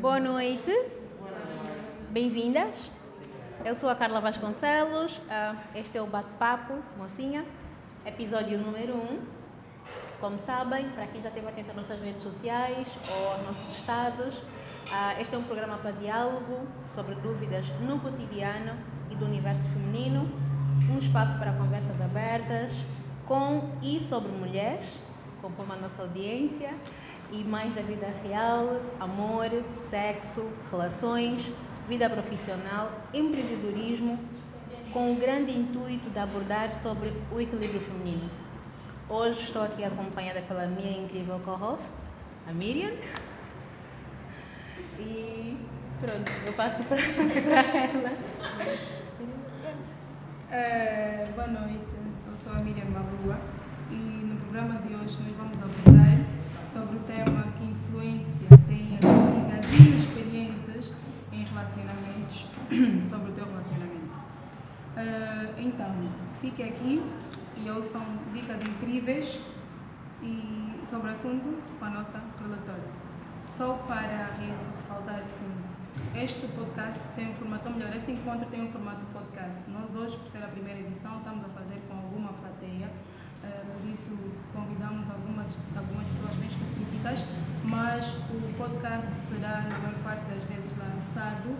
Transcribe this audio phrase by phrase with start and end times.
[0.00, 0.70] Boa noite.
[2.10, 2.88] Bem-vindas.
[3.64, 5.20] Eu sou a Carla Vasconcelos.
[5.28, 7.44] ah, Este é o Bate-Papo, mocinha,
[8.06, 8.96] episódio número 1.
[8.96, 9.18] Um.
[10.20, 14.44] Como sabem, para quem já esteve atento às nossas redes sociais ou aos nossos estados,
[14.92, 18.78] ah, este é um programa para diálogo sobre dúvidas no cotidiano
[19.10, 20.30] e do universo feminino.
[20.88, 22.84] Um espaço para conversas abertas
[23.26, 25.02] com e sobre mulheres,
[25.42, 26.74] conforme a nossa audiência,
[27.30, 31.52] e mais da vida real, amor, sexo, relações,
[31.86, 34.18] vida profissional, empreendedorismo,
[34.92, 38.30] com o grande intuito de abordar sobre o equilíbrio feminino.
[39.08, 41.92] Hoje estou aqui acompanhada pela minha incrível co-host,
[42.48, 42.92] a Miriam.
[44.98, 45.56] E
[46.00, 46.96] pronto, eu passo para
[47.76, 48.18] ela.
[50.50, 51.84] Eh, boa noite,
[52.26, 53.38] eu sou a Miriam Malua
[53.90, 56.27] e no programa de hoje nós vamos abordar
[56.72, 60.92] sobre o tema que influência tem as amigas inexperientes
[61.32, 62.46] em relacionamentos,
[63.08, 64.18] sobre o teu relacionamento.
[64.96, 65.94] Eh, então,
[66.40, 67.02] fique aqui
[67.56, 69.40] e ouçam dicas incríveis
[70.22, 72.82] e sobre o assunto com a nossa relatora.
[73.46, 78.70] Só para ressaltar que este podcast tem um formato, ou melhor, esse encontro tem um
[78.70, 79.70] formato podcast.
[79.70, 82.90] Nós hoje, por ser a primeira edição, estamos a fazer com alguma plateia,
[83.42, 84.10] eh, por isso
[84.52, 85.27] convidamos algumas,
[85.76, 87.24] algumas pessoas bem específicas,
[87.64, 91.56] mas o podcast será, na maior parte das vezes, lançado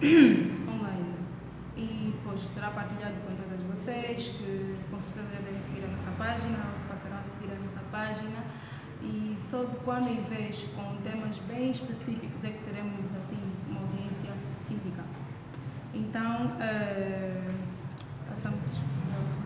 [0.68, 1.14] online.
[1.76, 6.10] E depois será partilhado com todas vocês, que com certeza já devem seguir a nossa
[6.12, 8.44] página, ou passarão a seguir a nossa página.
[9.02, 13.38] E só quando em vez, com temas bem específicos, é que teremos assim
[13.68, 14.32] uma audiência
[14.68, 15.02] física.
[15.94, 16.52] Então,
[18.60, 19.39] reconhecimento, né?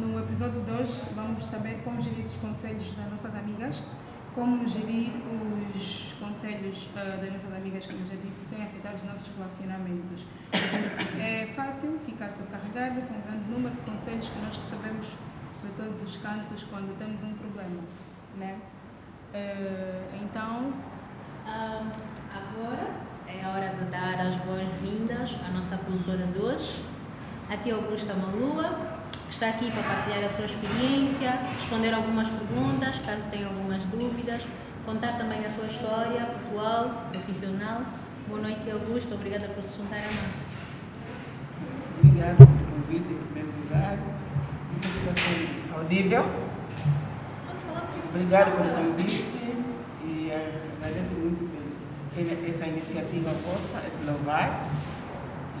[0.00, 3.82] No episódio de hoje, vamos saber como gerir os conselhos das nossas amigas,
[4.34, 5.12] como gerir
[5.74, 10.24] os conselhos eh, das nossas amigas, como já disse, sem afetar os nossos relacionamentos.
[11.18, 15.06] É fácil ficar sobrecarregado com um grande número de conselhos que nós recebemos
[15.62, 17.82] de todos os cantos quando temos um problema,
[18.38, 18.58] né?
[19.34, 20.72] Eh, então,
[21.46, 21.82] Ah,
[22.32, 22.86] agora
[23.26, 26.84] é a hora de dar as boas-vindas à nossa produtora de hoje,
[27.50, 28.99] a tia Augusta Malua,
[29.30, 34.42] está aqui para partilhar a sua experiência, responder algumas perguntas, caso tenha algumas dúvidas,
[34.84, 37.82] contar também a sua história pessoal, profissional.
[38.28, 39.14] Boa noite, tia Augusta.
[39.14, 40.34] Obrigada por se juntar a nós.
[42.02, 43.98] Obrigado pelo convite, em primeiro lugar.
[44.74, 46.24] Isso está sendo audível.
[48.12, 49.54] Obrigado pelo convite
[50.04, 50.30] e
[50.82, 51.48] agradeço muito
[52.50, 54.66] essa iniciativa vossa de louvar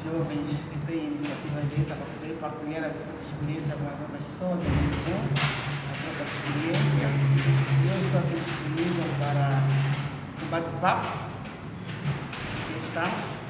[0.04, 4.60] jovens que têm iniciativa dessa para poder partilhar as vossas experiências com as outras pessoas,
[4.60, 7.06] opinião, a própria experiência.
[7.84, 9.60] Eu estou aqui disponível para
[10.40, 11.08] o bate-papo.
[12.60, 13.40] Aqui estamos.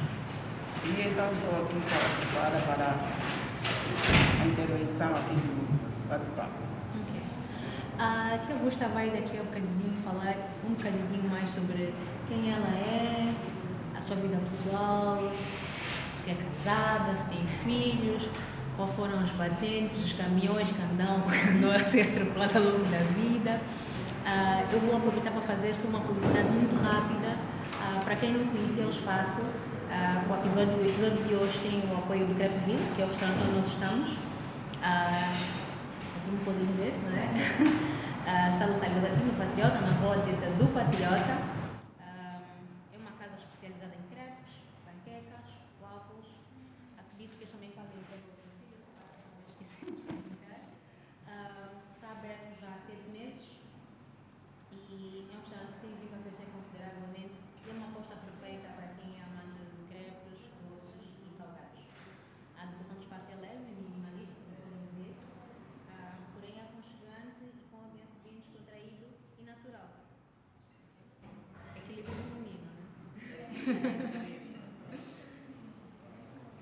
[0.82, 1.78] E então estou aqui
[2.34, 2.88] para, para,
[4.42, 6.70] a intervenção aqui do bate-papo.
[7.98, 10.34] A tia Augusta vai daqui a um bocadinho falar
[10.64, 11.92] um bocadinho mais sobre
[12.26, 13.34] quem ela é,
[13.94, 15.30] a sua vida pessoal,
[16.20, 18.28] se é casada, se tem filhos,
[18.76, 21.24] quais foram os batentes, os caminhões que andam,
[21.74, 23.60] a ser atropelados ao longo da vida.
[24.26, 27.34] Ah, eu vou aproveitar para fazer só uma publicidade muito rápida.
[27.80, 29.40] Ah, para quem não conhecia o espaço,
[29.90, 33.08] ah, o, episódio, o episódio de hoje tem o apoio do Crepeville, que é o
[33.08, 34.10] restaurante onde nós estamos.
[36.24, 37.26] Como podem ver, não é?
[38.52, 41.34] Está localizada aqui no Patriota, na rua do Patriota.
[41.98, 42.38] Ah,
[42.94, 45.48] é uma casa especializada em crepes, panquecas,
[45.82, 46.28] waffles.
[46.96, 48.94] Acredito que eles também fazem crepes vencidas,
[49.48, 50.60] esqueci de perguntar.
[51.26, 53.58] Ah, Está aberto já há sete meses
[54.70, 57.34] e é um restaurante que tem vindo a crescer consideravelmente
[57.66, 61.82] e é uma aposta perfeita para quem é amante de crepes, doces e salgados.
[62.58, 65.14] A decoração do espaço é leve, minimalista, como podem ver.
[65.92, 69.06] Ah, porém é aconchegante e com um ambiente bem descontraído
[69.38, 69.88] e natural.
[71.76, 72.80] Equilíbrio feminino, né?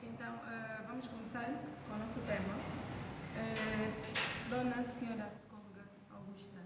[0.03, 1.45] Então, eh, vamos começar
[1.87, 2.55] com o nosso tema.
[3.37, 3.93] Eh,
[4.51, 6.59] dona Senhora Psicóloga Augusta,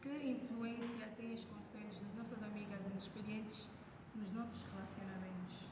[0.00, 3.68] que influência têm os conselhos das nossas amigas inexperientes
[4.14, 5.68] nos nossos relacionamentos?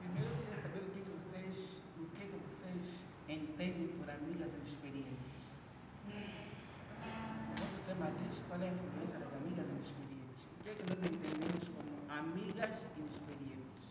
[0.00, 2.82] Primeiro eu queria saber o que, que vocês, o que, que vocês
[3.28, 5.40] entendem por amigas inexperientes.
[6.06, 10.44] O nosso tema diz qual é a influência das amigas inexperientes.
[10.60, 11.90] O que é que nós entendemos como
[12.20, 13.82] amigas inexperientes?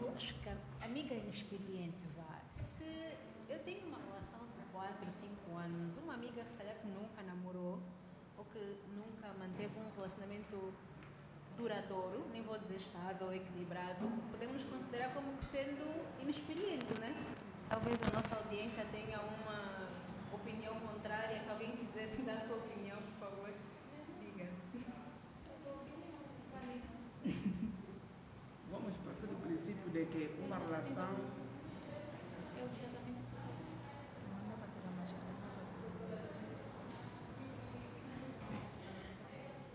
[0.00, 2.40] Eu acho que a amiga inexperiente, vá.
[2.56, 3.14] Se
[3.48, 7.80] eu tenho uma relação de 4, 5 anos, uma amiga se calhar que nunca namorou,
[8.36, 10.72] ou que nunca manteve um relacionamento
[11.56, 15.86] duradouro, nem vou dizer estável, equilibrado, podemos considerar como que sendo
[16.20, 17.14] inexperiente, né?
[17.70, 19.88] Talvez a nossa audiência tenha uma
[20.32, 21.40] opinião contrária.
[21.40, 23.50] Se alguém quiser dar a sua opinião, por favor,
[24.20, 24.48] diga.
[28.70, 31.14] Vamos partir do princípio de que uma relação
[32.56, 35.74] Eu já também Não dá para tirar a máscara, não dá para se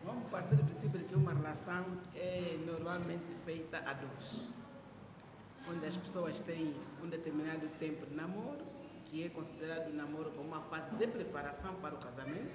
[0.05, 0.99] Vamos partir do princípio
[1.55, 4.49] relação é normalmente feita a dois.
[5.69, 8.59] Onde as pessoas têm um determinado tempo de namoro,
[9.05, 12.53] que é considerado o namoro como uma fase de preparação para o casamento.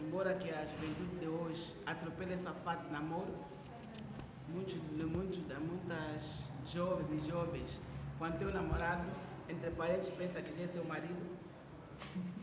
[0.00, 3.32] Embora que a juventude de hoje atropele essa fase de namoro,
[4.48, 7.80] muitos, muitos, muitas jovens e jovens,
[8.18, 9.04] quando tem um namorado,
[9.48, 11.38] entre parentes, pensa que já é seu marido,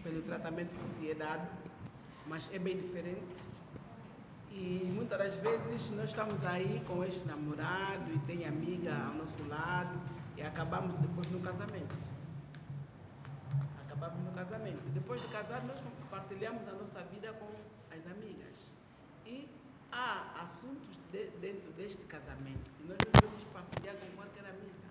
[0.01, 1.47] pelo tratamento que se é dado,
[2.25, 3.43] mas é bem diferente.
[4.59, 9.47] E muitas das vezes nós estamos aí com este namorado e tem amiga ao nosso
[9.47, 9.99] lado
[10.35, 11.95] e acabamos depois no casamento.
[13.85, 14.81] Acabamos no casamento.
[14.93, 17.47] Depois de casar, nós compartilhamos a nossa vida com
[17.95, 18.71] as amigas.
[19.27, 19.47] E
[19.91, 24.87] há assuntos de- dentro deste casamento que nós não devemos partilhar com qualquer amiga.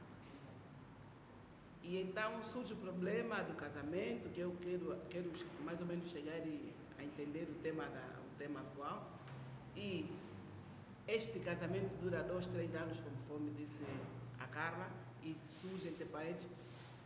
[1.82, 5.32] E então surge o problema do casamento, que eu quero, quero
[5.64, 9.15] mais ou menos chegar e- a entender o tema, da, o tema atual.
[9.76, 10.10] E
[11.06, 13.84] este casamento dura dois, três anos, conforme disse
[14.40, 14.88] a Carla,
[15.22, 16.46] e surge entre parentes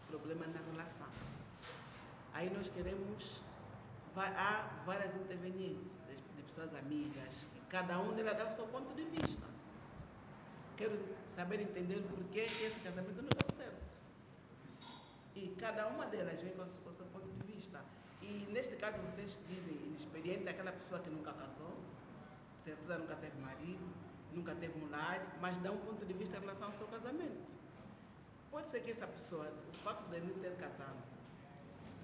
[0.08, 1.06] problema na relação.
[2.32, 3.40] Aí nós queremos,
[4.16, 5.90] há várias intervenientes,
[6.36, 9.46] de, pessoas amigas, e cada um delas dá o seu ponto de vista.
[10.76, 13.82] Quero saber entender porquê que esse casamento não deu certo.
[15.36, 17.80] E cada uma delas vem com o seu ponto de vista.
[18.22, 21.76] E neste caso vocês dizem inexperiente aquela pessoa que nunca casou,
[22.60, 23.88] certeza nunca teve marido,
[24.32, 27.50] nunca teve lar, mas dá um ponto de vista em relação ao seu casamento.
[28.50, 30.98] Pode ser que essa pessoa, o facto de não ter casado,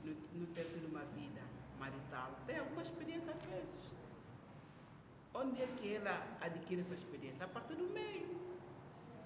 [0.04, 1.42] não ter tido uma vida
[1.78, 3.92] marital, tenha alguma experiência às vezes.
[5.34, 7.44] Onde é que ela adquire essa experiência?
[7.44, 8.36] A partir do meio.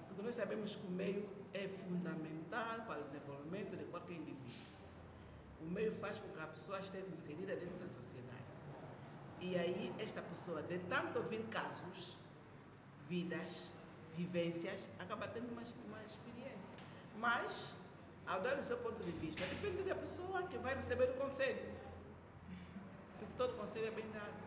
[0.07, 4.71] Porque nós sabemos que o meio é fundamental para o desenvolvimento de qualquer indivíduo.
[5.61, 8.10] O meio faz com que a pessoa esteja inserida dentro da sociedade.
[9.41, 12.15] E aí, esta pessoa, de tanto ouvir casos,
[13.09, 13.71] vidas,
[14.15, 16.69] vivências, acaba tendo uma, uma experiência.
[17.17, 17.75] Mas,
[18.27, 21.73] ao dar o seu ponto de vista, depende da pessoa que vai receber o conselho.
[23.17, 24.41] Porque todo conselho é bem dado.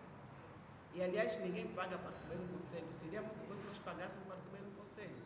[0.94, 2.86] E, aliás, ninguém paga para receber um conselho.
[2.92, 5.16] Seria muito bom se nós pagássemos para receber um conselho.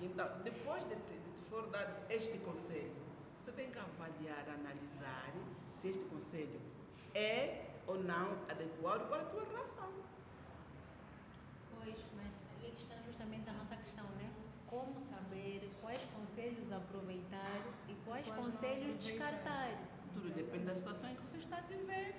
[0.00, 2.94] Então, depois de te, de te for dado este conselho,
[3.38, 5.30] você tem que avaliar, analisar
[5.74, 6.58] se este conselho
[7.14, 9.92] é ou não adequado para a tua relação.
[11.76, 14.30] Pois, mas aí é que está justamente a nossa questão, né?
[14.66, 19.70] Como saber quais conselhos aproveitar e quais, Quais conselhos descartar.
[20.12, 22.14] Tudo depende da situação em que você está a viver.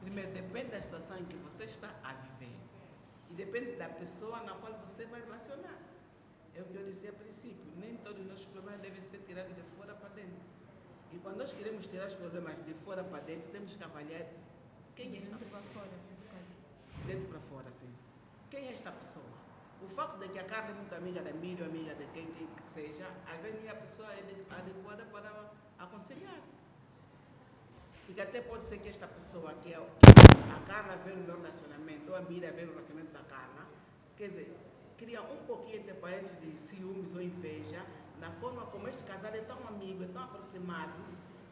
[0.00, 2.56] Primeiro, depende da situação em que você está a viver.
[3.30, 6.00] E depende da pessoa na qual você vai relacionar-se.
[6.54, 7.64] É o que eu disse a princípio.
[7.76, 10.40] Nem todos os nossos problemas devem ser tirados de fora para dentro.
[11.12, 14.26] E quando nós queremos tirar os problemas de fora para dentro, temos que avaliar
[15.00, 15.84] quem é esta Dentro para pessoa.
[15.84, 17.06] fora, nesse caso.
[17.06, 17.88] Dentro para fora, sim.
[18.50, 19.24] Quem é esta pessoa?
[19.82, 22.46] O facto de que a Carla é muito amiga da Miriam, amiga de quem quer
[22.56, 26.38] que seja, às vezes a pessoa é ade- adequada para aconselhar.
[28.04, 32.10] Porque até pode ser que esta pessoa, que é a Carla vê o meu relacionamento,
[32.10, 33.66] ou a Miriam vê o relacionamento da Carla,
[34.16, 34.54] quer dizer,
[34.98, 37.82] cria um pouquinho entre parentes de ciúmes ou inveja
[38.18, 40.92] na forma como este casal é tão amigo, é tão aproximado,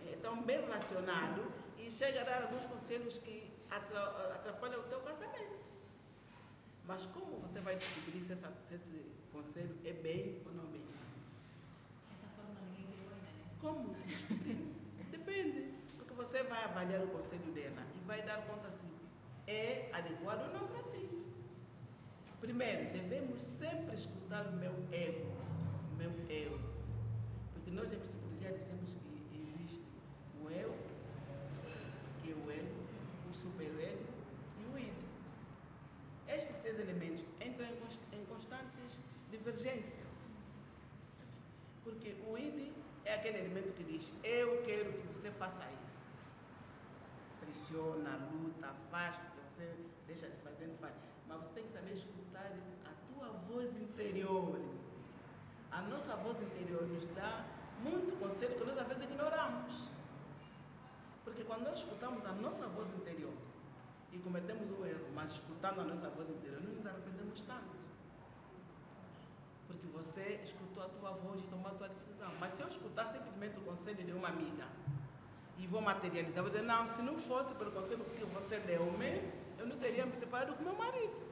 [0.07, 1.50] é tão bem relacionado
[1.88, 5.57] e chega a dar alguns conselhos que atra- atrapalham o teu casamento.
[6.85, 9.02] Mas como você vai descobrir se, essa- se esse
[9.33, 10.83] conselho é bem ou não bem?
[12.12, 13.57] Essa forma ninguém criou ainda, né?
[13.61, 14.75] Como descobrir?
[15.11, 15.73] Depende.
[15.97, 18.85] Porque você vai avaliar o conselho dela e vai dar conta se
[19.47, 21.09] é adequado ou não para ti.
[22.40, 25.26] Primeiro, devemos sempre escutar o meu ego.
[25.92, 26.61] O meu eu.
[27.54, 29.83] Porque nós em psicologia dissemos que existe
[30.42, 30.75] o eu,
[32.49, 32.81] o ego,
[33.31, 34.05] o super-ego
[34.61, 34.95] e o id.
[36.37, 39.00] Estes três elementos entram em const- em constantes
[39.31, 40.07] divergências.
[41.85, 42.73] Porque o id
[43.05, 45.99] é aquele elemento que diz: Eu quero que você faça isso.
[47.40, 49.75] Pressiona, luta, faz, porque você
[50.07, 50.95] deixa de fazer, não faz.
[51.26, 52.52] Mas você tem que saber escutar
[52.85, 54.59] a tua voz interior.
[55.71, 57.45] A nossa voz interior nos dá
[57.83, 59.88] muito conselho que nós às vezes ignoramos.
[61.28, 63.35] Porque quando nós escutamos a nossa voz interior,
[64.11, 67.76] e cometemos o erro, mas escutando a nossa voz interior, não nos arrependemos tanto.
[69.66, 72.32] Porque você escutou a tua voz e tomou a tua decisão.
[72.40, 74.66] Mas se eu escutar simplesmente o conselho de uma amiga
[75.58, 79.66] e vou materializar, vou dizer, não, se não fosse pelo conselho que você deu-me, eu
[79.66, 81.28] não teria me separado com meu marido.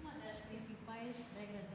[0.00, 1.71] Uma das principais regras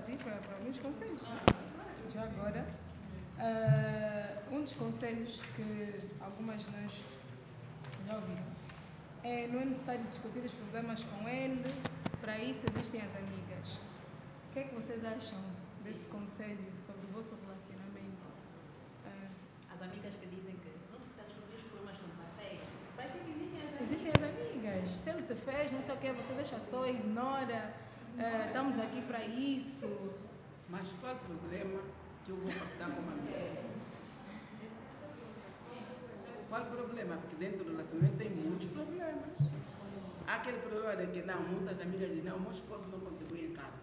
[0.00, 1.20] partir para, para alguns conselhos.
[2.12, 2.66] Já agora,
[3.38, 7.04] eh, um dos conselhos que algumas de nós
[8.06, 8.44] já ouviram
[9.22, 11.62] é não é necessário discutir os problemas com ele,
[12.20, 13.78] para isso existem as amigas.
[14.48, 15.38] O que é que vocês acham
[15.84, 18.26] desse conselho sobre o vosso relacionamento?
[19.06, 19.28] Eh,
[19.72, 22.62] As amigas que dizem que não precisa descobrir os problemas com o parceiro.
[22.96, 23.92] Parece que existem as amigas.
[23.92, 24.90] Existem as amigas.
[24.90, 27.89] Se ele te fez, não sei o que, você deixa só, ignora.
[28.20, 29.88] Eh, estamos aqui para isso.
[30.68, 31.80] Mas qual o problema
[32.22, 33.62] que eu vou partilhar com uma amiga?
[36.50, 37.16] Qual o problema?
[37.16, 39.38] Porque dentro do relacionamento tem muitos problemas.
[40.26, 43.54] Há aquele problema de que não, muitas amigas dizem, não, meu esposo não contribui em
[43.54, 43.80] casa.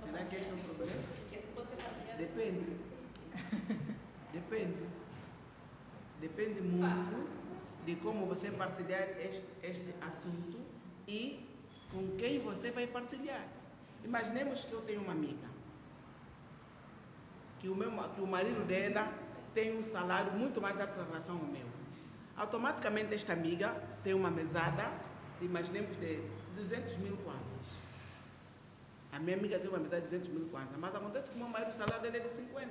[0.00, 1.02] Será que este é um problema?
[1.30, 2.18] Esse pode ser partilhado.
[2.18, 2.80] Depende.
[4.32, 4.86] Depende.
[6.22, 7.28] Depende muito
[7.84, 10.58] de como você partilhar este, este assunto
[11.06, 11.53] e
[11.94, 13.46] com quem você vai partilhar.
[14.04, 15.48] Imaginemos que eu tenho uma amiga,
[17.60, 19.10] que o, meu, que o marido dela
[19.54, 21.66] tem um salário muito mais alto em relação ao meu.
[22.36, 24.90] Automaticamente esta amiga tem uma mesada,
[25.40, 26.20] imaginemos, de
[26.56, 27.84] 200 mil kwanzas.
[29.12, 31.48] A minha amiga tem uma mesada de 200 mil kwanzas, mas acontece que o meu
[31.48, 32.68] marido, o salário dele é de 50.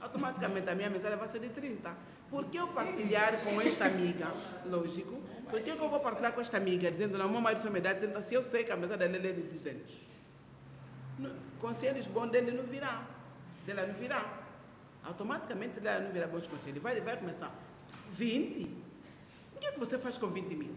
[0.00, 1.94] Automaticamente a minha mesada vai ser de 30.
[2.28, 4.32] Por que eu partilhar com esta amiga,
[4.66, 7.80] lógico, por que eu vou partilhar com esta amiga dizendo, não, meu marido só me
[7.80, 9.92] dá 30, se eu sei que a mesada dele é de 200?
[11.18, 13.06] No- Conselhos bons dele não virá,
[13.66, 14.38] dela não virá.
[15.04, 16.82] Automaticamente dela não virá bons conselhos.
[16.82, 17.52] Vai, vai começar,
[18.12, 18.64] 20?
[19.56, 20.74] O que, é que você faz com 20 mil?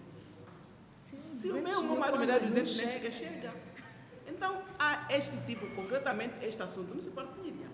[1.36, 3.53] Se o meu, meu marido me dá 200, nem sequer chega.
[4.27, 7.68] Então, há este tipo, concretamente, este assunto não se partilha.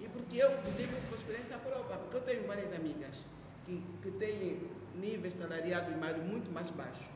[0.00, 3.16] E porque eu digo isso por experiência própria, porque eu tenho várias amigas
[3.64, 4.60] que, que têm
[4.94, 7.06] níveis salariais e marido muito mais baixos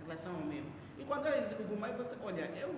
[0.00, 0.64] em relação ao meu.
[0.98, 2.74] E quando elas dizem, mas você, olha, eu,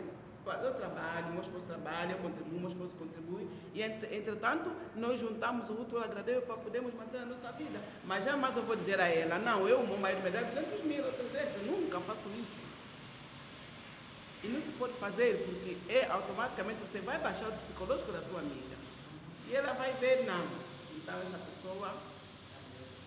[0.46, 5.68] eu trabalho, meu esposo trabalha, eu contribuo, meu esposo contribui, e entre- entretanto nós juntamos
[5.70, 7.80] o útil ao agradável para podermos manter a nossa vida.
[8.04, 11.04] Mas jamais eu vou dizer a ela, não, eu, meu marido me dá 200 mil
[11.04, 12.56] ou 300, eu nunca faço isso.
[14.42, 18.40] E não se pode fazer porque é automaticamente você vai baixar o psicológico da tua
[18.40, 18.76] amiga.
[19.49, 20.44] E ela vai ver, não.
[20.96, 21.94] Então essa pessoa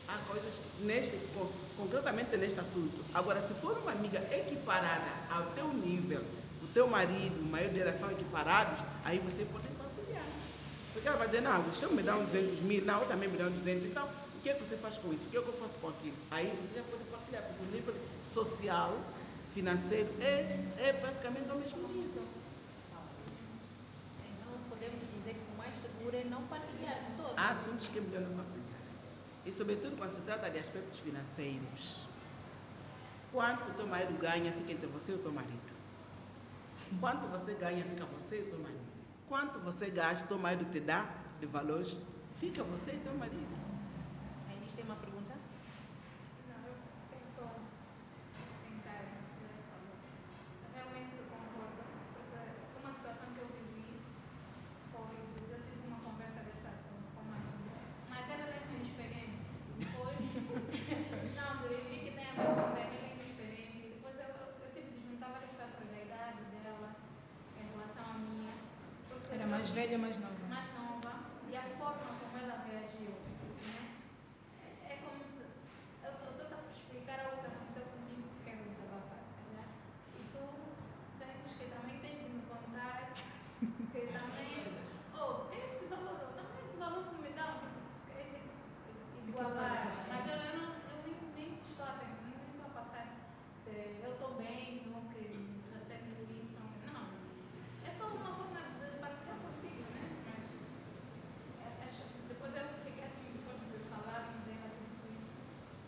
[0.07, 3.03] há coisas neste, con- concretamente neste assunto.
[3.13, 6.23] Agora, se for uma amiga equiparada ao teu nível,
[6.63, 10.23] o teu marido, o marido dela são equiparados, aí você pode partilhar.
[10.93, 13.37] Porque ela vai dizer, não, você me dá um 200 mil, não, eu também me
[13.37, 13.85] dá um 200.
[13.85, 15.25] Então, o que é que você faz com isso?
[15.25, 16.15] O que é que eu faço com aquilo?
[16.31, 18.97] Aí você já pode partilhar, porque o nível social,
[19.53, 22.23] financeiro, é, é praticamente ao mesmo nível.
[24.21, 27.33] Então podemos dizer que o mais seguro é não partilhar de todo.
[27.35, 28.66] Há assuntos que é melhor não partilhar.
[29.47, 32.07] E sobretudo quando se trata de aspectos financeiros.
[33.31, 35.77] Quanto o teu marido ganha, fica entre você e o teu marido.
[36.99, 38.87] Quanto você ganha, fica você e o teu marido.
[39.27, 41.97] Quanto você gasta, o teu marido te dá de valores,
[42.39, 43.55] fica você e o teu marido.
[44.49, 45.35] A Inês tem uma pergunta?
[46.47, 46.75] Não, eu
[47.11, 47.43] tenho só
[48.63, 49.97] sentar nesse valor.
[50.73, 51.83] Realmente eu concordo,
[52.15, 52.39] porque
[52.81, 53.99] uma situação que eu vivi
[54.91, 55.15] foi,
[55.51, 57.75] eu tive uma conversa dessa com, com uma amiga,
[58.09, 59.43] mas ela é inexperiente.
[59.77, 60.17] Depois,
[61.35, 63.91] não, eu vi que tem a ver com ela é inexperiente.
[63.91, 66.95] Depois eu, eu, eu tive de juntar vários fatores da idade dela
[67.59, 68.55] em relação à minha.
[69.11, 69.35] porque
[69.87, 70.99] Era eu mais tive- velha, mais nova.
[70.99, 71.13] mais nova
[71.49, 73.11] e a forma como ela reagiu.
[73.71, 73.81] Né?
[74.59, 75.43] É, é como se.
[76.03, 79.69] Eu estou a explicar algo que aconteceu comigo que eu desabafar, se calhar.
[80.19, 80.43] E tu
[81.19, 84.67] sentes que também tens de me contar que também.
[85.15, 87.79] Oh, esse valor, também esse valor que tu me dá, tipo,
[88.19, 88.37] esse
[89.27, 90.05] igualar.
[90.11, 93.07] Mas eu, eu, não, eu nem, nem te estou a atender, nem estou a passar.
[93.67, 95.23] eh, Eu estou bem, não que
[95.73, 96.43] recebe o Y.
[96.91, 97.07] Não.
[97.87, 100.05] É só uma forma de partilhar contigo, né?
[100.27, 100.43] Mas
[101.65, 105.37] é, acho, depois eu fiquei assim, depois de falarmos ela tudo isso,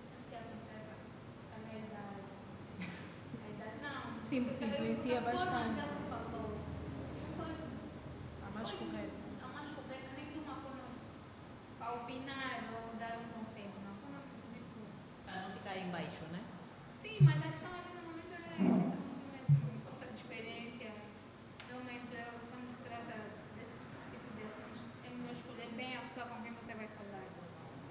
[0.10, 2.24] eu fiquei a pensar, se calhar a idade.
[3.39, 4.18] A idade, não.
[4.29, 5.81] Sim, porque eu- influencia a forma bastante.
[6.09, 7.55] falou não foi
[8.45, 9.13] A mais foi correta.
[9.43, 10.86] A mais correta, nem de uma forma
[11.79, 14.21] para opinar ou dar um conselho, uma
[14.53, 14.79] tipo.
[15.25, 16.41] Para não ficar em baixo, né?
[17.01, 20.91] Sim, mas a questão ali no momento era essa, então, falta de experiência.
[21.67, 22.13] Realmente,
[22.51, 23.15] quando se trata
[23.57, 23.79] desse
[24.12, 27.25] tipo de assuntos, é melhor escolher bem a pessoa com quem você vai falar.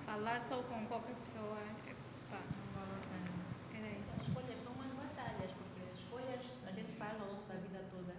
[0.07, 1.95] Falar só com qualquer pessoa, é,
[2.31, 3.31] pá, não vale a pena.
[3.75, 4.31] Era As isso.
[4.31, 8.15] escolhas são umas batalhas, porque escolhas a gente faz ao longo da vida toda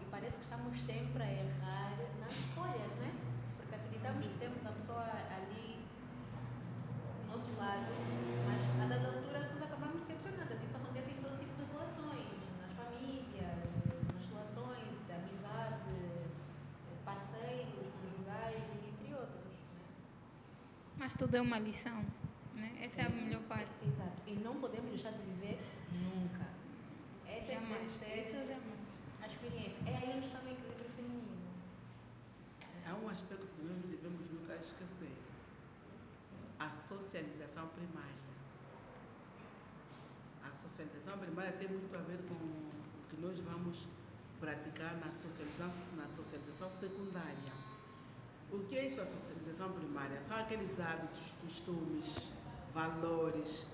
[0.00, 3.10] e parece que estamos sempre a errar nas escolhas, né?
[3.56, 5.80] Porque acreditamos que temos a pessoa ali
[7.24, 7.90] do nosso lado,
[8.46, 10.62] mas a dada altura depois acabamos decepcionadas.
[10.62, 12.28] Isso acontece em todo tipo de relações,
[12.62, 13.58] nas famílias,
[14.14, 15.98] nas relações de amizade,
[17.04, 19.50] parceiros, conjugais e entre outros.
[19.74, 19.82] Né?
[20.96, 22.06] Mas tudo é uma lição,
[22.54, 22.78] né?
[22.80, 23.72] Essa é a melhor parte.
[23.84, 24.22] Exato.
[24.28, 25.58] E não podemos deixar de viver
[25.90, 26.46] nunca.
[27.26, 28.20] Essa é que deve ser
[29.40, 29.80] experiência.
[29.86, 31.38] É aí onde está o equilíbrio feminino.
[32.86, 35.12] Há um aspecto que nós não devemos nunca esquecer.
[36.58, 38.20] A socialização primária.
[40.44, 42.70] A socialização primária tem muito a ver com o
[43.08, 43.86] que nós vamos
[44.40, 47.52] praticar na socialização, na socialização secundária.
[48.52, 50.20] O que é isso, a socialização primária?
[50.20, 52.32] São aqueles hábitos, costumes,
[52.74, 53.68] valores,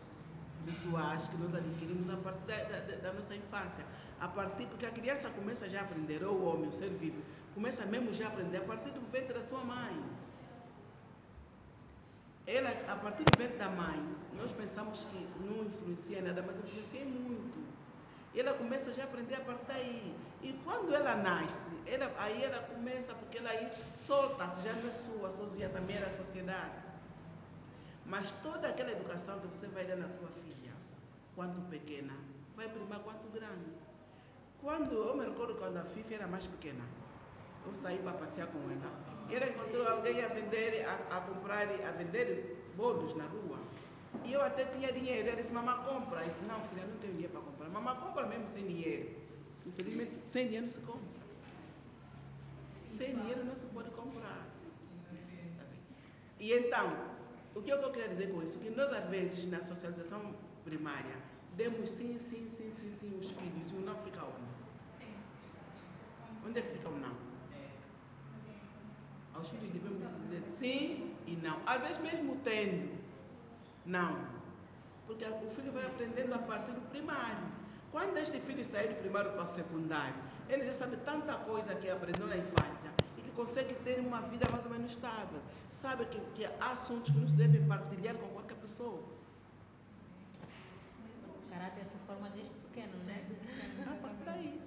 [0.67, 3.85] rituais que nós adquirimos a partir da, da- da nossa infância.
[4.21, 7.23] A partir, porque a criança começa já a aprender, ou o homem, o ser vivo,
[7.55, 10.03] começa mesmo já a aprender a partir do ventre da sua mãe.
[12.47, 17.05] Ela, a partir do ventre da mãe, nós pensamos que não influencia nada, mas influencia
[17.05, 17.59] muito.
[18.35, 20.15] Ela começa já a aprender a partir daí.
[20.43, 24.93] E quando ela nasce, ela, aí ela começa, porque ela aí solta-se, já não é
[24.93, 26.87] sua, sozinha, também é da sociedade.
[28.05, 30.73] Mas toda aquela educação que você vai dar na tua filha,
[31.35, 32.13] quando pequena,
[32.55, 33.86] vai primar quanto grande.
[34.67, 36.83] Quando, eu me recordo quando a Fifi era mais pequena,
[37.65, 38.91] eu saí para passear com ela.
[39.31, 43.61] E ela encontrou alguém a vender, a, a comprar, a vender bolos na rua.
[44.25, 45.29] E eu até tinha dinheiro.
[45.29, 46.23] Ela disse, mamãe compra.
[46.23, 47.69] Eu disse, não, filha, não tenho dinheiro para comprar.
[47.69, 49.11] Mamãe compra mesmo sem dinheiro.
[49.65, 51.21] Infelizmente, sem dinheiro não se compra.
[52.89, 54.49] Sem dinheiro não se pode comprar.
[56.41, 56.93] E então,
[57.55, 58.59] o que eu quero dizer com isso?
[58.59, 61.15] Que nós, às vezes, na socialização primária,
[61.55, 64.56] demos sim, sim, sim, sim, sim, os filhos, e o não fica onde?
[66.47, 67.15] Onde é que fica o não?
[69.35, 71.59] Aos filhos devemos dizer sim e não.
[71.67, 72.97] Às vezes mesmo tendo,
[73.85, 74.37] não.
[75.07, 77.47] Porque o filho vai aprendendo a partir do primário.
[77.93, 80.15] Quando este filho sair do primário para o secundário,
[80.49, 84.49] ele já sabe tanta coisa que aprendeu na infância e que consegue ter uma vida
[84.51, 85.41] mais ou menos estável.
[85.71, 89.03] Sabe que, que há assuntos que não se devem partilhar com qualquer pessoa.
[91.27, 93.25] O caráter se forma desde pequeno, né?
[93.87, 94.66] A partir daí.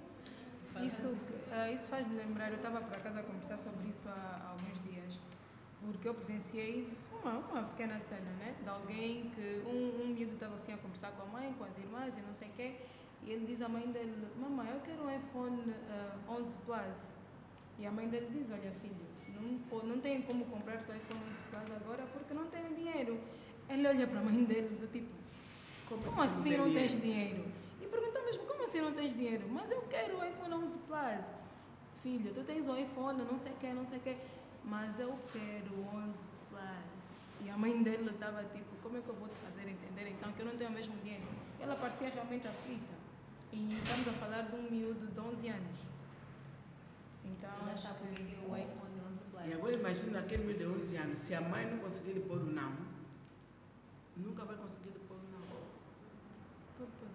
[0.86, 1.16] Isso,
[1.52, 4.82] eh, isso faz-me lembrar, eu estava por acaso a conversar sobre isso há, há alguns
[4.82, 5.18] dias,
[5.80, 6.88] porque eu presenciei
[7.22, 8.54] uma, uma pequena cena, né?
[8.62, 11.76] De alguém que um, um miúdo estava assim a conversar com a mãe, com as
[11.78, 12.76] irmãs e não sei o quê,
[13.22, 17.14] e ele diz à mãe dele, mamãe, eu quero um iPhone eh, 11 Plus.
[17.78, 18.94] E a mãe dele diz, olha filho,
[19.34, 23.20] não, não tem como comprar o iPhone 11 Plus agora porque não tenho dinheiro.
[23.68, 25.08] Ele olha para a mãe dele do tipo,
[25.88, 27.44] como, assim não tens dinheiro?
[27.90, 29.48] E perguntou mesmo, como assim não tens dinheiro?
[29.50, 31.26] Mas eu quero o iPhone 11 Plus.
[32.04, 34.16] Filho, tu tens um iPhone, não sei o que, não sei o que.
[34.64, 36.12] Mas eu quero o 11
[36.48, 37.04] Plus.
[37.44, 40.30] E a mãe dele estava tipo, como é que eu vou te fazer entender então
[40.32, 41.26] que eu não tenho o mesmo dinheiro?
[41.58, 42.94] Ela parecia realmente aflita.
[43.52, 45.78] E estamos a falar de um miúdo de 11 anos.
[47.24, 49.46] Então, Já o que é o iPhone 11 Plus.
[49.46, 52.38] E agora imagina aquele menino de 11 anos, se a mãe não conseguir lhe pôr
[52.38, 52.72] o não,
[54.16, 55.40] nunca vai conseguir lhe pôr o não.
[56.78, 57.10] Pô, pô.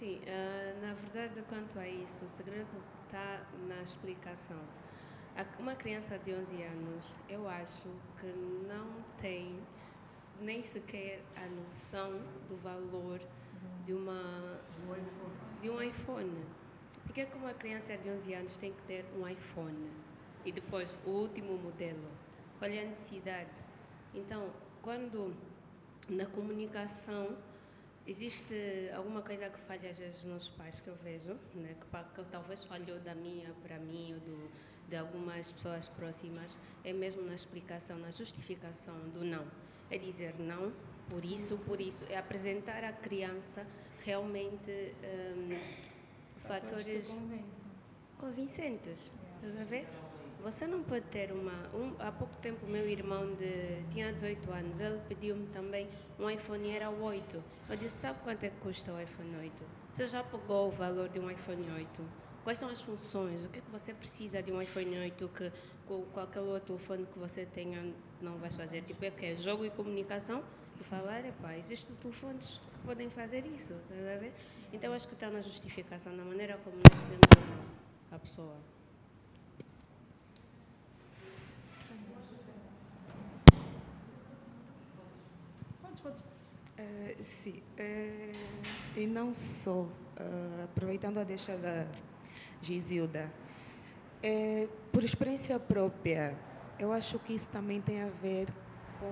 [0.00, 4.56] Sim, ah, na verdade, quanto a isso, o segredo está na explicação.
[5.58, 7.86] Uma criança de 11 anos, eu acho
[8.18, 8.26] que
[8.66, 9.60] não tem
[10.40, 13.20] nem sequer a noção do valor
[13.84, 14.58] de, uma,
[15.60, 16.46] de um iPhone.
[17.04, 19.90] Porque como a criança de 11 anos tem que ter um iPhone
[20.46, 22.08] e depois o último modelo?
[22.58, 23.50] Qual é a necessidade?
[24.14, 25.36] Então, quando
[26.08, 27.36] na comunicação
[28.10, 32.30] existe alguma coisa que falha às vezes nos pais que eu vejo, né, que, que
[32.30, 34.50] talvez falhou da minha para mim ou do,
[34.88, 39.46] de algumas pessoas próximas, é mesmo na explicação, na justificação do não.
[39.88, 40.72] É dizer não,
[41.08, 42.04] por isso, por isso.
[42.08, 43.64] É apresentar à criança
[44.04, 44.94] realmente
[45.36, 45.58] hum,
[46.36, 47.44] fatores convencem.
[48.18, 49.12] convincentes.
[49.36, 49.86] Estás a ver?
[50.42, 51.52] Você não pode ter uma.
[51.74, 55.86] Um, há pouco tempo, meu irmão de, tinha 18 anos, ele pediu-me também
[56.18, 57.42] um iPhone era o 8.
[57.68, 59.64] Eu disse: Sabe quanto é que custa o iPhone 8?
[59.90, 62.02] Você já pagou o valor de um iPhone 8?
[62.42, 63.44] Quais são as funções?
[63.44, 65.52] O que é que você precisa de um iPhone 8 que
[65.86, 68.82] com qualquer outro telefone que você tenha não vai fazer?
[68.82, 70.42] Tipo, é que é jogo e comunicação?
[70.80, 74.32] E falar, epá, existem telefones que podem fazer isso, a ver?
[74.72, 78.56] Então, acho que está na justificação, na maneira como nós não a pessoa.
[85.90, 86.22] Podes, podes.
[86.78, 88.32] Eh, sim, eh,
[88.96, 91.86] e não só, eh, aproveitando a deixa da
[92.62, 93.30] Gisilda,
[94.92, 96.38] por experiência própria,
[96.78, 98.46] eu acho que isso também tem a ver
[99.00, 99.06] com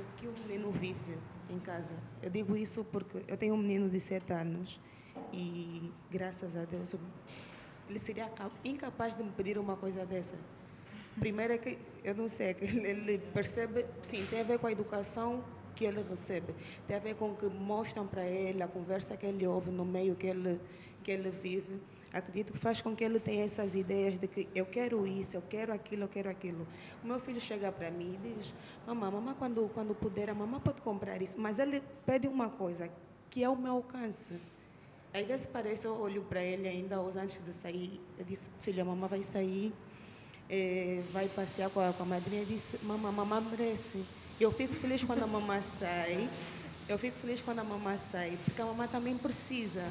[0.00, 1.18] o que o menino vive
[1.50, 1.92] em casa.
[2.22, 4.78] Eu digo isso porque eu tenho um menino de 7 anos
[5.32, 6.94] e, graças a Deus,
[7.88, 10.34] ele seria ca- incapaz de me pedir uma coisa dessa.
[11.18, 15.42] Primeiro é que, eu não sei, ele percebe, sim, tem a ver com a educação
[15.74, 16.54] que ele recebe,
[16.86, 20.14] tem a ver com que mostram para ele, a conversa que ele ouve no meio
[20.14, 20.60] que ele,
[21.02, 21.80] que ele vive.
[22.12, 25.42] Acredito que faz com que ele tenha essas ideias de que eu quero isso, eu
[25.42, 26.68] quero aquilo, eu quero aquilo.
[27.02, 28.54] O meu filho chega para mim e diz,
[28.86, 31.40] mamãe, mamãe quando, quando puder, a mamãe pode comprar isso.
[31.40, 32.90] Mas ele pede uma coisa,
[33.30, 34.38] que é o meu alcance.
[35.14, 38.82] Às vezes parece, eu olho para ele ainda hoje antes de sair, eu disse, filho,
[38.82, 39.72] a mamãe vai sair,
[40.48, 44.04] eh, vai passear com a, com a madrinha, eu disse, mamãe, mamãe merece.
[44.42, 46.28] Eu fico feliz quando a mamãe sai,
[46.88, 49.88] eu fico feliz quando a mamãe sai, porque a mamãe também precisa.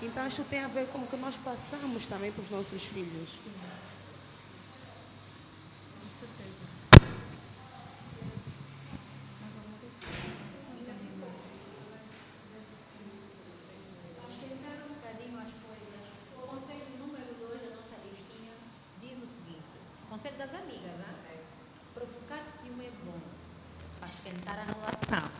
[0.00, 3.40] Então, que tem a ver com o que nós passamos também para os nossos filhos.
[5.98, 6.64] Com certeza.
[9.40, 9.96] Mais alguma coisa?
[14.24, 16.12] Acho que entrar um bocadinho as coisas.
[16.36, 18.52] O conselho número 2 da nossa listinha
[19.02, 19.66] diz o seguinte:
[20.08, 21.12] conselho das amigas, né?
[21.92, 23.18] Provocar ciúme é bom
[24.00, 25.30] para esquentar a relação.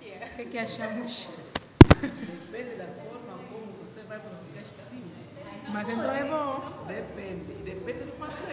[0.00, 1.28] O que é que achamos?
[2.00, 5.12] Depende da forma como você vai provocar este filme.
[5.72, 6.84] Mas então é bom.
[6.86, 7.52] Depende.
[7.52, 8.52] E depende do parceiro.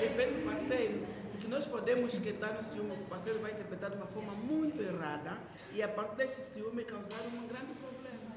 [0.00, 1.06] Depende do parceiro.
[1.30, 5.38] Porque nós podemos esquentar no ciúme, o parceiro vai interpretar de uma forma muito errada
[5.72, 8.36] e a partir deste ciúme causar um grande problema.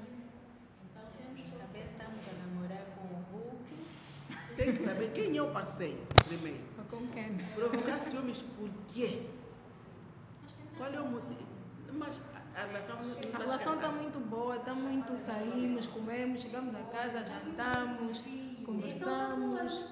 [0.89, 4.55] Então temos que saber se estamos a namorar com o Hulk.
[4.55, 6.61] Tem que saber quem é o parceiro, primeiro.
[6.77, 7.37] Ou com quem?
[7.55, 9.23] Provocar ciúmes por quê?
[10.77, 11.52] Qual é o motivo?
[11.97, 12.21] Mas
[12.55, 13.91] a relação não A está relação está esquentada.
[13.93, 18.23] muito boa, está muito, saímos, comemos, chegamos a casa, jantamos,
[18.65, 19.89] conversamos.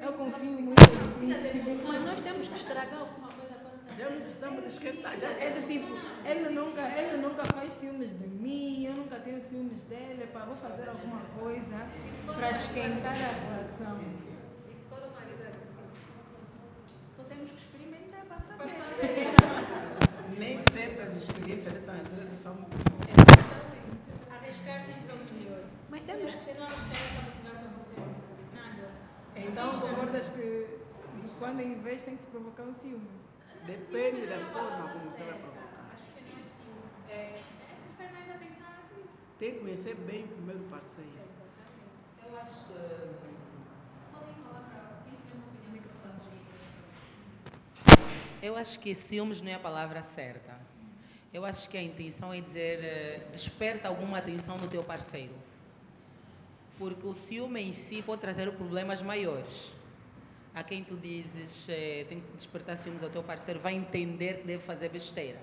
[0.00, 1.84] Eu confio muito em ti.
[1.86, 5.18] Mas nós temos que estragar alguma coisa quando Já não precisamos de esquentar.
[5.18, 5.88] Já É do tipo,
[6.26, 10.56] ele nunca, ele nunca faz ciúmes de mim, eu nunca tenho ciúmes dele, pá, vou
[10.56, 11.86] fazer alguma coisa
[12.26, 14.00] para esquentar a relação.
[17.06, 19.34] Só temos que experimentar para saber.
[21.14, 22.58] As experiências dessa natureza são
[24.32, 25.64] Arriscar sempre é o melhor.
[25.88, 26.44] Mas temos que.
[26.44, 28.00] Se não arriscar, vai acontecer?
[28.52, 28.90] Nada.
[29.36, 30.66] Então concordas que
[31.22, 33.06] de quando em vez tem que se provocar um ciúme?
[33.64, 35.94] Depende da forma como você vai provocar.
[35.94, 36.82] Acho que não é ciúme.
[37.08, 37.42] É
[37.86, 39.08] prestar mais atenção a ti.
[39.38, 41.10] Tem que conhecer bem primeiro o parceiro.
[42.26, 42.74] Eu acho que
[44.12, 46.40] Podem falar para quem tem uma opinião microfone.
[48.42, 50.63] Eu acho que ciúmes não é a palavra certa.
[51.34, 55.34] Eu acho que a intenção é dizer, eh, desperta alguma atenção no teu parceiro.
[56.78, 59.72] Porque o ciúme em si pode trazer problemas maiores.
[60.54, 64.46] A quem tu dizes, eh, tem que despertar ciúmes ao teu parceiro, vai entender que
[64.46, 65.40] deve fazer besteira.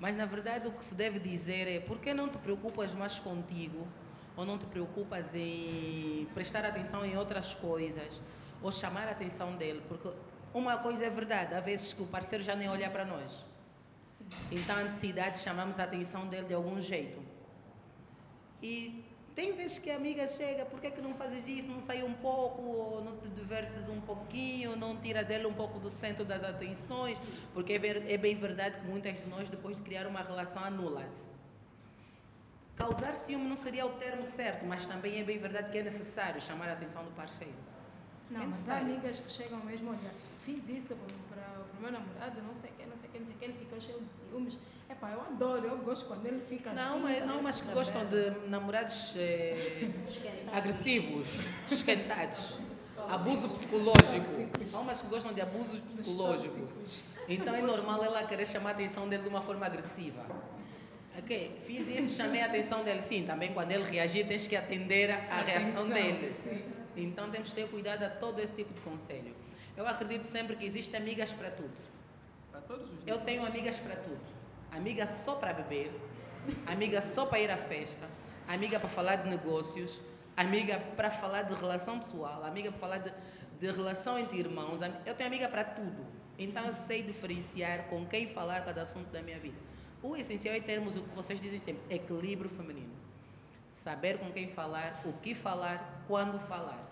[0.00, 3.18] Mas na verdade o que se deve dizer é, por que não te preocupas mais
[3.18, 3.86] contigo?
[4.34, 8.22] Ou não te preocupas em prestar atenção em outras coisas?
[8.62, 9.82] Ou chamar a atenção dele?
[9.86, 10.08] Porque
[10.54, 13.53] uma coisa é verdade, há vezes que o parceiro já nem olha para nós.
[14.50, 17.20] Então a necessidade chamamos a atenção dele de algum jeito.
[18.62, 21.66] E tem vezes que a amiga chega, por que, que não fazes isso?
[21.68, 25.78] Não sai um pouco, ou não te divertes um pouquinho, não tiras ele um pouco
[25.80, 27.18] do centro das atenções,
[27.52, 30.62] porque é, ver- é bem verdade que muitas de nós, depois de criar uma relação,
[30.64, 31.22] anula-se.
[32.76, 36.40] Causar ciúme não seria o termo certo, mas também é bem verdade que é necessário
[36.40, 37.54] chamar a atenção do parceiro.
[38.30, 40.10] Não, É mas há amigas que chegam mesmo, olha,
[40.44, 40.96] fiz isso
[41.28, 42.70] para o meu namorado, não sei
[43.14, 44.58] que, não sei o que, não ele ficou cheio de ciúmes.
[44.90, 47.02] Epá, eu adoro, eu gosto quando ele fica Não, assim.
[47.02, 49.88] mas há umas que gostam de namorados eh,
[50.52, 51.26] agressivos,
[51.70, 52.58] esquentados,
[53.08, 54.48] abuso psicológico.
[54.74, 56.68] Há umas que gostam de abuso psicológico.
[57.28, 60.24] Então é normal ela querer chamar a atenção dele de uma forma agressiva.
[61.18, 63.00] Ok, fiz isso, chamei a atenção dele.
[63.00, 66.34] Sim, também quando ele reagir, tens que atender à reação Atenção, dele.
[66.42, 66.62] sim.
[66.96, 69.34] Então temos que ter cuidado a todo esse tipo de conselho.
[69.76, 71.72] Eu acredito sempre que existem amigas para tudo.
[72.66, 74.20] Todos os Eu tenho amigas para tudo.
[74.72, 75.92] Amiga só para beber,
[76.66, 78.08] amiga só para ir à festa,
[78.48, 80.00] amiga para falar de negócios,
[80.36, 83.12] amiga para falar de relação pessoal, amiga para falar de,
[83.60, 84.80] de relação entre irmãos.
[85.06, 86.04] Eu tenho amiga para tudo.
[86.36, 89.56] Então eu sei diferenciar com quem falar cada assunto da minha vida.
[90.02, 92.92] O essencial é termos o que vocês dizem sempre, equilíbrio feminino.
[93.70, 96.84] Saber com quem falar, o que falar, quando falar.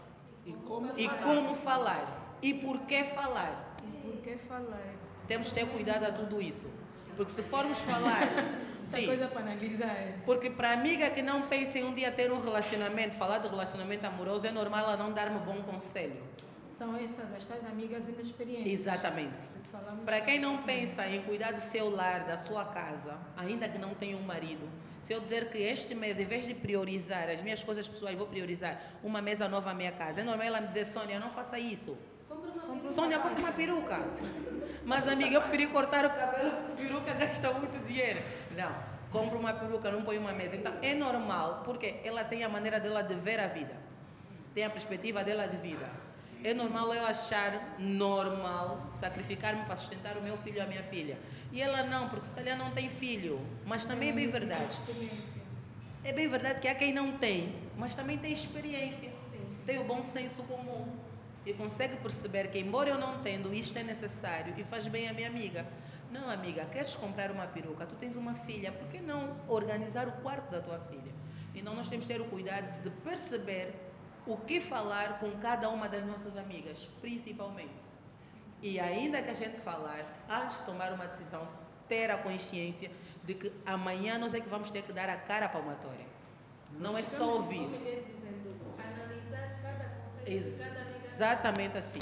[0.47, 2.37] E como E como falar.
[2.41, 3.77] E por que falar.
[3.85, 5.02] E por que falar?
[5.33, 6.67] Temos que ter cuidado a tudo isso.
[7.17, 8.21] Porque se formos falar.
[8.85, 9.07] Sim.
[9.07, 9.97] coisa para analisar.
[10.27, 14.07] Porque para amiga que não pensa em um dia ter um relacionamento, falar de relacionamento
[14.07, 16.21] amoroso, é normal ela não dar-me bom conselho.
[16.77, 18.71] São essas as tais amigas inexperientes.
[18.71, 19.43] Exatamente.
[20.05, 23.95] Para quem não pensa em cuidar do seu lar, da sua casa, ainda que não
[23.95, 24.69] tenha um marido,
[25.01, 28.27] se eu dizer que este mês, em vez de priorizar as minhas coisas pessoais, vou
[28.27, 31.59] priorizar uma mesa nova à minha casa, é normal ela me dizer, Sônia, não faça
[31.59, 31.97] isso.
[32.95, 33.99] Sônia, compra uma peruca.
[34.85, 38.23] Mas, amiga, eu preferi cortar o cabelo porque peruca gasta muito dinheiro.
[38.57, 38.75] Não,
[39.11, 40.57] compra uma peruca, não põe uma mesa.
[40.57, 43.75] Então, é normal, porque ela tem a maneira dela de ver a vida.
[44.55, 45.89] Tem a perspectiva dela de vida.
[46.45, 51.17] É normal eu achar normal sacrificar-me para sustentar o meu filho ou a minha filha.
[51.53, 53.41] E ela não, porque se calhar não tem filho.
[53.65, 54.75] Mas também é bem verdade.
[56.05, 59.09] É bem verdade que há quem não tem, mas também tem experiência,
[59.65, 60.89] tem o bom senso comum
[61.45, 65.13] e consegue perceber que, embora eu não tendo, isto é necessário e faz bem à
[65.13, 65.67] minha amiga.
[66.11, 67.87] Não, amiga, queres comprar uma peruca?
[67.87, 71.13] Tu tens uma filha, por que não organizar o quarto da tua filha?
[71.55, 73.75] Então, nós temos que ter o cuidado de perceber
[74.27, 77.93] o que falar com cada uma das nossas amigas, principalmente.
[78.63, 81.49] E ainda que a gente falar, antes de tomar uma decisão,
[81.89, 82.91] ter a consciência
[83.25, 86.07] de que amanhã nós é que vamos ter que dar a cara palmatória.
[86.79, 87.69] Não é só ouvir.
[88.79, 89.89] Analisar cada
[90.59, 90.92] cada amiga.
[91.15, 91.99] Exatamente assim.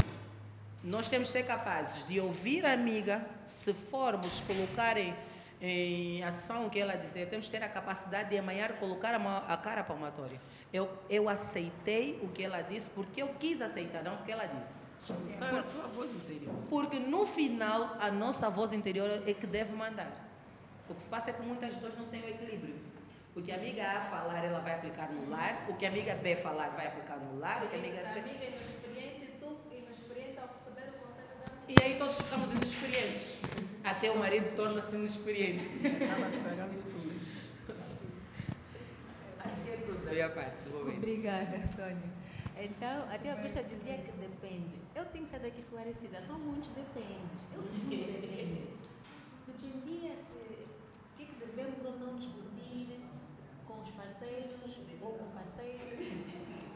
[0.83, 5.15] Nós temos que ser capazes de ouvir a amiga, se formos colocar em,
[5.61, 9.37] em ação o que ela dizer, temos que ter a capacidade de amanhã colocar a,
[9.53, 10.41] a cara palmatória.
[10.73, 14.81] Eu, eu aceitei o que ela disse porque eu quis aceitar, não porque ela disse.
[16.15, 16.55] Interior.
[16.69, 20.11] Porque no final a nossa voz interior é que deve mandar.
[20.89, 22.75] O que se passa é que muitas pessoas não têm o equilíbrio.
[23.35, 25.67] O que a amiga A falar, ela vai aplicar no lar.
[25.69, 27.63] O que a amiga B falar, vai aplicar no lar.
[27.65, 28.19] O que a amiga C.
[28.19, 31.60] amiga inexperiente e tu inexperiente ao receber o conselho da amiga.
[31.71, 33.41] E aí todos ficamos inexperientes.
[33.85, 35.65] Até o marido torna-se inexperiente.
[35.87, 37.11] Acaba estragando tudo.
[39.39, 40.57] Acho que é tudo da minha parte.
[40.65, 40.97] do momento.
[40.99, 42.11] Obrigada, Sônia.
[42.59, 44.75] Então, até a bicha dizia que depende.
[44.97, 46.21] Eu tenho que ser daqui esclarecida.
[46.21, 47.47] São muitos dependes.
[47.55, 48.63] Eu sei que depende.
[49.47, 53.01] Dependia se o que, é que devemos ou não discutir
[53.67, 56.01] com os parceiros, ou com parceiros,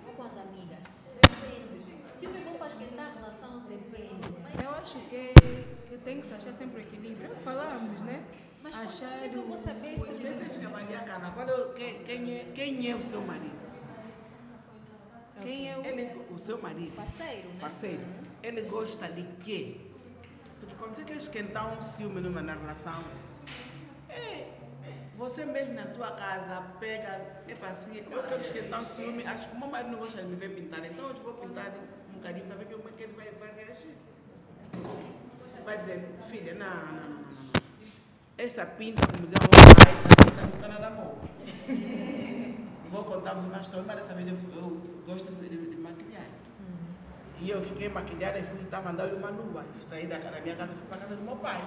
[0.07, 0.85] ou com as amigas.
[1.21, 1.64] Depende.
[2.15, 4.15] Se o é bom para esquentar a relação, depende.
[4.41, 5.33] Mas, Eu acho que,
[5.89, 7.27] que tem que se achar sempre o equilíbrio.
[7.27, 8.23] É o que falamos, né?
[8.63, 10.15] mas achar como é que eu vou saber se
[11.35, 13.59] quando, quem, quem, é, quem é o seu marido?
[15.43, 15.85] quem é o.
[15.85, 17.61] Ele, o seu marido, parceiro, né?
[17.61, 18.25] parceiro, Uhum.
[18.45, 19.81] ele gosta de quê?
[20.61, 23.05] Porque quando você quer esquentar um ciúme numa na relação,
[24.09, 24.53] é,
[25.17, 29.57] você mesmo na tua casa pega, é assim, eu quero esquentar um ciúme, acho que
[29.57, 32.47] o meu marido não gosta de me ver pintar, então eu vou pintar um bocadinho
[32.47, 33.95] para ver como é que ele vai, vai reagir.
[35.63, 37.25] Vai dizer, filha, não, não, não, não.
[38.39, 41.21] Essa pinta, como dizia o meu pai, essa pinta não está nada bom.
[42.91, 46.27] Vou contar-vos uma história, mas dessa vez eu, eu gosto de, de, de maquilhar.
[47.41, 49.65] E eu fiquei maquilhada e fui, estava andando uma lua.
[49.87, 51.63] Saí da, da minha casa e fui para a casa do meu pai.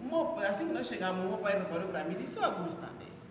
[0.00, 2.44] Meu pai- assim que nós chegamos, o meu pai reparou para mim e disse, "Ô,
[2.44, 2.88] Augusta,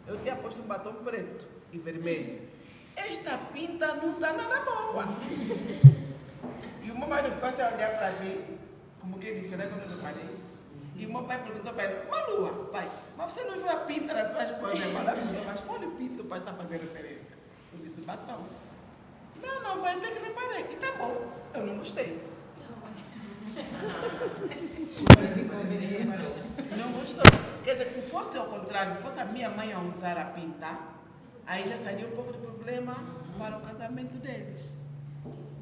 [0.07, 2.41] eu tinha posto um batom preto e vermelho.
[2.95, 5.05] Esta pinta não está nada boa.
[6.81, 8.57] E o meu marido assim a olhar para mim,
[8.99, 10.37] como que disse, será que eu não falei?
[10.95, 14.13] E o meu pai perguntou para ele, Malua, pai, mas você não viu a pinta
[14.13, 14.85] da tua esposa?
[14.87, 17.37] Maravilhosa, mas qual pinta o pai está fazendo referência?
[17.73, 18.43] Eu disse, batom.
[19.41, 20.59] Não, não, pai, tem que reparar.
[20.59, 22.21] E tá bom, eu não gostei.
[26.77, 27.25] Não gostou.
[27.63, 30.25] Quer dizer que se fosse ao contrário, se fosse a minha mãe a usar a
[30.25, 30.77] pinta,
[31.45, 32.97] aí já seria um pouco de problema
[33.37, 34.80] para o casamento deles.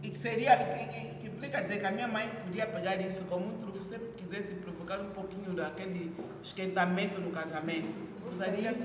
[0.02, 3.24] E que seria, e que, que implica dizer que a minha mãe podia pegar isso
[3.26, 7.90] como um trunfo, sempre quisesse provocar um pouquinho daquele esquentamento no casamento.
[8.28, 8.76] Usaria.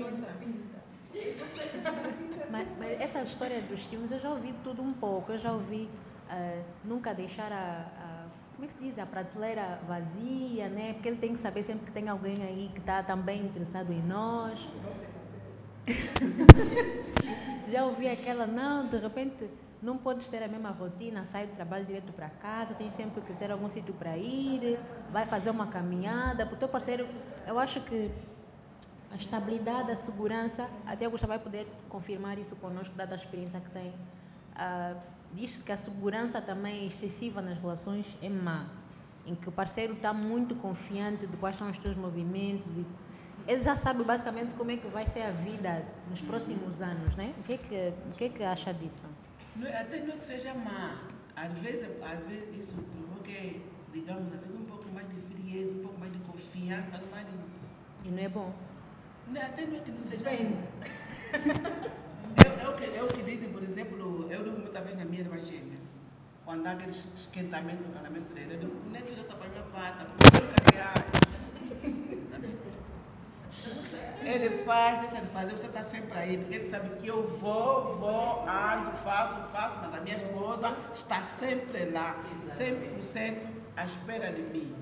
[2.51, 5.31] Mas, mas essa história dos filmes eu já ouvi tudo um pouco.
[5.31, 5.89] Eu já ouvi
[6.29, 8.25] ah, nunca deixar a, a-
[8.55, 10.93] como é que se diz, a prateleira vazia, né?
[10.93, 14.01] Porque ele tem que saber sempre que tem alguém aí que está também interessado em
[14.01, 14.69] nós.
[17.67, 19.49] já ouvi aquela, não, de repente
[19.85, 23.33] não podes ter a mesma rotina, sai do trabalho direto para casa, tem sempre que
[23.33, 24.79] ter algum sítio para ir,
[25.11, 26.43] vai fazer uma caminhada.
[26.45, 27.07] Para o teu parceiro,
[27.45, 28.11] eu acho que
[29.11, 33.59] a estabilidade, a segurança, até o Gustavo vai poder confirmar isso conosco, dada a experiência
[33.59, 33.93] que tem.
[34.55, 34.95] Ah,
[35.33, 38.67] diz que a segurança também excessiva nas relações é má,
[39.25, 42.87] em que o parceiro está muito confiante de quais são os teus movimentos e
[43.47, 47.33] ele já sabe basicamente como é que vai ser a vida nos próximos anos, né?
[47.37, 49.05] O que é que, o que, é que acha disso?
[49.55, 51.01] Não é- Até não que seja má.
[51.35, 53.31] Às vezes, às vezes isso provoca,
[53.93, 57.43] digamos, às vezes um pouco mais de frieza, um pouco mais de confiança no marido.
[58.05, 58.53] E não é bom?
[59.27, 60.63] Não, até não é que não seja Depende.
[62.37, 65.21] É, o que, é o que dizem, por exemplo, eu digo muitas vezes na minha
[65.21, 65.77] irmã gêmea,
[66.43, 70.37] quando há aquele esquentamento no casamento dele, eu digo, nem seja para minha pata, porque
[70.37, 70.65] eu nunca.
[74.23, 77.95] Ele faz, deixa de fazer, você está sempre aí, porque ele sabe que eu vou,
[77.97, 82.15] vou, ando, faço, faço, mas a minha esposa está sempre lá,
[82.57, 83.47] 100%
[83.77, 84.75] à espera de mim.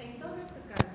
[0.00, 0.90] Então, nesse caso,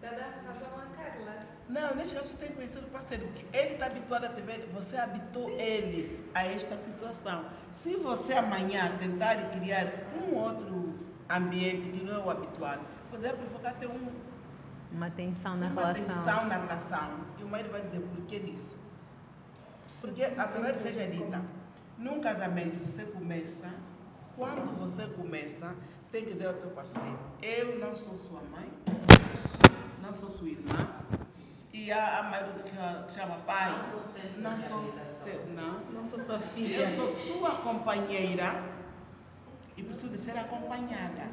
[0.00, 1.46] dando razão à Carla.
[1.68, 4.40] Não, neste caso você tem que conhecer o parceiro, porque ele está habituado a te
[4.40, 7.44] ver, você habitou ele a esta situação.
[7.70, 9.86] Se você amanhã tentar criar
[10.20, 10.98] um outro
[11.30, 12.78] ambiente que não é o habitual,
[13.10, 14.10] poderá provocar até um,
[14.92, 16.14] Uma tensão na uma relação.
[16.24, 17.10] tensão na relação.
[17.38, 18.76] E o marido vai dizer, por que disso?
[20.00, 21.42] Porque a verdade seja dita,
[21.98, 23.70] num casamento você começa,
[24.36, 25.74] quando você começa,
[26.10, 28.70] tem que dizer ao teu parceiro, eu não sou sua mãe,
[30.02, 30.88] não sou sua irmã,
[31.72, 34.00] e a que chama- que chama pai, não sou
[35.10, 36.84] seu, não, Não sou sua filha.
[36.84, 38.62] eu sou sua companheira
[39.76, 41.28] e preciso de ser acompanhada.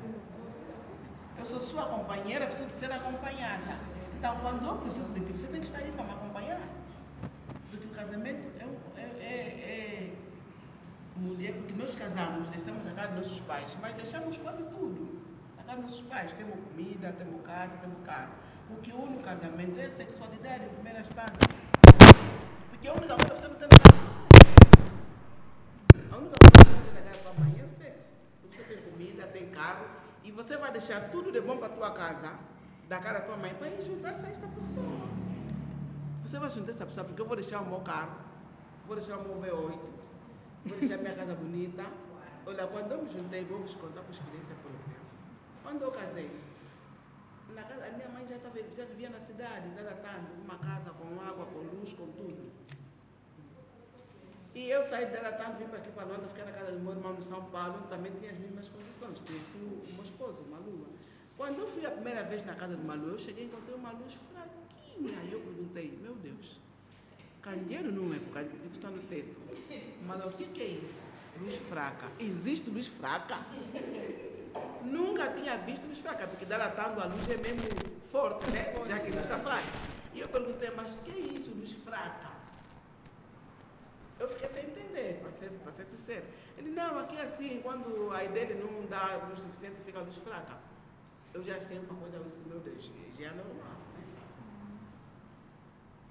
[1.40, 3.78] Eu sou sua companheira, preciso de ser acompanhada.
[4.18, 6.60] Então, quando eu preciso de ti, você tem que estar aí para me acompanhar.
[7.72, 10.14] Porque o casamento é, é, é, é
[11.16, 15.22] mulher, porque nós casamos, deixamos a casa dos nossos pais, mas deixamos quase tudo.
[15.58, 18.34] A casa dos nossos pais, temos comida, temos casa, temos carro.
[18.70, 21.34] O que une o casamento é a sexualidade em primeira instância.
[22.70, 24.10] Porque a única coisa que você não tem casamento.
[26.12, 28.08] A única coisa que você tem na casa mãe é o sexo.
[28.52, 29.86] Você tem comida, tem carro,
[30.30, 32.32] e você vai deixar tudo de bom para a tua casa,
[32.88, 35.10] da cara da tua mãe, para ir juntar-se a esta pessoa.
[36.24, 38.16] Você vai juntar essa pessoa porque eu vou deixar o meu carro,
[38.86, 39.80] vou deixar o meu V8,
[40.66, 41.84] vou deixar a minha casa bonita.
[42.46, 45.00] Olha, quando eu me juntei, vou vos contar por experiência própria.
[45.64, 46.30] Quando eu casei,
[47.56, 50.92] na casa, a minha mãe já, tava, já vivia na cidade, já tanto, uma casa
[50.92, 52.52] com água, com luz, com tudo.
[54.60, 56.92] E eu saí dela tanto, vim para aqui para Londres, fiquei na casa do meu
[56.92, 59.18] irmão no São Paulo, onde também tinha as mesmas condições.
[59.26, 60.88] Conheci o, o meu esposo, uma lua.
[61.38, 63.92] Quando eu fui a primeira vez na casa do Malu, eu cheguei e encontrei uma
[63.94, 65.18] luz fraquinha.
[65.24, 66.60] E eu perguntei, meu Deus,
[67.42, 69.34] candeeiro não é, porque está no teto.
[70.06, 71.06] Malu, o que, que é isso?
[71.40, 72.08] Luz fraca.
[72.20, 73.38] Existe luz fraca?
[74.84, 77.66] Nunca tinha visto luz fraca, porque dela tanto a luz é mesmo
[78.12, 78.74] forte, né?
[78.86, 79.64] Já que existe a fraca.
[80.14, 82.39] E eu perguntei, mas que é isso, luz fraca?
[84.20, 86.26] Eu fiquei sem entender, para ser, para ser sincero.
[86.58, 90.18] Ele, não, aqui é assim, quando a dele não dá luz suficiente, fica a luz
[90.18, 90.58] fraca.
[91.34, 93.80] Eu já sei uma coisa, eu disse, meu Deus, já é normal.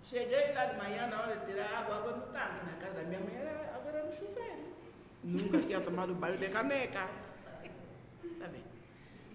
[0.01, 2.65] Cheguei lá de manhã, na hora de tirar água, água no tanque.
[2.65, 3.37] Na casa da minha mãe,
[3.75, 4.73] água era no chuveiro.
[5.23, 7.09] Nunca tinha tomado banho de caneca.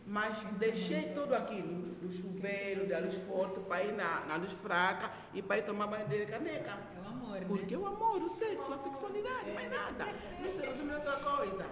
[0.05, 5.11] Mas deixei tudo aquilo do chuveiro, da luz forte, para ir na, na luz fraca
[5.33, 6.77] e para ir tomar banho de caneca.
[6.95, 7.45] É o amor, né?
[7.47, 10.05] Porque o amor, o sexo, a sexualidade, mais nada.
[10.41, 11.65] Não se resume em outra coisa.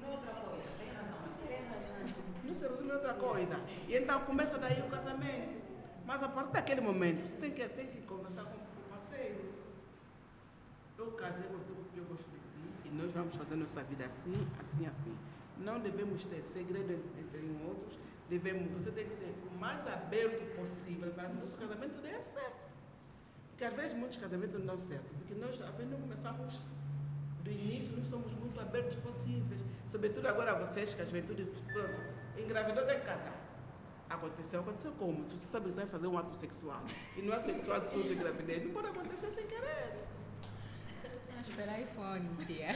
[0.00, 2.14] Não outra coisa, tem razão.
[2.44, 3.60] Não se resume em outra coisa.
[3.86, 5.62] E então começa daí o casamento.
[6.06, 9.44] Mas a partir daquele momento, você tem que, tem que conversar com o parceiro.
[10.98, 12.44] Eu casei contigo porque eu gosto de ti
[12.86, 15.14] e nós vamos fazer nossa vida assim, assim, assim.
[15.58, 17.98] Não devemos ter segredo entre um outros.
[18.28, 22.22] Devemos, você tem que ser o mais aberto possível para que o nosso casamento dê
[22.22, 22.64] certo.
[23.50, 25.14] Porque às vezes muitos casamentos não dão certo.
[25.18, 26.58] Porque nós às vezes não começamos
[27.42, 29.60] do início, não somos muito abertos possíveis.
[29.86, 33.40] Sobretudo agora vocês, que a juventude, pronto, engravidou tem que casar.
[34.08, 35.28] Aconteceu, aconteceu como?
[35.28, 36.82] Se você sabe que vai fazer um ato sexual
[37.16, 40.04] e no ato sexual surge gravidez, não pode acontecer sem querer.
[41.36, 42.68] Ah, Esperar iPhone, tia.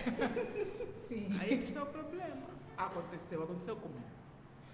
[1.09, 1.29] Sim.
[1.41, 2.47] Aí que está o problema.
[2.79, 4.01] Aconteceu, aconteceu como?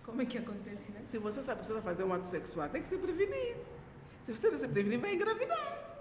[0.04, 1.00] Como é que acontece, né?
[1.06, 3.56] Se você sabe que vai fazer um ato sexual, tem que se prevenir.
[4.22, 5.94] Se você não se prevenir, vai engravidar.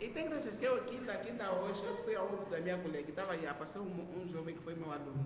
[0.00, 3.08] E tem graças que eu aqui, daqui da hoje, eu fui ao da minha colega,
[3.08, 5.24] estava aí, apareceu um, um jovem que foi meu aluno,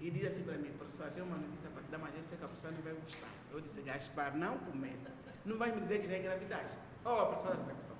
[0.00, 2.36] e disse assim para mim, professor, tem uma notícia para te dar, mas eu sei
[2.36, 3.28] que a professora não vai gostar.
[3.50, 5.10] Eu disse, Gaspar, não começa.
[5.44, 6.78] Não vai me dizer que já engravidaste.
[7.04, 7.96] Oh, a professora acertou.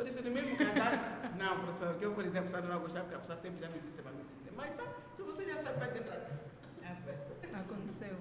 [0.00, 1.04] Eu disse, no mesmo casaste?
[1.36, 3.60] Não, professor, que eu vou dizer, a professora não vai gostar, porque a professora sempre
[3.60, 4.52] já me disse para me dizer.
[4.56, 7.60] Mas então, se você já sabe, vai dizer para.
[7.60, 8.16] Aconteceu.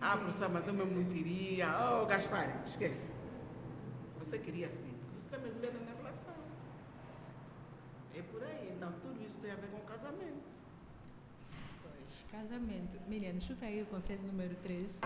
[0.00, 1.66] Ah, professor, mas eu mesmo não queria.
[1.76, 3.10] Oh, Gaspar, esquece.
[4.20, 4.94] Você queria sim.
[5.16, 6.34] Você está mergulhando na relação.
[8.14, 8.72] É por aí.
[8.76, 10.44] Então, tudo isso tem a ver com casamento.
[11.82, 13.00] Pois, casamento.
[13.08, 15.00] Miriam, chuta aí o conselho número 13.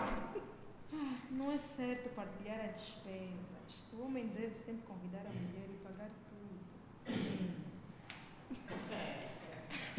[1.31, 3.54] Não é certo partilhar as despesas.
[3.93, 6.59] O homem deve sempre convidar a mulher e pagar tudo.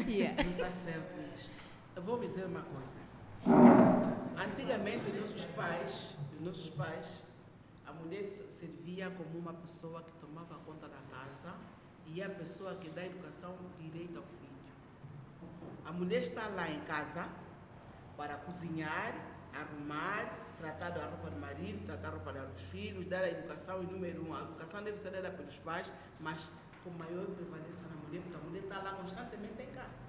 [0.07, 0.41] Yeah.
[0.43, 1.53] Não está certo isto.
[1.95, 2.99] Eu vou dizer uma coisa.
[4.37, 7.23] Antigamente, os nossos pais, os nossos pais,
[7.85, 11.55] a mulher servia como uma pessoa que tomava conta da casa
[12.05, 14.47] e a pessoa que dá educação direita ao filho.
[15.85, 17.27] A mulher está lá em casa
[18.15, 19.13] para cozinhar,
[19.53, 23.87] arrumar, tratar da roupa do marido, tratar da roupa dos filhos, dar a educação em
[23.87, 24.35] número um.
[24.35, 26.49] A educação deve ser dada pelos pais, mas
[26.83, 30.07] com maior prevalência na mulher, porque a mulher está lá constantemente em casa.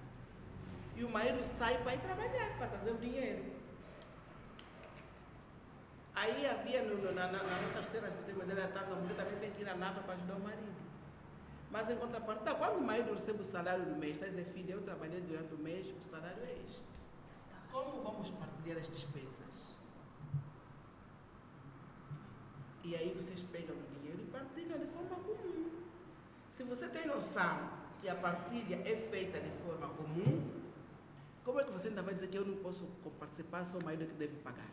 [0.97, 3.59] E o marido sai para ir trabalhar, para trazer o dinheiro.
[6.15, 9.17] Aí havia no, no, na, na, nas nossas terras, por cima dela, tanto a mulher
[9.17, 10.79] também tem que ir à lavra para ajudar o marido.
[11.71, 14.73] Mas em contrapartida, quando o marido recebe o salário do mês, está a dizer, filha,
[14.73, 16.83] eu trabalhei durante o mês, o salário é este.
[17.71, 19.48] Como vamos partilhar as despesas?
[22.89, 25.71] E aí vocês pegam o dinheiro e partilham de forma comum.
[26.55, 27.69] Se você tem noção
[28.01, 30.51] que a partilha é feita de forma comum,
[31.45, 32.87] como é que você ainda vai dizer que eu não posso
[33.21, 34.71] participar, só o marido que deve pagar?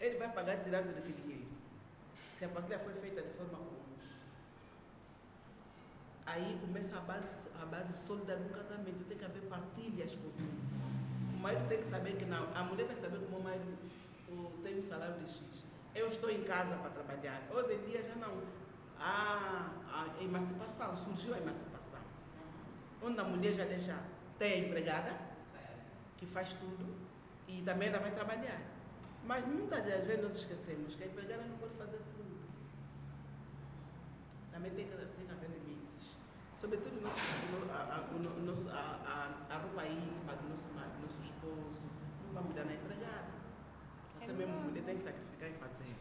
[0.00, 1.46] Ele vai pagar tirando daquele dinheiro.
[2.36, 3.86] Se a partilha foi feita de forma comum.
[6.26, 9.04] Aí começa a base, a base sólida do casamento.
[9.04, 10.60] Tem que haver partilhas comuns.
[11.36, 12.52] O marido tem que saber que não.
[12.52, 13.78] A mulher tem que saber que o marido
[14.64, 15.65] tem um salário de X.
[15.96, 17.40] Eu estou em casa para trabalhar.
[17.50, 18.42] Hoje em dia já não.
[18.98, 22.00] Há a emancipação, surgiu a emancipação.
[23.02, 23.98] Onde a mulher já deixa,
[24.38, 25.16] tem a empregada,
[26.18, 26.94] que faz tudo,
[27.48, 28.60] e também ela vai trabalhar.
[29.24, 32.36] Mas muitas das vezes nós esquecemos que a empregada não pode fazer tudo.
[34.52, 36.16] Também tem que, tem que haver limites.
[36.58, 41.86] Sobretudo nosso, a, a, a, a, a roupa íntima do nosso, do nosso esposo.
[42.26, 43.35] Não vamos dar na empregada.
[44.26, 45.94] Você mesmo, mulher, tem que sacrificar e fazer.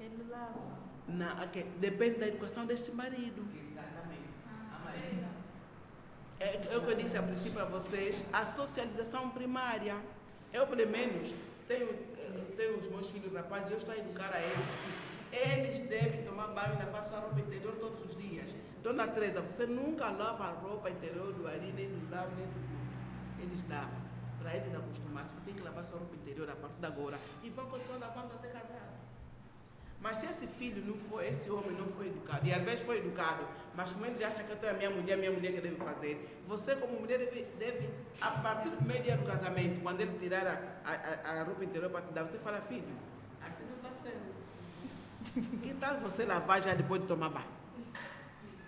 [0.00, 0.58] Ele lava.
[1.06, 3.46] Na, okay, depende da educação deste marido.
[3.68, 4.32] Exatamente.
[4.48, 5.28] A Maria.
[6.40, 9.96] É, é o que eu disse a princípio a vocês, a socialização primária.
[10.50, 11.34] Eu, pelo menos,
[11.68, 11.92] tenho,
[12.56, 14.74] tenho os meus filhos rapazes e eu estou a educar a eles
[15.30, 18.56] que eles devem tomar banho e lavar sua roupa interior todos os dias.
[18.82, 23.42] Dona Teresa, você nunca lava a roupa interior do Ari, nem do Lau, nem do.
[23.42, 24.01] Eles lavam.
[24.42, 27.18] Para eles acostumarem-se que tem que lavar sua roupa interior a partir de agora.
[27.42, 28.92] E vão continuar lavando até casar.
[30.02, 32.98] Mas se esse filho não foi, esse homem não foi educado, e às vezes foi
[32.98, 35.76] educado, mas como ele acha que eu é a minha mulher, minha mulher que deve
[35.76, 37.88] fazer, você como mulher deve, deve
[38.20, 40.44] a partir do primeiro dia do casamento, quando ele tirar
[40.84, 42.82] a, a, a roupa interior para te dar, você fala, filho,
[43.46, 44.42] assim não está sendo.
[45.62, 47.46] Que tal você lavar já depois de tomar banho?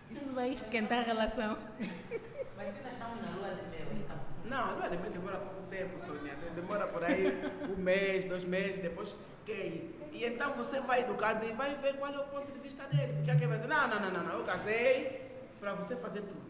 [0.09, 1.59] Isso não vai esquentar a relação.
[2.57, 4.17] Mas se nós estamos na lua de mel, então.
[4.45, 5.39] Não, a lua de mel demora
[5.75, 6.35] tempo, Sônia.
[6.55, 7.27] Demora por aí
[7.73, 9.91] um mês, dois meses, depois quem?
[10.13, 13.13] E então você vai educando e vai ver qual é o ponto de vista dele.
[13.15, 16.45] Porque alguém vai dizer, não, não, não, não, não eu casei para você fazer tudo.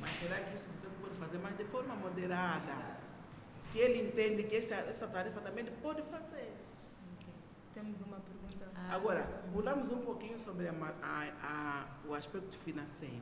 [0.00, 2.96] Mas será que isso você pode fazer, mas de forma moderada?
[3.72, 6.50] que ele entende que essa, essa tarefa também ele pode fazer.
[7.74, 8.64] Temos uma pergunta.
[8.74, 13.20] Ah, Agora, mudamos um pouquinho sobre a a- a- o aspecto financeiro.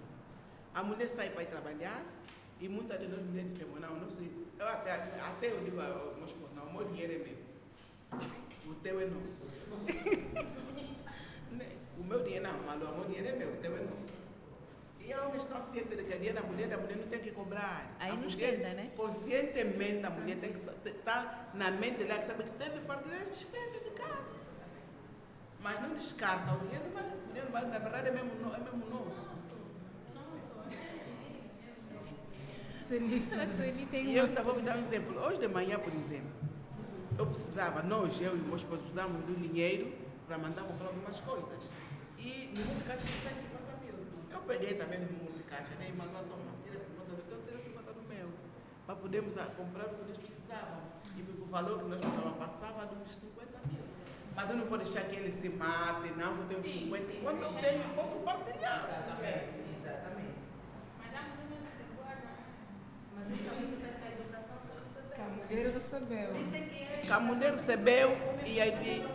[0.72, 2.02] A mulher sai para ir trabalhar
[2.64, 4.32] e muitas de nós mulheres dizemos, não, não sei.
[4.58, 7.36] Eu até, até eu digo ao meu esposo, não, o meu dinheiro é meu.
[8.66, 9.52] O teu é nosso.
[11.96, 14.18] O meu dinheiro não, Malu, o meu dinheiro é meu, o teu é nosso.
[14.98, 17.20] E a homem está ciente de que a dinheiro da mulher, a mulher não tem
[17.20, 17.94] que cobrar.
[18.00, 18.90] Aí a não esquenta, né?
[18.96, 23.28] Conscientemente a mulher tem que estar na mente dela que sabe que deve partilhar as
[23.28, 24.40] despesas de casa.
[25.60, 29.43] Mas não descarta, o dinheiro o dinheiro na verdade é mesmo, é mesmo nosso.
[32.86, 34.28] Sueli, A Sueli tem E eu uma.
[34.28, 35.18] ainda vou me dar um exemplo.
[35.24, 36.30] Hoje de manhã, por exemplo,
[37.18, 39.92] eu precisava, nós, eu e o meu esposo, precisávamos do dinheiro
[40.26, 41.72] para mandar comprar algumas coisas.
[42.18, 43.94] E no mundo de caixa sai 50 mil.
[44.32, 45.88] Eu peguei também no mundo de caixa, né?
[45.88, 48.28] E mandou, toma, tira 50 mil, então tira 50 do meu.
[48.86, 50.84] Para podermos ah, comprar o que nós precisávamos.
[51.16, 53.84] E o valor que nós precisávamos passava dos 50 mil.
[54.36, 57.12] Mas eu não vou deixar que ele se mate, não, só tenho 50.
[57.12, 58.82] Enquanto eu tenho, eu posso partilhar.
[58.82, 59.54] Exatamente.
[60.98, 62.32] Mas há mulheres que guardam.
[62.34, 63.13] Mas isso também depende da educação que que a recebeu.
[65.48, 66.32] Mulher recebeu.
[66.40, 67.00] Isso é que é.
[67.04, 68.16] Que a mulher recebeu
[68.46, 68.72] e, aí-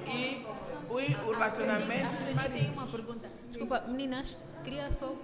[0.08, 0.46] e, e
[0.90, 0.94] o,
[1.28, 2.08] o relacionamento.
[2.08, 3.30] A Sueli tem uma pergunta.
[3.50, 5.16] Desculpa, meninas, queria só.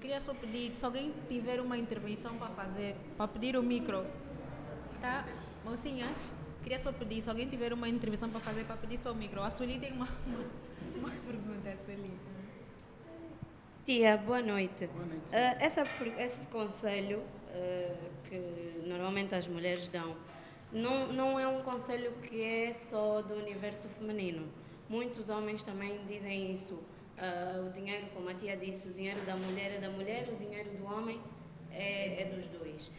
[0.00, 4.04] Queria só pedir, se alguém tiver uma intervenção para fazer, para pedir o micro,
[5.00, 5.26] tá?
[5.64, 9.16] Mocinhas, queria só pedir, se alguém tiver uma intervenção para fazer, para pedir só o
[9.16, 9.42] micro.
[9.42, 10.44] A Sueli tem uma, uma,
[10.98, 12.12] uma pergunta, a Sueli.
[13.86, 14.88] Tia, boa noite.
[14.88, 15.26] Boa noite.
[15.32, 15.84] Ah, essa,
[16.18, 17.22] esse conselho
[17.54, 17.94] ah,
[18.28, 20.16] que normalmente as mulheres dão
[20.72, 24.48] não, não é um conselho que é só do universo feminino.
[24.88, 26.82] Muitos homens também dizem isso.
[27.16, 30.34] Ah, o dinheiro, como a tia disse, o dinheiro da mulher é da mulher, o
[30.34, 31.20] dinheiro do homem
[31.70, 32.90] é, é dos dois.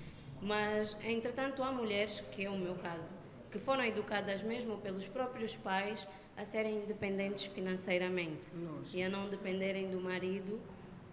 [0.42, 3.12] Mas, entretanto, há mulheres, que é o meu caso,
[3.52, 6.08] que foram educadas mesmo pelos próprios pais
[6.38, 8.96] a serem independentes financeiramente Lógico.
[8.96, 10.62] e a não dependerem do marido.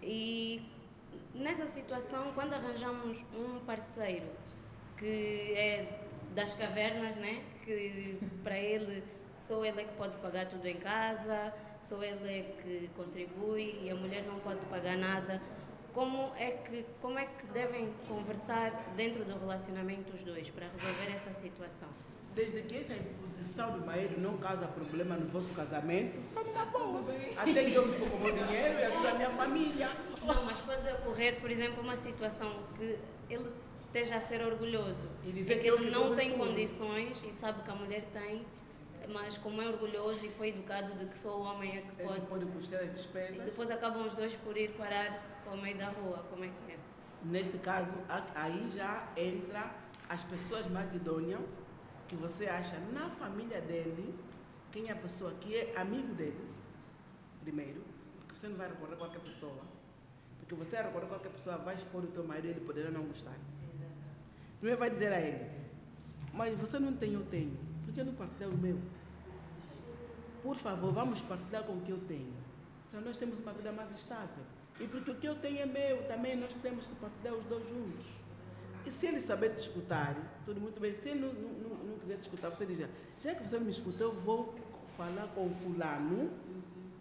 [0.07, 0.61] E
[1.33, 4.27] nessa situação, quando arranjamos um parceiro
[4.97, 5.99] que é
[6.35, 7.43] das cavernas, né?
[7.63, 9.03] que para ele
[9.39, 13.89] só ele é que pode pagar tudo em casa, só ele é que contribui e
[13.89, 15.41] a mulher não pode pagar nada.
[15.91, 21.11] Como é que, como é que devem conversar dentro do relacionamento os dois para resolver
[21.11, 21.89] essa situação?
[22.35, 27.01] Desde que essa imposição do marido não causa problema no vosso casamento, estamos na boa.
[27.37, 29.89] Até que eu fico com o meu dinheiro e ajudo a minha família.
[30.25, 35.29] Não, mas pode ocorrer, por exemplo, uma situação que ele esteja a ser orgulhoso E
[35.29, 38.45] e dizer que ele não tem condições e sabe que a mulher tem,
[39.13, 42.07] mas como é orgulhoso e foi educado de que só o homem é que Ele
[42.09, 42.21] pode.
[42.25, 43.45] pode custar as E despesas.
[43.45, 46.25] depois acabam os dois por ir parar para o meio da rua.
[46.29, 46.77] Como é que é?
[47.23, 47.93] Neste caso,
[48.35, 49.71] aí já entra
[50.09, 51.39] as pessoas mais idôneas
[52.07, 54.13] que você acha na família dele,
[54.71, 56.47] quem é a pessoa que é amigo dele,
[57.41, 57.81] primeiro,
[58.19, 59.61] porque você não vai recorrer a qualquer pessoa.
[60.39, 63.35] Porque você recorrer a qualquer pessoa, vai expor o teu marido ele poderá não gostar.
[64.59, 65.49] Primeiro vai dizer a ele,
[66.33, 67.57] mas você não tem, eu tenho.
[67.83, 68.77] Por que não partilhar o meu?
[70.43, 72.33] Por favor, vamos partilhar com o que eu tenho.
[72.91, 74.43] Para nós termos uma vida mais estável.
[74.79, 77.67] E porque o que eu tenho é meu, também nós temos que partilhar os dois
[77.67, 78.05] juntos.
[78.85, 80.93] E se ele saber disputar, tudo muito bem.
[80.93, 82.79] Se ele não, não, quiser disputar, você diz,
[83.19, 84.55] já que você me escutou, eu vou
[84.95, 86.31] falar com o fulano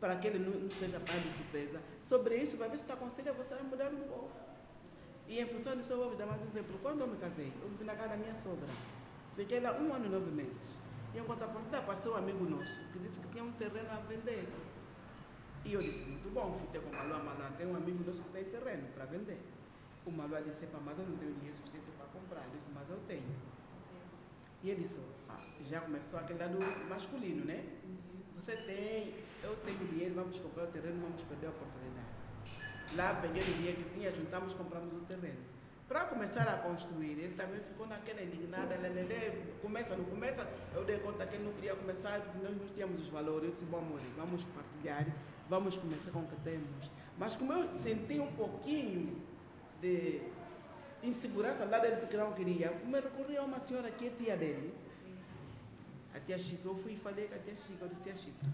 [0.01, 1.81] para que ele não, seja pai de surpresa.
[2.03, 4.31] Sobre isso, vai ver se está aconselha você vai mudar um pouco.
[5.29, 6.79] E em função disso, eu vou dar mais um exemplo.
[6.83, 8.69] Quando eu me casei, eu vivi na casa da minha sogra.
[9.37, 10.79] Fiquei lá um ano e nove meses.
[11.15, 14.49] E em contrapartida, apareceu um amigo nosso que disse que tinha um terreno a vender.
[15.65, 18.23] E eu disse, muito bom, fui ter com o Malu Amalan, tem um amigo nosso
[18.23, 19.41] que tem terreno para vender.
[20.05, 22.45] O Malu disse, "Epá, mas eu não tenho dinheiro suficiente para comprar.
[22.45, 23.54] Eu disse, mas eu tenho.
[24.65, 24.99] E ele disse,
[25.29, 26.59] ah, já começou aquele lado
[26.89, 27.67] masculino, né?
[28.35, 32.07] Você tem, eu tenho dinheiro, vamos comprar o terreno, vamos perder a oportunidade.
[32.97, 35.37] Lá peguei o dinheiro que tinha, juntamos, compramos o terreno.
[35.87, 40.49] Para começar a construir, ele também ficou naquela indignada, ele, ele, ele, começa, não começa,
[40.75, 43.45] eu dei conta que ele não queria começar, porque nós não tínhamos os valores.
[43.45, 45.07] Eu disse, bom amor, vamos partilhar,
[45.47, 46.91] vamos começar com o que temos.
[47.19, 49.21] Mas como eu senti um pouquinho
[49.83, 50.23] de
[51.09, 54.75] insegurança lá dele, porque não queria, me recorri a uma senhora que é tia dele,
[56.15, 58.47] a tia Chica, eu fui e falei com a tia Chica, eu disse, tia Chica,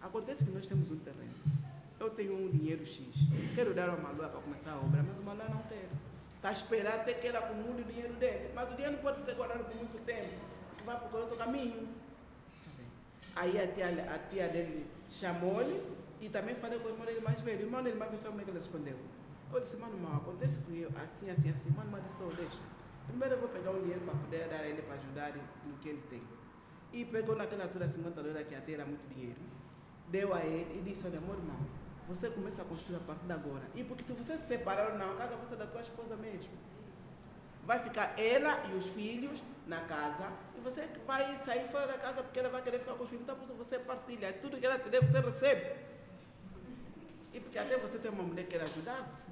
[0.00, 1.34] acontece que nós temos um terreno,
[1.98, 3.04] eu tenho um dinheiro X,
[3.54, 5.82] quero dar uma Malua para começar a obra, mas o Malua não tem.
[6.36, 9.20] Está a esperar até que ele acumule o dinheiro dele, mas o dinheiro não pode
[9.22, 10.34] ser guardado por muito tempo,
[10.68, 11.88] porque vai procurar outro caminho.
[13.34, 13.42] Tá.
[13.42, 15.82] Aí a tia, a tia dele chamou-lhe
[16.20, 17.58] e também falei com o irmão dele mais velho.
[17.58, 18.96] O irmão dele mais velho, sabe como é que ele respondeu?
[19.52, 22.58] Eu disse, mano, mal, acontece que eu, assim, assim, assim, mano, mas oh, deixa.
[23.06, 25.32] Primeiro eu vou pegar um dinheiro para poder dar a ele para ajudar
[25.64, 26.22] no que ele tem.
[26.92, 29.40] E pegou naquela altura 50 dólares que até era muito dinheiro.
[30.08, 31.56] Deu a ele e disse, olha, meu irmão,
[32.06, 33.64] você começa a construir a partir de agora.
[33.74, 36.16] E porque se você se separar ou não, a casa vai ser da tua esposa
[36.16, 36.50] mesmo.
[37.64, 42.22] Vai ficar ela e os filhos na casa e você vai sair fora da casa
[42.22, 43.24] porque ela vai querer ficar com os filhos.
[43.24, 44.32] Então você partilha.
[44.34, 45.76] Tudo que ela te der, você recebe.
[47.32, 49.26] E porque até você tem uma mulher que quer ajudar-te,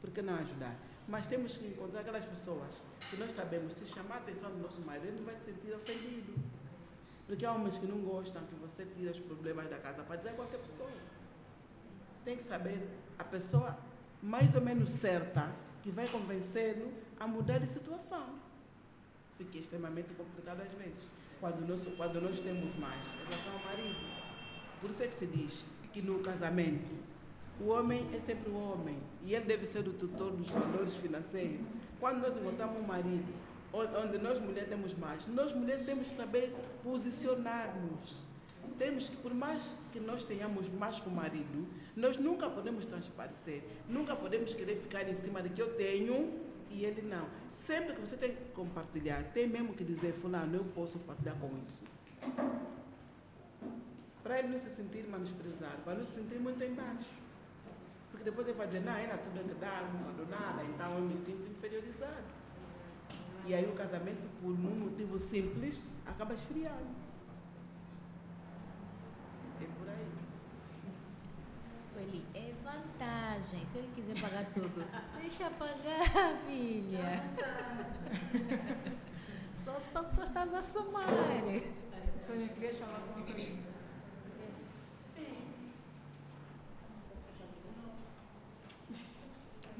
[0.00, 0.76] por que não ajudar?
[1.06, 4.80] Mas temos que encontrar aquelas pessoas que nós sabemos, se chamar a atenção do nosso
[4.82, 6.34] marido, ele não vai se sentir ofendido.
[7.26, 10.30] Porque há homens que não gostam que você tire os problemas da casa para dizer
[10.30, 10.90] a qualquer pessoa.
[12.24, 12.88] Tem que saber
[13.18, 13.78] a pessoa
[14.22, 18.38] mais ou menos certa que vai convencê-lo a mudar de situação.
[19.36, 23.64] Porque é extremamente complicado às vezes, quando nós, quando nós temos mais em relação ao
[23.64, 23.98] marido.
[24.80, 26.90] Por isso é que se diz que no casamento
[27.60, 31.60] o homem é sempre o homem e ele deve ser o tutor dos valores financeiros.
[31.98, 33.32] Quando nós encontramos um marido
[33.72, 38.24] onde nós mulheres temos mais, nós mulheres temos que saber posicionar-nos.
[38.78, 43.62] Temos que, por mais que nós tenhamos mais com o marido, nós nunca podemos transparecer,
[43.88, 46.40] nunca podemos querer ficar em cima de que eu tenho
[46.70, 47.26] e ele não.
[47.50, 51.50] Sempre que você tem que compartilhar, tem mesmo que dizer, fulano, eu posso partilhar com
[51.58, 51.78] isso.
[54.22, 57.19] Para ele não se sentir menosprezado, para não se sentir muito embaixo.
[58.20, 61.00] Porque depois ele vai dizer, não, ela tudo que dá, não dou nada, então eu
[61.00, 62.22] me sinto inferiorizado.
[63.46, 66.94] E aí o casamento, por um motivo simples, acaba esfriando.
[69.58, 70.06] É por aí.
[71.82, 73.66] Sueli, é vantagem.
[73.66, 74.84] Se ele quiser pagar tudo,
[75.22, 77.24] deixa pagar, filha.
[79.54, 81.06] Só, só, só estás a somar.
[82.16, 83.24] Sônia, queria falar alguma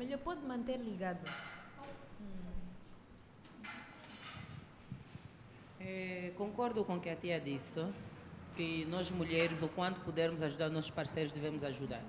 [0.00, 1.20] Melhor pode manter ligado.
[5.78, 7.84] É, concordo com o que a tia disse,
[8.56, 12.02] que nós mulheres, o quanto pudermos ajudar nossos parceiros, devemos ajudar.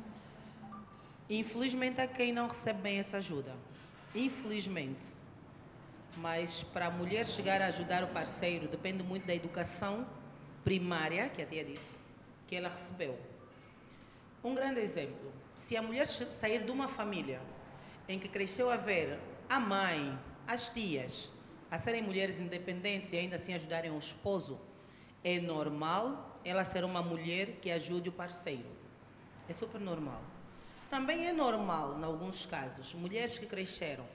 [1.29, 3.53] Infelizmente, há quem não recebe bem essa ajuda.
[4.15, 5.05] Infelizmente.
[6.15, 10.07] Mas para a mulher chegar a ajudar o parceiro, depende muito da educação
[10.63, 11.97] primária, que a tia disse,
[12.47, 13.19] que ela recebeu.
[14.41, 17.41] Um grande exemplo: se a mulher sair de uma família
[18.11, 21.29] em que cresceu a ver a mãe, as tias,
[21.69, 24.59] a serem mulheres independentes e ainda assim ajudarem o esposo,
[25.23, 28.69] é normal ela ser uma mulher que ajude o parceiro.
[29.47, 30.21] É super normal.
[30.89, 34.05] Também é normal, em alguns casos, mulheres que cresceram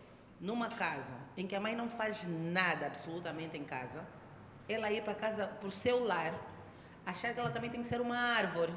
[0.40, 4.06] numa casa em que a mãe não faz nada absolutamente em casa,
[4.68, 6.34] ela ir para casa, o seu lar,
[7.04, 8.74] achar que ela também tem que ser uma árvore.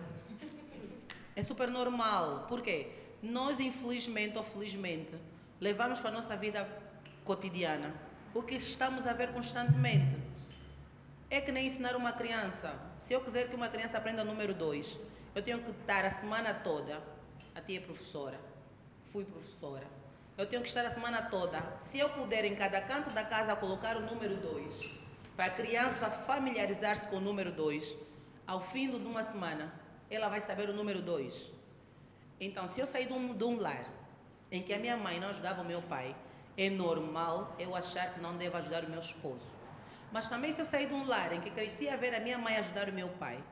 [1.35, 2.45] É super normal.
[2.47, 2.91] Por quê?
[3.21, 5.15] Nós, infelizmente ou felizmente,
[5.59, 6.67] levamos para a nossa vida
[7.25, 7.93] cotidiana
[8.33, 10.15] o que estamos a ver constantemente.
[11.29, 12.73] É que nem ensinar uma criança.
[12.97, 14.99] Se eu quiser que uma criança aprenda o número 2,
[15.35, 17.01] eu tenho que estar a semana toda.
[17.53, 18.39] A tia é professora.
[19.11, 19.85] Fui professora.
[20.37, 21.61] Eu tenho que estar a semana toda.
[21.77, 24.89] Se eu puder, em cada canto da casa, colocar o número 2,
[25.35, 27.97] para a criança familiarizar-se com o número 2,
[28.47, 29.73] ao fim de uma semana,
[30.09, 31.58] ela vai saber o número 2.
[32.39, 33.85] Então, se eu sair de um, de um lar
[34.51, 36.15] em que a minha mãe não ajudava o meu pai,
[36.57, 39.45] é normal eu achar que não devo ajudar o meu esposo.
[40.11, 42.37] Mas também se eu sair de um lar em que cresci a ver a minha
[42.37, 43.43] mãe ajudar o meu pai,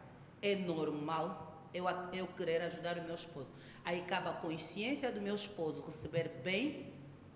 [0.41, 3.53] é normal eu, eu querer ajudar o meu esposo.
[3.85, 6.93] Aí cabe a consciência do meu esposo receber bem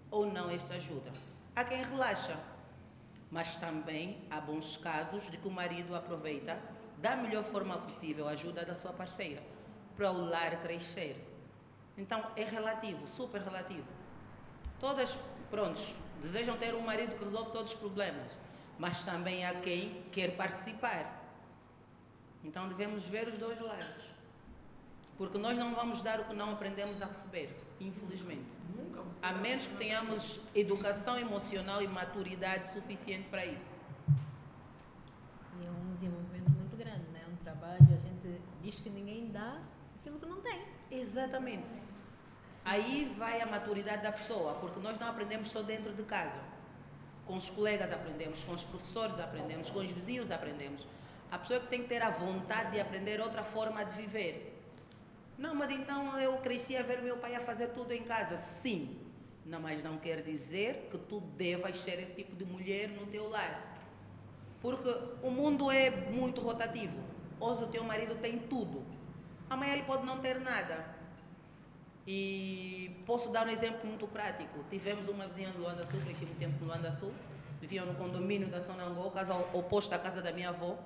[0.09, 1.11] ou não esta ajuda.
[1.55, 2.37] Há quem relaxa,
[3.29, 6.59] mas também há bons casos de que o marido aproveita
[6.97, 9.41] da melhor forma possível a ajuda da sua parceira
[9.95, 11.30] para o lar crescer.
[12.01, 13.85] Então é relativo, super relativo.
[14.79, 15.19] Todas
[15.51, 18.31] prontos, desejam ter um marido que resolve todos os problemas,
[18.79, 21.21] mas também há quem quer participar.
[22.43, 24.05] Então devemos ver os dois lados.
[25.15, 28.49] Porque nós não vamos dar o que não aprendemos a receber, infelizmente.
[29.21, 33.67] A menos que tenhamos educação emocional e maturidade suficiente para isso.
[35.59, 37.21] E é um desenvolvimento muito grande, né?
[37.31, 39.61] Um trabalho, a gente diz que ninguém dá
[39.99, 40.65] aquilo que não tem.
[40.89, 41.90] Exatamente.
[42.63, 46.37] Aí vai a maturidade da pessoa, porque nós não aprendemos só dentro de casa.
[47.25, 50.87] Com os colegas aprendemos, com os professores aprendemos, com os vizinhos aprendemos.
[51.31, 54.61] A pessoa que tem que ter a vontade de aprender outra forma de viver.
[55.37, 58.37] Não, mas então eu cresci a ver o meu pai a fazer tudo em casa.
[58.37, 58.99] Sim,
[59.45, 63.27] não, mas não quer dizer que tu devas ser esse tipo de mulher no teu
[63.27, 63.71] lar.
[64.61, 64.89] Porque
[65.23, 66.99] o mundo é muito rotativo.
[67.39, 68.85] Hoje o teu marido tem tudo.
[69.49, 70.85] Amanhã ele pode não ter nada.
[72.07, 74.63] E posso dar um exemplo muito prático.
[74.69, 77.13] Tivemos uma vizinha no Luanda Sul, cresci muito tempo no Luanda Sul,
[77.59, 80.77] viviam no condomínio da Sonangol, casa oposta à casa da minha avó.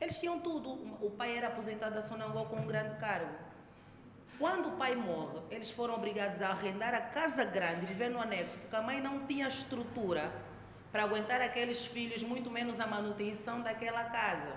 [0.00, 0.70] Eles tinham tudo.
[1.04, 3.32] O pai era aposentado da Sonangol com um grande cargo.
[4.38, 8.56] Quando o pai morre, eles foram obrigados a arrendar a casa grande, viver no anexo,
[8.58, 10.30] porque a mãe não tinha estrutura
[10.92, 14.54] para aguentar aqueles filhos, muito menos a manutenção daquela casa.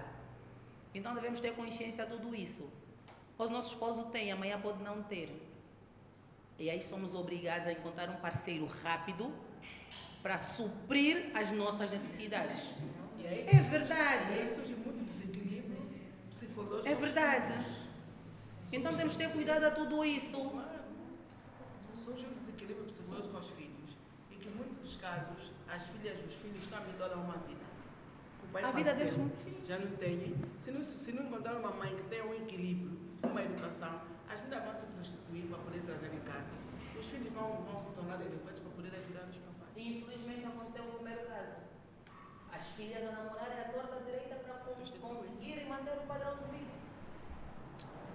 [0.94, 2.70] Então devemos ter consciência de tudo isso.
[3.40, 5.51] Os nossos esposos têm, amanhã pode não ter.
[6.60, 9.34] E aí somos obrigados a encontrar um parceiro rápido
[10.22, 12.74] para suprir as nossas necessidades.
[13.24, 14.34] É verdade.
[14.34, 15.90] e aí surge muito desequilíbrio
[16.30, 16.88] psicológico.
[16.88, 17.66] É verdade.
[18.72, 20.38] Então temos que ter cuidado a tudo isso.
[22.06, 23.98] Surge um desequilíbrio psicológico aos filhos.
[24.32, 27.62] E que em muitos casos, as filhas e os filhos estão habituados a uma vida.
[28.44, 29.32] O pai A vida deles não-
[29.66, 30.36] já não têm.
[30.64, 34.02] Se não, se não encontrar uma mãe que tenha um equilíbrio, uma educação,
[34.52, 36.52] filhas vão se prostituir para poder trazer em casa.
[37.00, 39.72] Os filhos vão, vão se tornar delinquentes para poder ajudar os papais.
[39.78, 41.54] E infelizmente aconteceu o primeiro caso.
[42.52, 44.56] As filhas a namorarem à torta direita para
[45.00, 46.72] conseguirem manter o padrão de vida.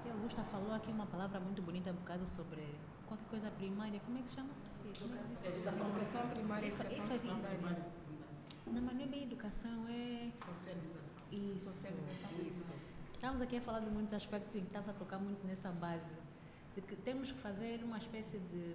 [0.01, 2.62] Até Augusta falou aqui uma palavra muito bonita, um bocado sobre
[3.07, 3.99] qualquer coisa primária.
[4.05, 4.51] Como é que chama?
[4.84, 5.89] Educação.
[5.89, 7.26] Educação primária Isso- educação isso aqui.
[7.28, 7.57] secundária.
[7.57, 8.37] Primário e secundário.
[8.66, 11.16] Não, mas não é bem educação, é Socialização.
[11.32, 12.47] Isso, Socialização.
[12.47, 12.72] isso.
[13.14, 16.14] Estamos aqui a falar de muitos aspectos e está-se a tocar muito nessa base.
[16.77, 18.74] De que temos que fazer uma espécie de.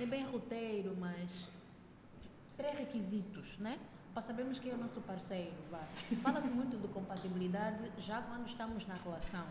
[0.00, 1.48] É bem roteiro, mas.
[2.56, 3.80] pré-requisitos, né?
[4.12, 5.56] Para sabermos quem é o nosso parceiro.
[6.22, 9.46] Fala-se muito de compatibilidade já quando estamos na relação.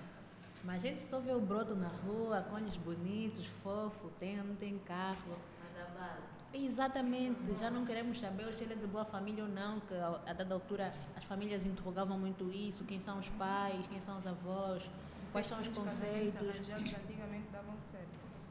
[0.64, 4.78] Mas a gente só vê o broto na rua, cones bonitos, fofo, tem não tem
[4.80, 5.38] carro.
[5.62, 6.44] Mas a base.
[6.54, 10.32] Exatamente, já não queremos saber se ele é de boa família ou não, que a
[10.34, 14.90] dada altura as famílias interrogavam muito isso, quem são os pais, quem são os avós,
[15.34, 16.40] quais são os conceitos.
[16.40, 18.08] antigamente davam certo.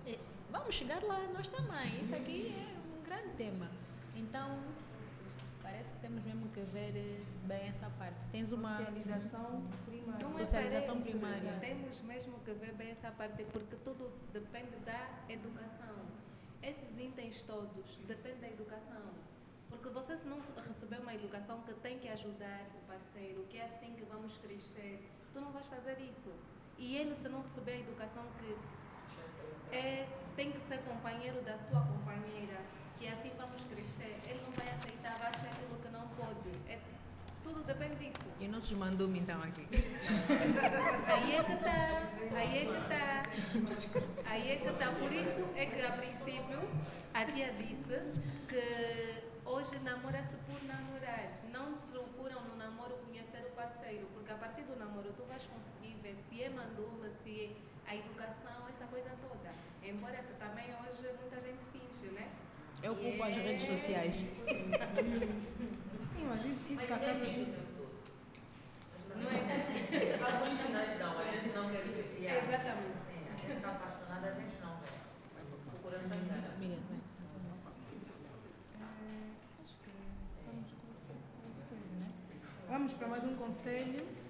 [0.07, 0.18] Eh,
[0.51, 3.70] Vamos chegar lá, nós também, isso aqui é um grande tema.
[4.16, 4.59] Então,
[5.62, 8.22] parece que temos mesmo que ver eh, bem essa parte.
[8.30, 8.76] Tens uma...
[8.76, 10.20] Socialização primária.
[10.22, 11.11] Não me Socialização parece.
[11.12, 11.59] primária.
[11.61, 15.95] Temos mesmo que ver bem essa parte, porque tudo depende da educação.
[16.62, 19.03] Esses itens todos dependem da educação.
[19.70, 23.64] Porque você, se não receber uma educação que tem que ajudar o parceiro, que é
[23.64, 25.03] assim que vamos crescer,
[25.33, 26.30] tu não vais fazer isso.
[26.78, 28.56] E ele, se não receber a educação que
[29.76, 30.06] é,
[30.36, 32.58] tem que ser companheiro da sua companheira,
[32.98, 36.50] que assim vamos crescer, ele não vai aceitar, vai achar aquilo que não pode.
[36.68, 36.78] É,
[37.42, 38.26] tudo depende disso.
[38.40, 39.66] E nossos mandume então aqui.
[41.06, 42.02] Aí é que está,
[42.36, 43.22] aí é que está,
[44.30, 44.86] aí é que está.
[44.92, 46.60] Por isso é que a princípio
[47.14, 48.00] a tia disse
[48.48, 51.42] que hoje namora-se por namorar.
[51.52, 55.82] Não procuram no namoro conhecer o parceiro, porque a partir do namoro tu vais conseguir
[56.14, 57.30] se é mandume, se
[57.86, 59.52] é a educação, essa coisa toda.
[59.82, 62.30] Embora que também hoje muita gente finge, né?
[62.82, 64.26] Eu culpo as redes sociais.
[66.12, 67.24] Sim, mas isso, isso que acaba Não
[69.30, 69.62] é assim?
[70.22, 72.16] Alguns sinais dão, a gente não quer ver.
[72.18, 72.98] Exatamente.
[73.06, 74.88] Sim, a gente está apaixonada, a gente não vê.
[75.74, 76.50] O coração engana.
[76.60, 76.76] Tudo,
[82.00, 82.08] né?
[82.68, 84.21] Vamos para mais um conselho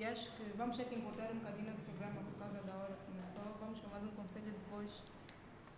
[0.00, 2.94] e acho que vamos ter que encontrar um bocadinho do programa por causa da hora
[2.94, 3.58] que começou.
[3.60, 5.02] Vamos mais um conselho e depois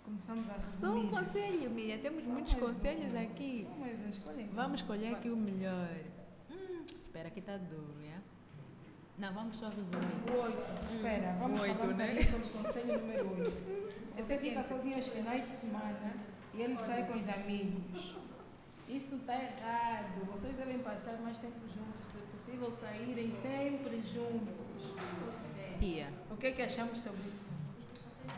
[0.04, 1.10] começamos a Só um resumir.
[1.10, 1.98] conselho, Miriam.
[1.98, 2.66] Temos Só muitos mais um.
[2.68, 3.66] conselhos aqui.
[3.68, 4.54] Só mais um, escolhe então.
[4.54, 5.14] Vamos escolher Vai.
[5.18, 5.88] aqui o melhor.
[6.52, 8.20] Hum, espera, aqui está duro, já?
[9.18, 10.06] Não, vamos só resumir.
[10.30, 10.94] O oito.
[10.94, 12.14] Espera, vamos oito, falar né?
[12.14, 12.22] né?
[12.22, 13.52] sobre o conselho número 8.
[14.22, 16.14] Você fica sozinho aos finais de semana
[16.54, 18.21] e ele sai com os amigos.
[18.88, 20.26] Isso está errado.
[20.32, 24.94] Vocês devem passar mais tempo juntos, se possível saírem sempre juntos.
[25.78, 26.08] Tia.
[26.30, 27.48] O que é que achamos sobre isso?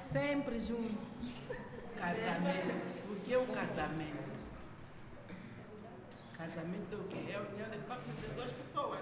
[0.02, 0.92] Sempre juntos.
[1.96, 3.10] Casamento.
[3.10, 4.24] O que é o casamento?
[6.36, 7.30] Casamento é o quê?
[7.30, 9.00] É a união de facto entre duas pessoas.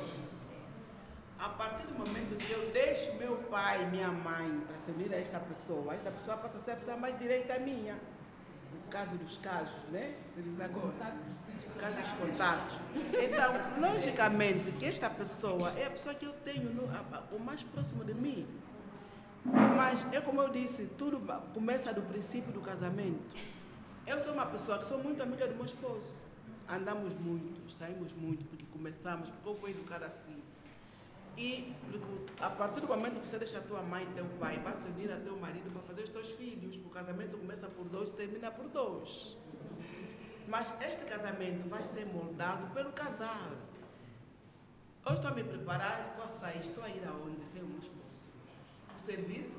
[1.39, 5.13] A partir do momento que eu deixo meu pai e minha mãe para se unir
[5.13, 7.99] a esta pessoa, esta pessoa passa a ser a pessoa mais direita minha.
[8.73, 10.15] No caso dos casos, né?
[10.65, 10.87] Agora.
[10.87, 12.77] No caso dos contatos.
[12.95, 17.63] Então, logicamente, que esta pessoa é a pessoa que eu tenho no, a- o mais
[17.63, 18.47] próximo de mim.
[19.45, 21.21] Mas é como eu disse, tudo
[21.53, 23.37] começa do princípio do casamento.
[24.07, 26.21] Eu sou uma pessoa que sou muito amiga do meu esposo.
[26.69, 30.42] Andamos muito, saímos muito, porque começamos, porque eu fui educada assim.
[31.37, 31.75] E
[32.41, 34.87] a partir do momento que você deixa a tua mãe e teu pai, vai se
[34.89, 36.77] unir a teu marido para fazer os teus filhos.
[36.77, 39.37] O casamento começa por dois e termina por dois.
[40.47, 43.51] Mas este casamento vai ser moldado pelo casal.
[45.05, 47.45] Eu estou a me preparar, estou a sair, estou a ir aonde?
[47.47, 48.03] Sem meu esposo
[49.03, 49.59] o serviço,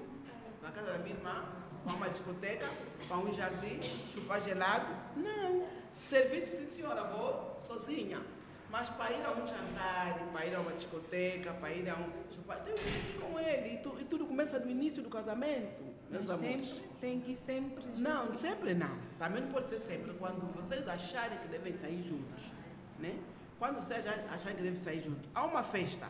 [0.61, 1.43] na casa da minha irmã,
[1.84, 2.65] para uma discoteca,
[3.07, 3.80] para um jardim,
[4.13, 4.88] chupar gelado.
[5.17, 5.67] Não.
[5.97, 8.21] Serviço, sim senhora, vou sozinha.
[8.74, 12.09] Mas para ir a um jantar, para ir a uma discoteca, para ir a um
[12.65, 13.76] tem que ir com ele.
[13.76, 15.84] E, tu- e tudo começa no início do casamento.
[16.09, 16.67] meus Mas amores.
[16.69, 17.86] sempre, tem que ir sempre.
[17.97, 18.97] Não, sempre não.
[19.19, 20.11] Também não pode ser sempre.
[20.15, 22.51] Quando vocês acharem que devem sair juntos,
[22.97, 23.15] né?
[23.59, 26.07] Quando vocês acharem que devem sair juntos, há uma festa.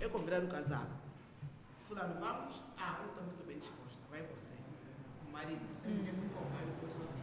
[0.00, 0.86] Eu convidar o casal.
[1.86, 2.60] Fulano, vamos?
[2.76, 4.00] Ah, eu estou muito bem disposta.
[4.10, 4.54] Vai você.
[5.28, 7.13] O marido, você mulher ficou, ele foi sozinho.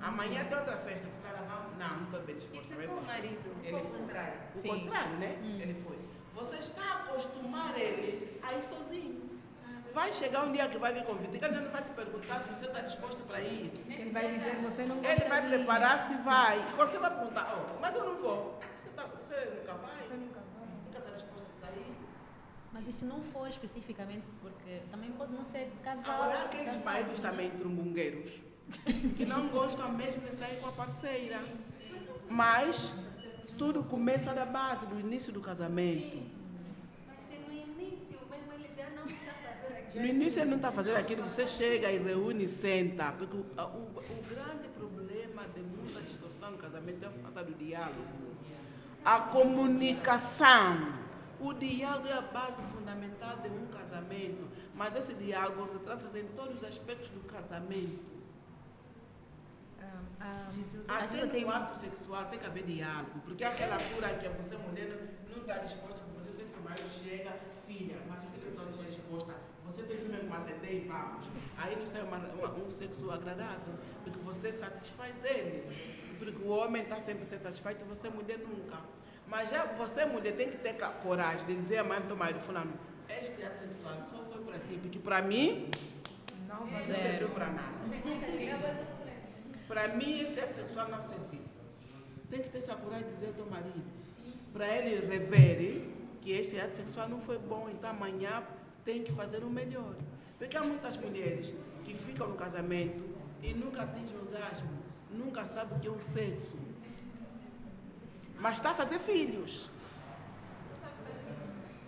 [0.00, 1.06] Amanhã tem outra festa.
[1.22, 1.78] Fulano, vamos?
[1.78, 2.74] Não, não estou bem disposta.
[2.74, 3.56] Isso com o marido.
[3.62, 4.00] Ele foi.
[4.54, 4.68] O Sim.
[4.68, 5.38] contrário, né?
[5.60, 5.98] Ele foi.
[6.34, 9.24] Você está a acostumar ele a ir sozinho.
[9.92, 11.36] Vai chegar um dia que vai vir convite.
[11.36, 13.72] Ele não vai te perguntar se você está disposta para ir.
[13.88, 16.58] Ele vai dizer, você não gosta Ele vai preparar se vai.
[16.58, 18.58] E quando você vai perguntar, oh, mas eu não vou.
[18.76, 20.02] Você, tá, você nunca vai?
[20.02, 20.68] Você nunca vai.
[20.84, 21.96] Nunca está disposta a sair?
[22.72, 26.24] Mas e se não for especificamente, porque também pode não ser casal.
[26.24, 27.30] Agora, aqueles maridos né?
[27.30, 28.42] também trumbungueiros
[29.16, 31.40] que não gostam mesmo de sair com a parceira.
[32.28, 32.94] Mas
[33.58, 36.18] tudo começa da base, do início do casamento.
[39.94, 41.22] No início ele não está fazendo aquilo.
[41.22, 43.12] Você chega e reúne e senta.
[43.12, 47.52] Porque o, o- o grande problema de muita distorção no casamento é a falta do
[47.54, 48.34] diálogo.
[49.04, 50.78] A comunicação.
[51.38, 54.48] O diálogo é a base fundamental de um casamento.
[54.74, 58.13] Mas esse diálogo retrata-se em todos os aspectos do casamento.
[60.20, 63.20] A Até no ato sexual tem que haver diálogo.
[63.24, 67.32] Porque aquela altura que você, mulher, não- está disposta, porque você, seu marido chega,
[67.66, 69.34] filha, mas filha não está disposta.
[69.66, 71.26] Você tem que mesmo atender e vamos.
[71.58, 75.94] Aí não sai uma, uma- um sexo agradável, porque você satisfaz ele.
[76.18, 78.78] Porque o homem está sempre satisfeito e você, mulher, nunca.
[79.26, 82.40] Mas já você, mulher, tem que ter coragem de dizer a mãe do teu marido,
[82.40, 82.72] fulano,
[83.08, 85.68] este ato sexual só foi para ti, porque para mim
[86.48, 87.74] Não não serviu para nada.
[89.66, 91.40] Para mim, esse ato sexual não serviu.
[92.30, 93.84] Tem que ter essa coragem de dizer ao teu marido.
[94.52, 95.82] Para ele rever
[96.20, 98.42] que esse ato sexual não foi bom, então amanhã
[98.84, 99.94] tem que fazer o melhor.
[100.38, 101.54] Porque há muitas mulheres
[101.84, 103.04] que ficam no casamento
[103.42, 104.70] e nunca atingem o orgasmo,
[105.10, 106.58] nunca sabem o que é o sexo.
[108.38, 109.70] Mas está a fazer filhos.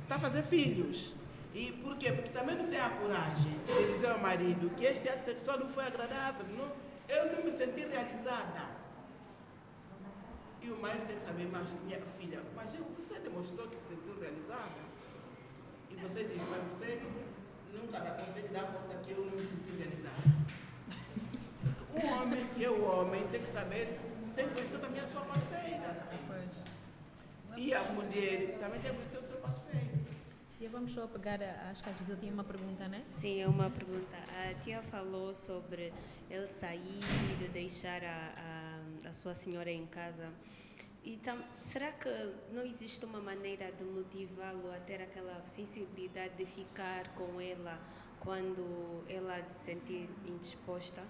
[0.02, 1.14] Está a fazer filhos.
[1.54, 2.12] E por quê?
[2.12, 5.68] Porque também não tem a coragem de dizer ao marido que este ato sexual não
[5.68, 6.46] foi agradável.
[6.46, 6.70] Não,
[7.08, 8.76] eu não me senti realizada.
[10.60, 14.18] E o marido tem que saber, mas minha filha, mas você demonstrou que se sentiu
[14.20, 14.80] realizada?
[15.90, 17.00] E você diz, mas você
[17.72, 20.16] nunca dá, consegue dar conta que eu não me senti realizada.
[21.94, 24.00] O homem, que é o homem, tem que saber,
[24.34, 26.08] tem que conhecer também a sua parceira.
[27.56, 30.15] E a mulher também tem que conhecer o seu parceiro.
[30.58, 33.04] E vamos só pegar, a- acho que a Gisela tinha uma pergunta, né?
[33.12, 34.16] Sim, é uma pergunta.
[34.40, 35.92] A tia falou sobre
[36.30, 37.00] ele sair,
[37.52, 38.32] deixar a,
[39.04, 40.30] a, a sua senhora em casa.
[41.04, 42.08] Então, será que
[42.52, 47.78] não existe uma maneira de motivá-lo a ter aquela sensibilidade de ficar com ela
[48.20, 51.02] quando ela se sentir indisposta?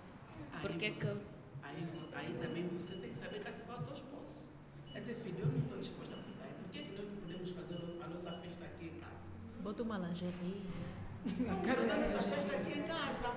[0.52, 1.82] Aí Porque você- que Aí,
[2.14, 4.46] aí também você tem que saber cativar o teu esposo.
[4.94, 6.54] É dizer, filho, eu não estou disposta a sair.
[6.62, 8.65] Por que, que nós não podemos fazer a nossa festa?
[9.66, 10.62] Bota uma lingerie.
[11.24, 13.34] Vamos fazer a nossa festa aqui em casa.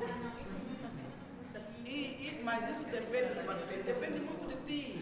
[1.84, 5.01] E, e- mas isso depende do parceiro, depende muito de ti.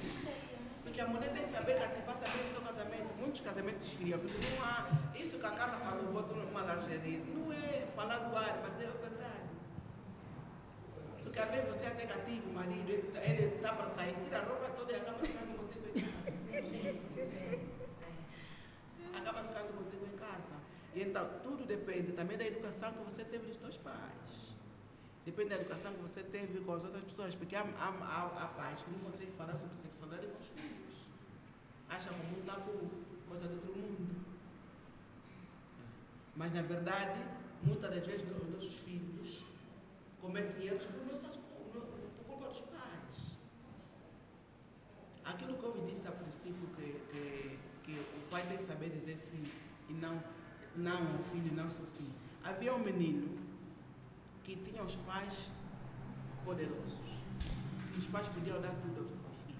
[0.84, 3.14] Porque a mulher tem que saber cativar também o seu casamento.
[3.20, 4.88] Muitos casamentos esfriam, porque não há.
[5.20, 8.86] Isso que a Carla falou, bota numa lingerie, não é falar do ar, mas é
[8.86, 9.50] a verdade.
[11.24, 13.02] Porque às vezes você até cativa o marido, ele
[13.54, 16.32] está tá para sair, tira a roupa toda e acaba ficando contigo em casa.
[19.20, 19.97] acaba ficando contigo
[21.02, 24.56] então, tudo depende também da educação que você teve dos teus pais.
[25.26, 27.36] Depende da educação que você teve com as outras pessoas.
[27.36, 30.96] Porque há, há, há, há pais que não conseguem falar sobre sexualidade com os filhos.
[31.90, 32.90] Acham como um tabu,
[33.28, 34.16] coisa de outro mundo.
[36.36, 37.20] Mas, na verdade,
[37.62, 39.44] muitas das vezes os nossos filhos
[40.22, 41.82] cometem erros por, nossas, por
[42.26, 43.38] culpa dos pais.
[45.26, 49.16] Aquilo que eu disse a princípio, que, que, que o pai tem que saber dizer
[49.16, 49.44] sim
[49.90, 50.22] e não,
[50.78, 52.10] não ao filho, não sim.
[52.44, 53.38] Havia um menino
[54.44, 55.52] que tinha os pais
[56.46, 57.24] poderosos.
[57.98, 59.60] Os pais podiam dar tudo ao filho.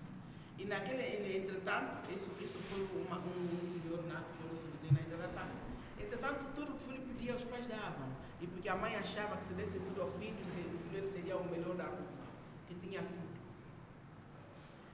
[0.58, 5.18] E naquele, entretanto, isso, isso foi uma, um senhor na, que foi nosso vizinho ainda
[5.18, 5.52] da tarde.
[6.00, 8.08] Entretanto, tudo que o filho pedia, os pais davam.
[8.40, 11.50] E porque a mãe achava que se desse tudo ao filho, o filho seria o
[11.50, 12.08] melhor da rua,
[12.68, 13.38] que tinha tudo.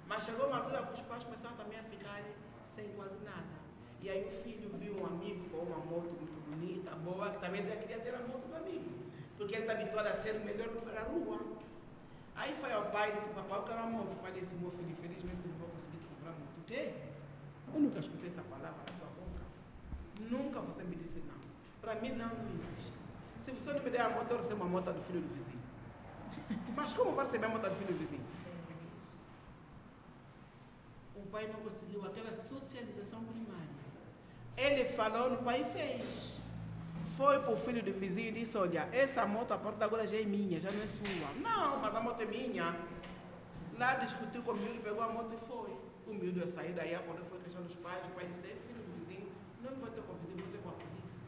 [0.08, 2.22] Mas chegou uma altura que os pais começaram também a ficar
[2.66, 3.63] sem quase nada.
[4.04, 7.64] E aí o filho viu um amigo com uma moto muito bonita, boa, que também
[7.64, 8.92] já queria ter a moto do amigo.
[9.38, 11.40] Porque ele está habituado a ser o melhor da rua.
[12.36, 14.12] Aí foi ao pai e disse, papai, eu quero a moto.
[14.12, 16.60] O pai disse, meu filho, infelizmente não vou conseguir te comprar moto.
[16.60, 16.92] O quê?
[17.74, 19.42] Eu nunca escutei essa palavra na tua boca.
[20.20, 21.40] Nunca você me disse não.
[21.80, 22.98] Para mim não, não existe.
[23.40, 25.64] Se você não me der a moto, eu recebo a moto do filho do vizinho.
[26.76, 28.26] Mas como vai receber a moto do filho do vizinho?
[31.16, 33.73] O pai não conseguiu aquela socialização primária.
[34.58, 36.42] Ele falou no pai e fez.
[37.18, 40.18] Foi para o filho do vizinho e disse, olha, essa moto a porta agora já
[40.18, 41.34] é minha, já não é sua.
[41.40, 42.76] Não, mas a moto é minha.
[43.78, 45.72] Lá discutiu com o miúdo, pegou a moto e foi.
[46.08, 48.94] O miúdo ia sair daí, quando foi questão dos pais, o pai disse, filho do
[49.00, 49.28] vizinho,
[49.64, 51.26] não vou ter com o vizinho, vou ter com a polícia.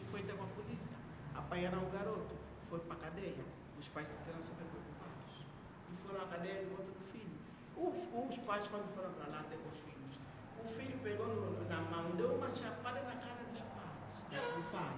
[0.00, 0.94] E foi ter com a polícia.
[1.34, 2.34] Apanharam o garoto,
[2.68, 3.44] foi para a cadeia.
[3.78, 5.44] Os pais se ficaram super preocupados.
[5.92, 7.36] E foram à cadeia em conta do filho.
[7.76, 9.95] O- os pais, quando foram para lá ter com os filhos,
[10.66, 14.62] o filho pegou no- na mão, deu uma chapada na cara dos pais, né, do
[14.72, 14.96] pai.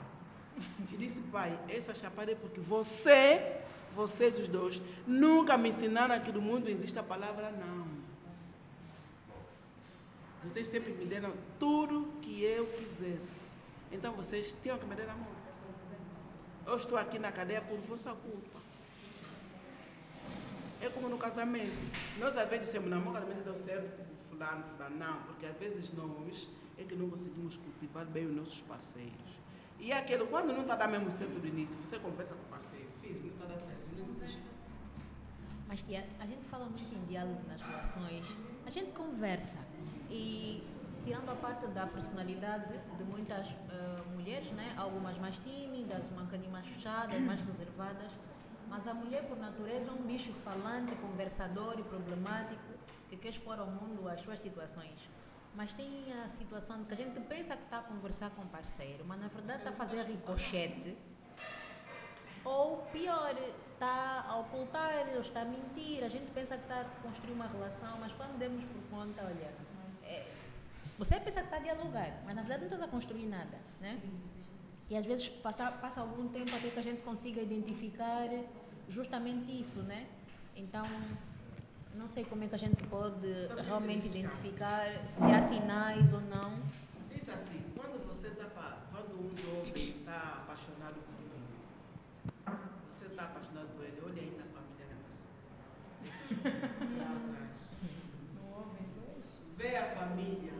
[0.92, 3.60] E disse, pai, essa chapada é porque você,
[3.94, 7.86] vocês os dois, nunca me ensinaram que no mundo existe a palavra não.
[10.44, 13.48] Vocês sempre me deram tudo que eu quisesse.
[13.92, 15.38] Então vocês tinham que me dar mão.
[16.66, 18.58] Eu estou aqui na cadeia por vossa culpa.
[20.80, 21.72] É como no casamento.
[22.18, 24.07] Nós às vezes dissemos, meu casamento deu certo,
[24.38, 24.96] fulano, fulano.
[24.96, 29.38] Não, porque às vezes nós é que não conseguimos cultivar bem os nossos parceiros.
[29.80, 32.46] E é aquilo, quando não está dando mesmo certo do início, você conversa com o
[32.46, 34.42] parceiro, filho, não está dando certo, não insiste.
[35.68, 38.36] Mas tia, a gente fala muito em diálogo nas relações,
[38.66, 39.58] a gente conversa
[40.10, 40.62] e
[41.04, 44.74] tirando a parte da personalidade de muitas eh, mulheres, né?
[44.76, 48.10] algumas mais tímidas, um bocadinho mais fechadas, mais reservadas,
[48.68, 52.67] mas a mulher por natureza é um bicho falante, conversador e problemático
[53.08, 55.08] que quer expor ao mundo as suas situações.
[55.54, 58.46] Mas tem a situação de que a gente pensa que está a conversar com o
[58.46, 60.96] parceiro, mas na verdade está a fazer ricochete
[62.44, 63.34] ou pior,
[63.72, 66.04] está a ocultar ou está a mentir.
[66.04, 69.52] A gente pensa que está a construir uma relação, mas quando demos por conta, olha,
[70.04, 70.26] é,
[70.96, 74.00] você pensa que está a dialogar, mas na verdade não está a construir nada, né?
[74.90, 78.28] E às vezes passa, passa algum tempo até que a gente consiga identificar
[78.88, 80.08] justamente isso, né?
[80.56, 80.84] Então,
[81.94, 86.20] não sei como é que a gente pode Sabe realmente identificar se há sinais ou
[86.22, 86.52] não.
[87.10, 92.60] Diz assim, quando você está, quando um jovem está apaixonado por alguém,
[92.90, 95.30] você está apaixonado por ele, olha aí na família da pessoa.
[99.56, 100.52] Vê a família,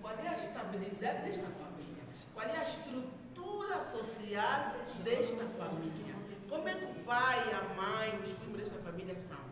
[0.00, 4.72] qual é a estabilidade desta família, qual é a estrutura social
[5.04, 6.14] desta família,
[6.48, 9.45] como é que o pai, a mãe, os primos desta família são.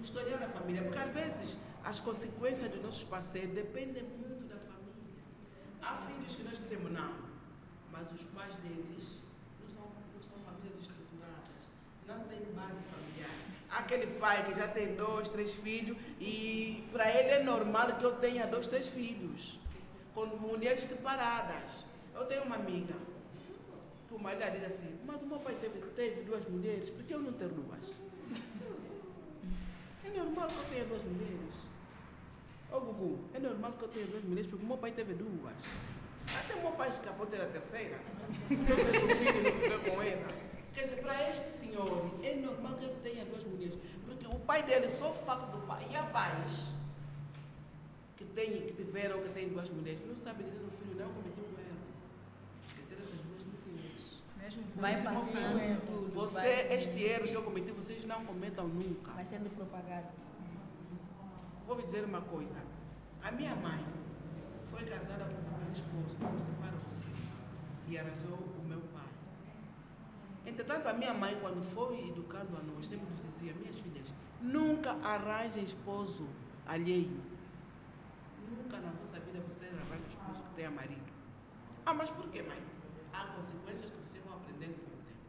[0.00, 0.24] O historial.
[0.26, 4.56] O historial da família, porque às vezes as consequências dos nossos parceiros dependem muito da
[4.56, 5.24] família.
[5.82, 7.14] Há filhos que nós dizemos não,
[7.92, 9.20] mas os pais deles
[9.62, 9.82] não são,
[10.14, 11.70] não são famílias estruturadas,
[12.06, 13.30] não têm base familiar.
[13.70, 18.04] Há aquele pai que já tem dois, três filhos e para ele é normal que
[18.04, 19.60] eu tenha dois, três filhos,
[20.14, 21.84] com mulheres separadas.
[22.14, 22.94] Eu tenho uma amiga
[24.08, 27.14] que o marido diz assim, mas o meu pai teve, teve duas mulheres, por que
[27.14, 28.09] eu não tenho duas?
[30.12, 31.54] É normal que eu tenha duas mulheres.
[32.72, 35.54] Ô Gugu, é normal que eu tenha duas mulheres porque o meu pai teve duas.
[36.36, 38.00] Até o meu pai escapou de ter a terceira.
[38.66, 40.28] Só teve um filho e não viveu com ela.
[40.74, 43.78] Quer dizer, para este senhor, é normal que ele tenha duas mulheres.
[44.04, 45.86] Porque o pai dele, só o facto do pai.
[45.90, 46.72] E há pais
[48.16, 51.44] que, têm, que tiveram, que têm duas mulheres, não sabem dizer no filho, não cometeu
[51.44, 51.86] um erro.
[52.68, 53.60] De ter essas duas mulheres.
[53.68, 54.39] Mesmo se
[54.76, 56.10] Vai passando.
[56.14, 59.12] Você, vai- este erro que eu cometi, vocês não cometam nunca.
[59.12, 60.08] Vai sendo propagado.
[61.66, 62.56] Vou lhe dizer uma coisa.
[63.22, 63.84] A minha mãe
[64.70, 67.06] foi casada com o primeiro esposo, depois separou-se
[67.88, 69.08] e arranjou o meu pai.
[70.46, 74.92] Entretanto, a minha mãe, quando foi educando a nós, sempre nos dizia, minhas filhas, nunca
[75.02, 76.26] arranjem esposo
[76.66, 77.20] alheio.
[78.48, 81.02] Nunca na vossa vida vocês arranjam esposo que tenha marido.
[81.86, 82.60] Ah, mas por quê, mãe?
[83.12, 85.20] Há consequências que vocês vão aprendendo com o tempo.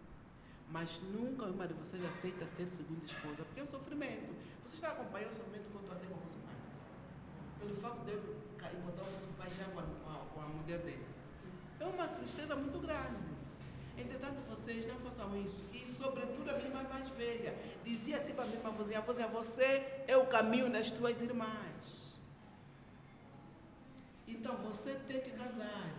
[0.72, 4.34] Mas nunca uma de vocês aceita ser segunda esposa, porque é um sofrimento.
[4.66, 6.56] Você está acompanhando o sofrimento que eu estou a ter com o vosso pai.
[7.60, 8.20] Pelo fato de eu
[8.80, 11.06] encontrar o vosso pai já com a, com a- com a mulher dele.
[11.80, 13.32] É uma tristeza muito grande.
[13.98, 15.62] Entretanto, vocês não façam isso.
[15.74, 17.54] E, sobretudo, a minha irmã mais velha
[17.84, 22.18] dizia assim para a minha irmã vozinha: vozinha, você é o caminho das tuas irmãs.
[24.28, 25.90] Então, você tem que casar.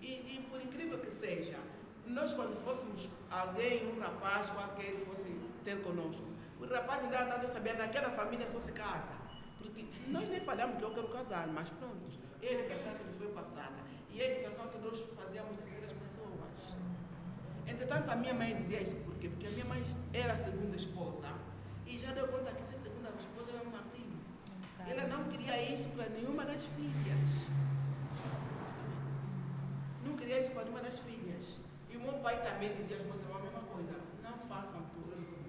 [0.00, 1.58] E, e por incrível que seja,
[2.06, 5.28] nós quando fôssemos alguém, um rapaz qualquer fosse
[5.64, 6.24] ter conosco,
[6.60, 9.12] o rapaz ainda estava a saber daquela família só se casa.
[9.58, 11.96] Porque nós nem falamos que eu quero casar, mas pronto,
[12.42, 13.82] é a educação que nos foi passada.
[14.10, 16.76] E é a educação que nós fazíamos servir as pessoas.
[17.66, 19.28] Entretanto, a minha mãe dizia isso por quê?
[19.28, 19.82] Porque a minha mãe
[20.12, 21.26] era a segunda esposa
[21.86, 24.18] e já deu conta que ser segunda esposa era um martírio.
[24.86, 27.30] Ela não queria isso para nenhuma das filhas.
[30.04, 31.13] Não queria isso para nenhuma das filhas.
[32.04, 33.92] Meu pai também dizia aos meus irmãos a mesma coisa.
[34.22, 35.44] Não façam tudo, eu não vou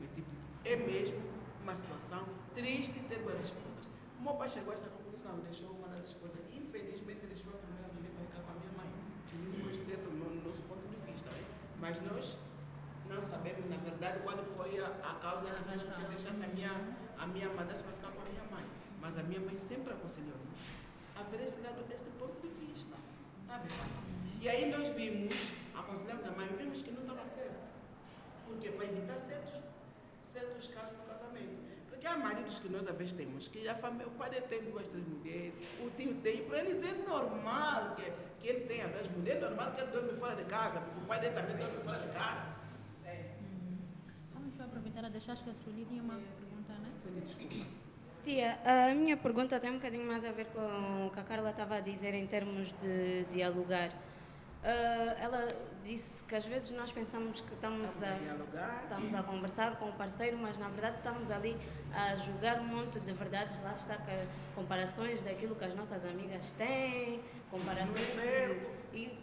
[0.66, 1.22] é mesmo
[1.62, 2.26] uma situação
[2.56, 3.86] triste ter duas esposas.
[4.20, 6.39] O meu pai chegou a esta conclusão, deixou uma das esposas.
[6.51, 8.89] Infelizmente, deixou a primeira mulher para ficar com a minha mãe.
[9.45, 11.30] Não foi certo no no nosso ponto de vista.
[11.30, 11.43] né?
[11.80, 12.38] Mas nós
[13.08, 16.47] não sabemos, na verdade, qual foi a, a causa que fez com que deixasse a
[16.47, 16.72] minha,
[17.18, 18.66] a minha madrasta para ficar com a minha mãe.
[18.99, 20.60] Mas a minha mãe sempre aconselhou-nos
[21.16, 22.95] a ver este lado deste ponto de vista.
[23.47, 23.62] Pai?
[24.41, 27.65] E aí nós vimos, aconselhamos a mãe, vimos que não estava certo.
[28.45, 29.61] Porque para evitar certos,
[30.23, 31.65] certos casos no casamento.
[31.89, 34.61] Porque há maridos que nós às vezes temos, que a família, o pai dele tem
[34.63, 39.07] duas, três mulheres, o tio tem, para eles é normal que, que ele tenha duas
[39.09, 41.80] mulheres, é normal que ele dorme fora de casa, porque o pai dele também dorme
[41.80, 42.55] fora de casa.
[44.34, 46.91] Vamos aproveitar a deixar, acho que a Sueli tinha uma pergunta, né?
[47.01, 47.86] Sueli, desculpa.
[48.23, 51.51] Tia, a minha pergunta tem um bocadinho mais a ver com o que a Carla
[51.51, 53.91] estava a dizer em termos de dialogar.
[54.68, 55.47] Ah, ela
[55.84, 59.93] disse que às vezes nós pensamos que estamos Estamos a estamos a conversar com o
[59.93, 61.55] parceiro, mas na verdade estamos ali
[61.93, 63.61] a julgar um monte de verdades.
[63.61, 67.95] Lá está com comparações daquilo que as nossas amigas têm, comparações.
[67.97, 69.20] de- e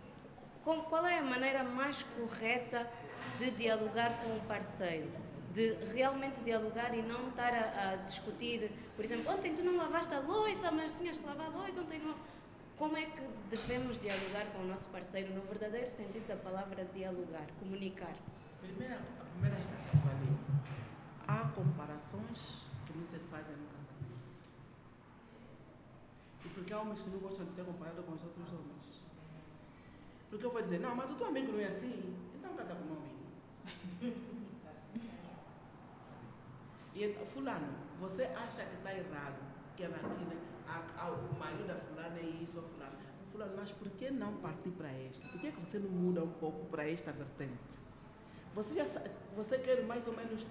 [0.63, 2.89] com- qual é a maneira mais correta
[3.39, 5.11] de dialogar com o parceiro?
[5.53, 10.15] De realmente dialogar e não estar a, a discutir, por exemplo, ontem tu não lavaste
[10.15, 12.15] a louça, mas tinhas que lavar a louça, ontem não.
[12.83, 17.47] Como é que devemos dialogar com o nosso parceiro no verdadeiro sentido da palavra dialogar,
[17.61, 18.13] comunicar?
[18.61, 20.37] Primeira, a primeira instância, Sueli,
[21.29, 24.51] há comparações que não se fazem no casamento.
[26.45, 29.01] E porque há homens que não gostam de ser comparados com os outros homens.
[30.29, 32.83] Porque eu vou dizer, não, mas o teu amigo não é assim, então casa com
[32.83, 34.33] o meu amigo.
[36.95, 39.39] E então, fulano, você acha que está errado,
[39.75, 42.97] que aqui, né, a, a, o marido da fulana é isso, ou fulano.
[43.31, 45.27] Fulano, mas por que não partir para esta?
[45.29, 47.81] Por que, que você não muda um pouco para esta vertente?
[48.55, 50.43] Você já sabe, você quer mais ou menos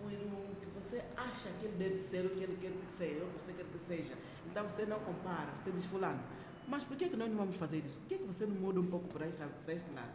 [0.00, 3.24] o, o que você acha que ele deve ser, o que ele quer que seja,
[3.24, 4.14] ou que você quer que seja.
[4.46, 6.20] Então você não compara, você diz fulano,
[6.66, 7.98] mas por que, que nós não vamos fazer isso?
[8.00, 10.12] Por que, que você não muda um pouco para, esta, para este lado?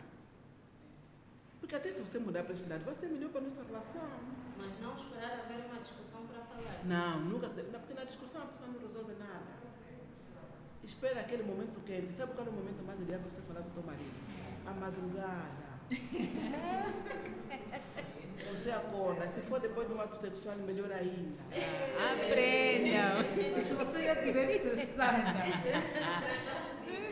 [1.60, 4.01] Porque até se você mudar para este lado, vai ser melhor para a nossa relação.
[4.58, 6.12] Mas não esperar haver uma discussão.
[6.86, 7.70] Não, nunca se deve.
[7.70, 9.64] Porque na discussão a pessoa não resolve nada.
[10.84, 12.14] Espera aquele momento quente.
[12.14, 14.11] Sabe qual é o momento mais ideal para você falar com o teu marido?
[14.66, 15.64] A madrugada.
[18.51, 19.28] Você acorda.
[19.28, 21.41] Se for depois de um ato sexual, melhor ainda.
[22.11, 23.57] Aprendam!
[23.57, 25.43] E se você já estiver estressada?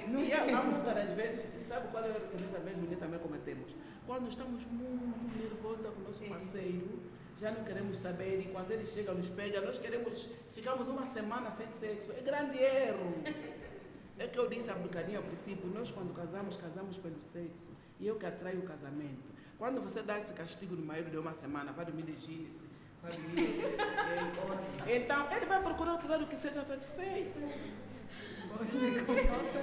[0.08, 3.20] Não, e há muitas das vezes, sabe qual é o erro que nós, mulheres também
[3.20, 3.76] cometemos?
[4.06, 6.99] Quando estamos muito nervosas com o nosso parceiro,
[7.42, 11.50] já não queremos saber, e quando ele chega, nos pega, nós queremos, ficamos uma semana
[11.50, 12.12] sem sexo.
[12.12, 13.16] É grande erro.
[14.20, 17.72] É que eu disse a bocadinho ao princípio, nós quando casamos, casamos pelo sexo.
[18.00, 19.24] E eu que atraio o casamento.
[19.58, 22.54] Quando você dá esse castigo no marido de uma semana, vai dormir de jeans,
[23.02, 27.39] vai dormir de Então, ele vai procurar outro lado que seja satisfeito.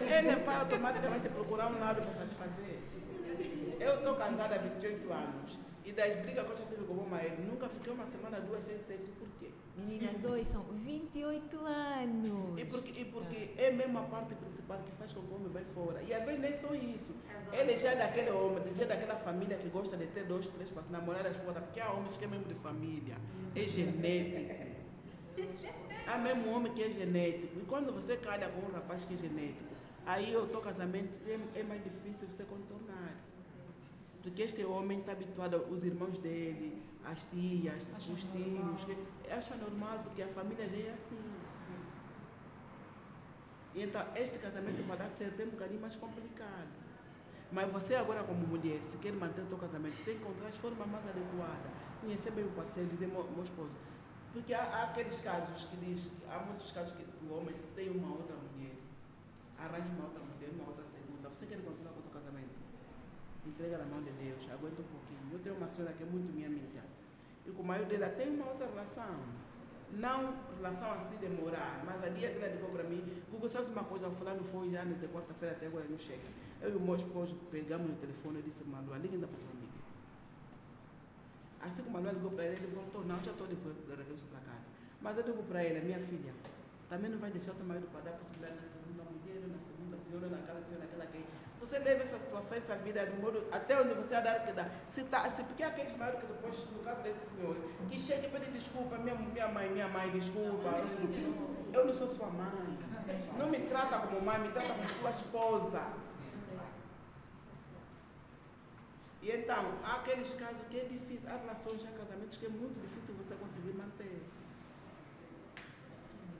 [0.02, 2.78] Ele vai automaticamente procurar um lado para satisfazer.
[3.78, 5.67] Eu estou casada há 28 anos.
[5.88, 8.38] E das brigas que eu já tive com o meu marido, nunca fiquei uma semana,
[8.42, 9.08] duas sem sexo.
[9.18, 9.48] Por quê?
[9.74, 12.58] Meninas, hoje são 28 anos.
[12.58, 15.48] E porque, e porque é mesmo a parte principal que faz com que o homem
[15.50, 16.02] vai fora.
[16.02, 17.14] E às vezes nem só isso.
[17.50, 20.70] Ele já é daquele homem, já é daquela família que gosta de ter dois, três
[20.70, 21.62] para namoradas fora.
[21.62, 23.16] Porque há homens que é mesmo de família.
[23.56, 24.66] É genético.
[26.06, 27.60] Há mesmo homem que é genético.
[27.60, 29.72] E quando você calha com um rapaz que é genético,
[30.04, 33.27] aí o teu casamento é, é mais difícil você contornar.
[34.28, 39.00] Porque este homem está habituado aos irmãos dele, às tias, os tios.
[39.30, 41.18] Acha normal, porque a família já é assim.
[43.74, 46.68] E então, este casamento para dar certo é um bocadinho mais complicado.
[47.50, 50.56] Mas você agora como mulher, se quer manter o teu casamento, tem que encontrar as
[50.56, 51.72] formas mais adequadas.
[52.02, 53.72] Conhecer bem o parceiro, dizer, meu, meu esposo.
[54.34, 58.14] Porque há, há aqueles casos que diz, há muitos casos que o homem tem uma
[58.14, 58.76] outra mulher,
[59.58, 61.30] arranja uma outra mulher, uma outra segunda.
[61.30, 62.68] Você quer continuar com o teu casamento?
[63.48, 65.32] Entrega na mão de Deus, aguenta um pouquinho.
[65.32, 66.82] Eu tenho uma senhora que é muito minha amiga.
[67.46, 69.16] E com o marido dela tem uma outra relação.
[69.90, 73.84] Não relação assim de morar, mas há dias ela ligou para mim, Google, sabes uma
[73.84, 76.28] coisa, o fulano foi já de quarta-feira até agora não chega.
[76.60, 79.40] Eu e o meu esposo pegamos no telefone e disse, Manuel, liga ainda para o
[79.40, 79.72] teu amigo.
[81.62, 84.40] Assim que o Manuel ligou para ele, ele voltou, não, já estou de regresso para
[84.40, 84.66] casa.
[85.00, 86.34] Mas eu digo para ele, minha filha,
[86.90, 89.96] também não vai deixar o teu marido para dar possibilidade na segunda mulher, na segunda
[89.96, 91.24] senhora, naquela senhora, aquela que
[91.68, 94.70] Você leva essa situação, essa vida no modo, até onde você dar que dar.
[94.88, 97.56] Se tá, se, porque aqueles maridos que depois, no caso desse senhor,
[97.90, 100.70] que chega e pede desculpa, minha, minha mãe, minha mãe, desculpa.
[101.70, 102.78] Eu não sou sua mãe.
[103.36, 105.82] Não me trata como mãe, me trata como tua esposa.
[109.20, 112.80] E então, há aqueles casos que é difícil, há relações, há casamentos que é muito
[112.80, 114.22] difícil você conseguir manter.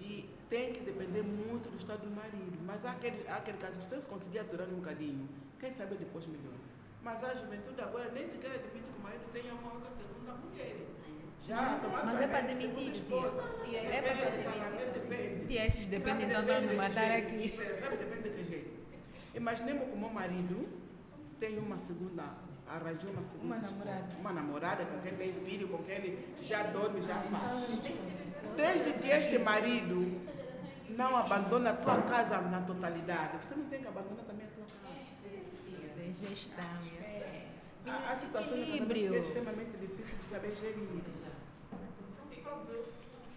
[0.01, 2.59] E tem que depender muito do estado do marido.
[2.65, 5.29] Mas há aquele, há aquele caso, se você conseguir aturar um bocadinho,
[5.61, 6.55] quem sabe depois melhor.
[7.03, 10.77] Mas a juventude agora nem sequer admite que o marido tenha uma outra segunda mulher.
[11.41, 13.43] Já, Mas é para demitir, esposa.
[13.65, 13.79] tia.
[13.79, 15.47] É para demitir.
[15.47, 17.45] Tia, esses dependem, então Sabe, não me matar aqui.
[17.45, 18.71] Espera, Sabe, depende de que jeito.
[19.35, 20.69] Imaginemos que o meu marido
[21.39, 22.25] tem uma segunda,
[22.67, 24.15] arranjou uma segunda Uma esposa, namorada.
[24.19, 27.81] Uma namorada com quem tem filho, com quem ele já dorme, já faz.
[28.57, 30.21] Desde que este marido
[30.99, 34.67] não abandona a tua casa na totalidade, você não tem que abandonar também a tua
[34.83, 34.99] casa.
[35.95, 36.65] Tem gestão.
[37.01, 37.47] é.
[37.87, 40.89] Há, situações que é extremamente difícil de saber gerir.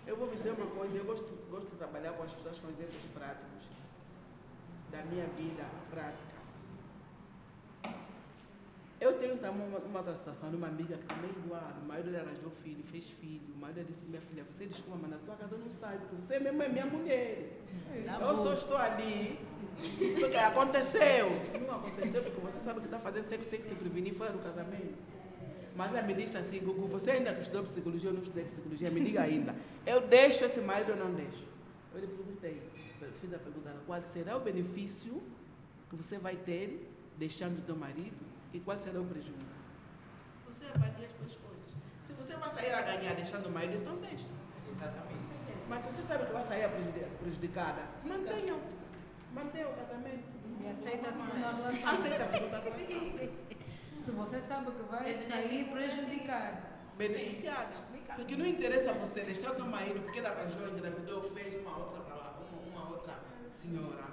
[0.08, 3.06] Eu vou dizer uma coisa, eu gosto, gosto de trabalhar com as pessoas com exemplos
[3.14, 3.64] práticos
[4.92, 6.31] da minha vida prática.
[9.02, 11.74] Eu tenho também uma, uma outra situação de uma amiga que também é igual.
[11.84, 13.52] O marido dela arranjou filho, fez filho.
[13.56, 16.16] O marido disse, minha filha, você desculpa, mas na tua casa eu não sai, porque
[16.18, 17.50] você mesmo é minha mulher.
[18.06, 19.40] Tá eu só estou ali
[20.20, 21.30] porque aconteceu.
[21.66, 24.40] Não aconteceu porque você sabe que está fazendo sexo, tem que se prevenir fora do
[24.40, 24.94] casamento.
[25.76, 29.02] Mas ela me disse assim, Gugu, você ainda estudou psicologia ou não estudei psicologia, me
[29.02, 29.56] diga ainda.
[29.84, 31.44] Eu deixo esse marido ou não deixo?
[31.96, 32.62] Eu lhe perguntei,
[33.20, 35.20] fiz a pergunta, qual será o benefício
[35.90, 36.88] que você vai ter
[37.18, 39.62] deixando o teu marido e qual será o prejuízo?
[40.48, 41.76] Você avalia as duas coisas.
[42.02, 44.26] Se você vai sair a ganhar deixando o marido, então deixa.
[44.70, 45.32] Exatamente.
[45.70, 46.70] Mas se você sabe que vai sair
[47.20, 48.60] prejudicada, mantenha.
[49.34, 50.24] Mantenha o casamento.
[50.60, 51.90] E aceita a segunda relação.
[51.90, 53.30] Aceita a segunda relação.
[54.00, 56.72] Se você sabe que vai sair prejudicada.
[56.98, 57.92] Beneficiada.
[58.16, 62.02] Porque não interessa você deixar o teu marido porque ele arranjou, engravidou, fez uma outra,
[62.04, 62.34] uma,
[62.68, 63.20] uma outra
[63.50, 64.06] senhora.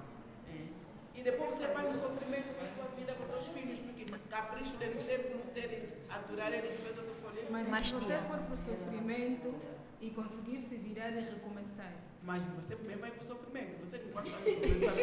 [0.49, 0.69] É.
[1.15, 3.98] E depois você vai no sofrimento com a tua vida, com os teus filhos, porque
[4.31, 7.51] capricho de não ter, não ter aturar ele que fez outro folheto.
[7.51, 8.23] Mas, Mas, se você tia.
[8.23, 9.55] for para o sofrimento
[10.01, 11.93] e conseguir se virar e recomeçar.
[12.23, 13.79] Mas você também vai pro sofrimento.
[13.85, 14.95] Você não pode fazer sofrimento.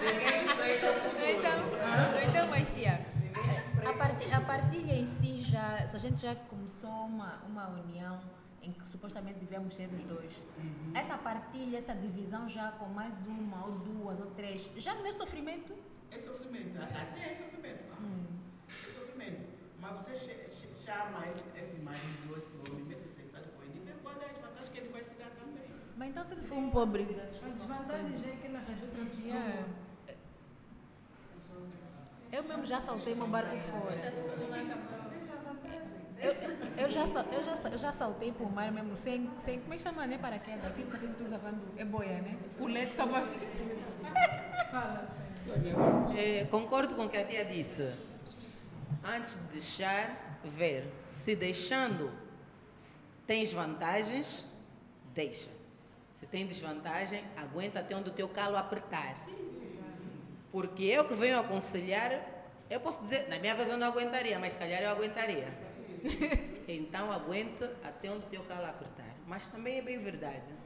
[0.00, 1.30] Ninguém o futuro.
[1.38, 3.06] Então, então, mas tia,
[3.84, 8.20] a, a partilha em si já, se a gente já começou uma, uma união
[8.62, 10.32] em que supostamente devemos ser os dois,
[10.94, 15.12] essa partilha, essa divisão já com mais uma ou duas ou três, já não é
[15.12, 15.74] sofrimento?
[16.12, 16.76] É sofrimento.
[16.82, 18.00] Até é sofrimento, cara.
[18.02, 18.24] Hum.
[18.68, 19.40] É sofrimento.
[19.80, 23.80] Mas você ch- ch- chama esse, esse marido, esse homem, mete sentado com ele e
[23.86, 25.64] vê qual é as vantagens que ele vai te dar também.
[25.96, 27.02] Mas então se ele for um pobre?
[27.44, 29.34] A desvantagem já é que ele arranjou outra pessoa.
[29.34, 29.64] Yeah.
[32.32, 34.12] Eu mesmo já saltei meu barco fora.
[36.22, 36.32] Eu,
[36.84, 37.00] eu, já,
[37.32, 40.18] eu, já, já saltei por mar mesmo, sem, sem como é que chama, né?
[40.18, 42.38] Paraquedas, aquilo que a gente usa quando é boia, né?
[42.58, 43.22] Colete só para
[44.70, 45.29] Fala, Sérgio.
[46.16, 47.90] É, concordo com o que a tia disse.
[49.04, 50.92] Antes de deixar, ver.
[51.00, 52.12] Se deixando
[53.26, 54.46] tens vantagens,
[55.14, 55.48] deixa.
[56.18, 59.14] Se tem desvantagem, aguenta até onde o teu calo apertar.
[60.52, 62.20] Porque eu que venho aconselhar,
[62.68, 65.48] eu posso dizer, na minha vez eu não aguentaria, mas se calhar eu aguentaria.
[66.68, 69.12] Então aguenta até onde o teu calo apertar.
[69.26, 70.59] Mas também é bem verdade.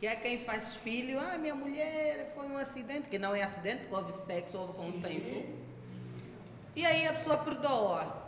[0.00, 3.82] Que há quem faz filho, ah, minha mulher foi um acidente, que não é acidente,
[3.82, 5.42] porque houve sexo, houve consenso.
[6.76, 8.22] E aí a pessoa perdoa.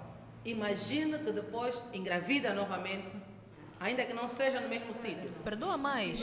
[0.45, 3.09] Imagina que depois engravida novamente,
[3.81, 5.31] ainda que não seja no mesmo sítio.
[5.45, 6.19] Perdoa mais.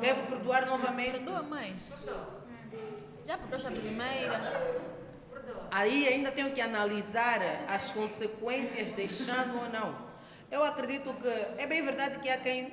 [0.00, 1.10] Deve perdoar novamente.
[1.10, 1.74] Perdoa mais.
[3.26, 4.40] Já perdoaste a primeira?
[5.70, 10.06] Aí ainda tenho que analisar as consequências deixando ou não.
[10.50, 11.28] Eu acredito que
[11.60, 12.72] é bem verdade que há quem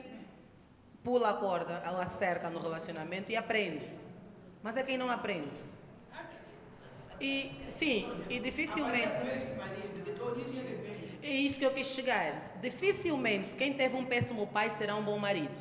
[1.03, 3.87] pula a corda, a cerca no relacionamento e aprende.
[4.61, 5.51] Mas é quem não aprende.
[7.19, 9.11] E sim, e dificilmente.
[11.21, 12.57] É isso que eu quis chegar.
[12.61, 15.55] Dificilmente quem teve um péssimo pai será um bom marido.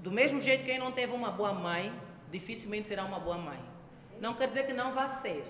[0.00, 1.92] Do mesmo jeito que quem não teve uma boa mãe,
[2.30, 3.58] dificilmente será uma boa mãe.
[4.20, 5.44] Não quer dizer que não vá ser.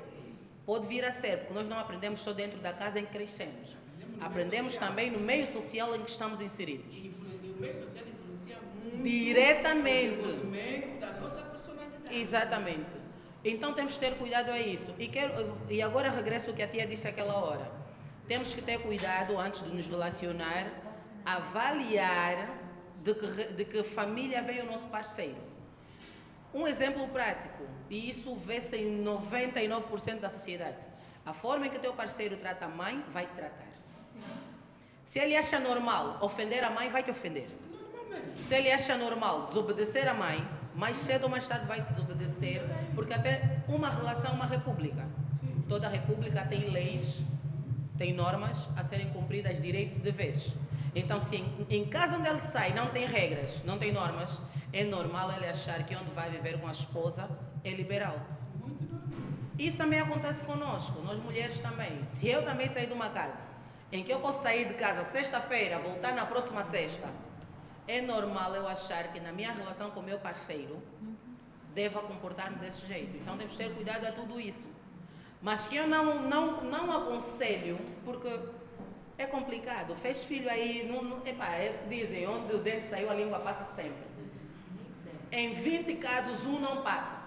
[0.64, 3.76] Pode vir a ser, porque nós não aprendemos só dentro da casa em que crescemos.
[4.20, 6.96] Aprendemos também no meio social em que estamos inseridos.
[7.56, 10.08] E influ- e o meio social influencia muito Diretamente.
[10.10, 12.16] o desenvolvimento da nossa personalidade.
[12.20, 12.90] Exatamente.
[13.44, 14.94] Então temos que ter cuidado a isso.
[14.98, 17.70] E, quero, e agora regresso ao que a tia disse aquela hora.
[18.26, 20.66] Temos que ter cuidado antes de nos relacionar,
[21.24, 22.48] avaliar
[23.02, 25.36] de que, de que família vem o nosso parceiro.
[26.52, 30.84] Um exemplo prático, e isso vê-se em 99% da sociedade.
[31.24, 33.65] A forma em que o teu parceiro trata a mãe, vai te tratar.
[35.06, 37.46] Se ele acha normal ofender a mãe, vai te ofender.
[38.48, 42.60] Se ele acha normal desobedecer a mãe, mais cedo ou mais tarde vai desobedecer,
[42.92, 45.06] porque até uma relação é uma república.
[45.68, 47.22] Toda república tem leis,
[47.96, 50.52] tem normas a serem cumpridas, direitos e deveres.
[50.92, 54.40] Então, se em, em casa onde ele sai não tem regras, não tem normas,
[54.72, 57.30] é normal ele achar que onde vai viver com a esposa
[57.62, 58.20] é liberal.
[59.56, 62.02] Isso também acontece conosco, nós mulheres também.
[62.02, 63.40] Se eu também sair de uma casa,
[63.92, 67.08] em que eu posso sair de casa sexta-feira, voltar na próxima sexta,
[67.86, 70.82] é normal eu achar que na minha relação com o meu parceiro
[71.74, 73.16] deva comportar-me desse jeito.
[73.16, 74.64] Então temos que ter cuidado a tudo isso.
[75.40, 78.28] Mas que eu não, não, não aconselho, porque
[79.18, 79.94] é complicado.
[79.94, 84.06] Fez filho aí, não, não, é, dizem, onde o dente saiu, a língua passa sempre.
[85.30, 87.24] Em 20 casos, um não passa.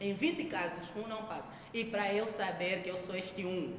[0.00, 1.48] Em 20 casos, um não passa.
[1.72, 3.78] E para eu saber que eu sou este um,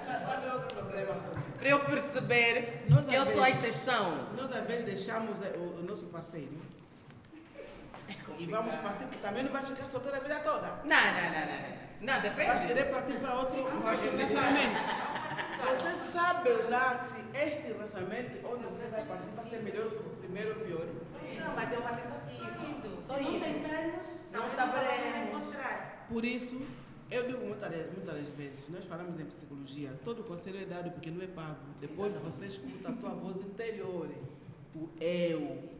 [0.00, 1.14] sabe é outro problema,
[1.58, 4.24] para eu perceber Nós, que eu às sou a exceção.
[4.36, 6.52] Nós, às vezes, deixamos eh, o, o nosso parceiro
[8.38, 10.66] e vamos partir, porque também não vais ficar solteira a vida toda.
[10.66, 11.84] Não, não, não, não.
[12.00, 12.20] não.
[12.20, 12.66] Vais depende.
[12.66, 14.80] querer partir para outro, outro relacionamento.
[15.64, 20.16] Você sabe lá se este relacionamento onde você vai partir vai ser melhor que o
[20.20, 20.86] primeiro ou pior?
[21.40, 22.54] Não, mas é uma tentativa.
[23.06, 25.54] Só Se não tentarmos, Não também saberemos.
[26.08, 26.60] Por isso,
[27.14, 31.10] eu digo muitas, muitas das vezes, nós falamos em psicologia, todo conselho é dado porque
[31.10, 31.60] não é pago.
[31.80, 34.08] Depois você escuta a tua voz interior,
[34.74, 35.70] o eu,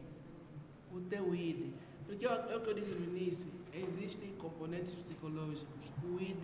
[0.91, 1.73] o teu id.
[2.05, 6.37] Porque é o que eu disse no início, existem componentes psicológicos, o id,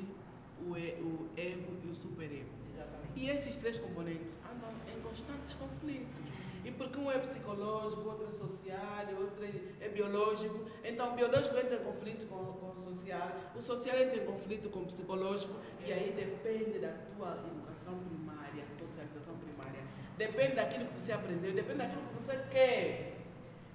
[0.68, 2.50] o, e, o ego e o superego.
[2.74, 3.12] Exatamente.
[3.16, 6.41] E esses três componentes andam em constantes conflitos.
[6.64, 10.66] E porque um é psicológico, outro é social, outro é, é biológico.
[10.84, 14.70] Então, o biológico entra em conflito com, com o social, o social entra em conflito
[14.70, 19.82] com o psicológico, e aí depende da tua educação primária, socialização primária.
[20.18, 23.18] Depende daquilo que você aprendeu, depende daquilo que você quer.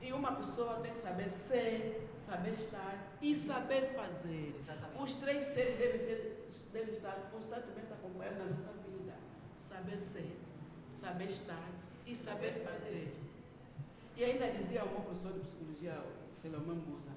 [0.00, 4.54] E uma pessoa tem que saber ser, saber estar e saber fazer.
[4.60, 5.02] Exatamente.
[5.02, 9.14] Os três seres devem, ser, devem estar constantemente acompanhados na nossa vida.
[9.58, 10.36] Saber ser,
[10.88, 11.68] saber estar
[12.06, 13.14] e saber fazer.
[14.16, 15.98] E ainda dizia uma professora de psicologia,
[16.40, 17.10] Filomã Busa,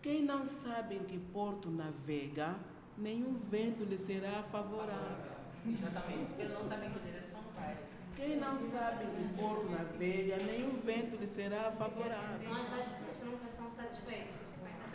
[0.00, 2.56] quem não sabe em que porto navega,
[2.98, 5.32] nenhum vento lhe será favorável.
[5.64, 6.26] Exatamente.
[6.26, 7.76] Porque ele não sabe em que direção vai.
[8.16, 12.42] Quem não sabe em que porto navega, nenhum vento lhe será favorável.
[12.42, 14.42] São as tais pessoas que nunca estão satisfeitas.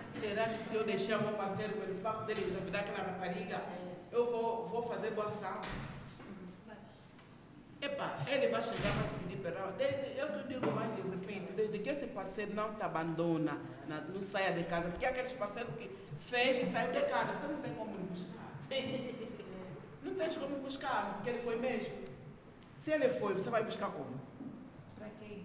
[0.09, 3.61] Será que se eu deixar meu parceiro pelo facto dele engravidar aquela rapariga,
[4.11, 5.61] eu vou, vou fazer boa ação?
[7.81, 9.71] Epa, ele vai chegar para te pedir perdão.
[9.77, 14.01] Desde, eu te digo mais e repito, desde que esse parceiro não te abandona, na-
[14.01, 15.89] não saia de casa, porque aqueles parceiros que
[16.19, 18.47] fez e saiu de casa, você não tem como lhe buscar.
[20.03, 21.93] Não tens como buscar, porque ele foi mesmo.
[22.77, 24.19] Se ele foi, você vai buscar como?
[24.97, 25.39] Para quê?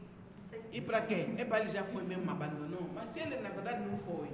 [0.70, 1.26] E para quê?
[1.36, 2.88] É para ele já foi mesmo, abandonou.
[2.94, 4.28] Mas se ele na verdade não foi,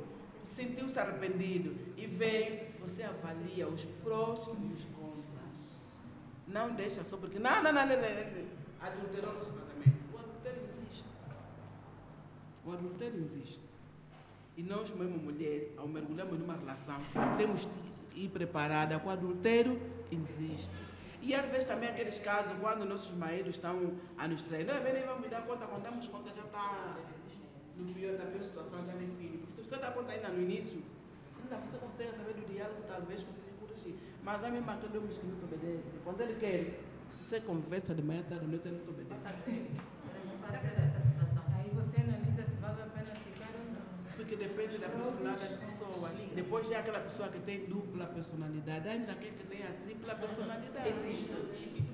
[0.44, 4.97] sentiu-se arrependido e veio, você avalia os prós e os contras.
[6.48, 8.48] Não deixa só porque, não, não, não, não, não,
[8.80, 9.98] adulterou nosso casamento.
[10.12, 11.06] O adultério existe.
[12.64, 13.60] O adultério existe.
[14.56, 17.00] E nós, mesmo mulher, ao mergulharmos numa relação,
[17.36, 19.00] temos que ir preparada.
[19.04, 19.80] O adultério
[20.10, 20.70] existe.
[21.20, 25.04] E às vezes também aqueles casos, quando nossos maridos estão a nos trair, não, nem
[25.04, 26.96] vamos me dar conta, quando damos conta já está
[27.76, 29.38] no pior, na pior situação, já nem filho.
[29.38, 30.82] Porque se você dá conta ainda no início,
[31.42, 33.47] ainda você consegue, através do diálogo, talvez consiga.
[34.28, 35.90] Mas a mesma aquele homem que não te obedece.
[36.04, 39.50] Quando ele quer, você conversa de manhã, tarde, noite, ele não te obedece.
[41.56, 43.80] Aí você analisa se vale a pena ficar ou não.
[44.14, 46.12] Porque depende da personalidade das pessoas.
[46.34, 50.88] Depois tem aquela pessoa que tem dupla personalidade, ainda aquele que tem a tripla personalidade.
[50.90, 51.87] Existe.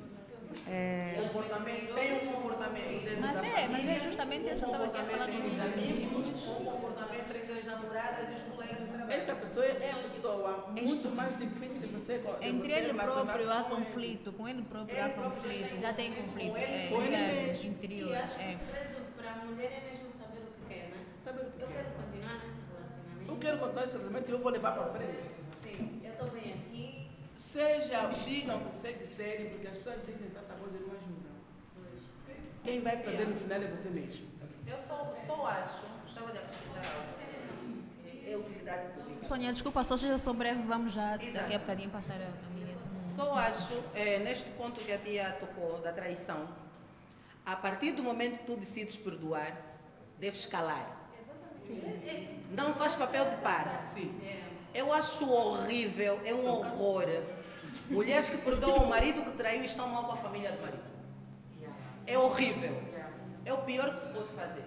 [0.67, 4.63] É, Comportamento, tem um comportamento dentro Mas da é, mas família, é justamente um isso
[4.63, 8.33] que eu estava aqui a falar entre os amigos, um comportamento entre as namoradas e
[8.35, 9.13] os colegas de trabalho.
[9.13, 13.65] Esta pessoa é a pessoa muito mais difícil de você Entre você ele próprio há
[13.65, 17.03] conflito, com ele próprio Ele há conflito, tem já tem conflito com ele, é, com
[17.03, 17.71] ele interno, mesmo.
[17.71, 18.11] interior.
[18.11, 18.47] E acho que é.
[18.47, 21.05] o segredo para a mulher é mesmo saber o que quer, né?
[21.23, 21.73] Sabe o que Eu é?
[21.73, 23.33] quero continuar neste relacionamento.
[23.33, 25.23] Eu quero contar esse relacionamento e eu vou levar para frente.
[25.63, 27.11] Sim, eu estou bem aqui.
[27.35, 31.35] Seja, digam o que vocês disserem, porque as pessoas dizem tanta coisa e não ajudam.
[32.65, 34.27] Quem vai perder no final é você mesmo.
[34.67, 37.09] Eu só, só acho, gostava de acrescentar algo,
[38.27, 39.23] é, é utilidade pública.
[39.23, 41.33] Sônia, desculpa, só seja só breve, vamos já Exato.
[41.35, 42.75] daqui a bocadinho passar a, a minha.
[43.15, 46.49] Só acho, é, neste ponto que a tia tocou, da traição,
[47.45, 49.55] a partir do momento que tu decides perdoar,
[50.19, 51.03] deves calar.
[52.51, 53.83] Não faz papel de par.
[53.85, 54.19] Sim.
[54.75, 57.07] Eu acho horrível, é um horror.
[57.91, 60.94] Mulheres que perdoam o marido que traiu e estão mal com a família do marido.
[62.07, 62.83] É horrível.
[63.45, 64.65] É o pior que se pode fazer.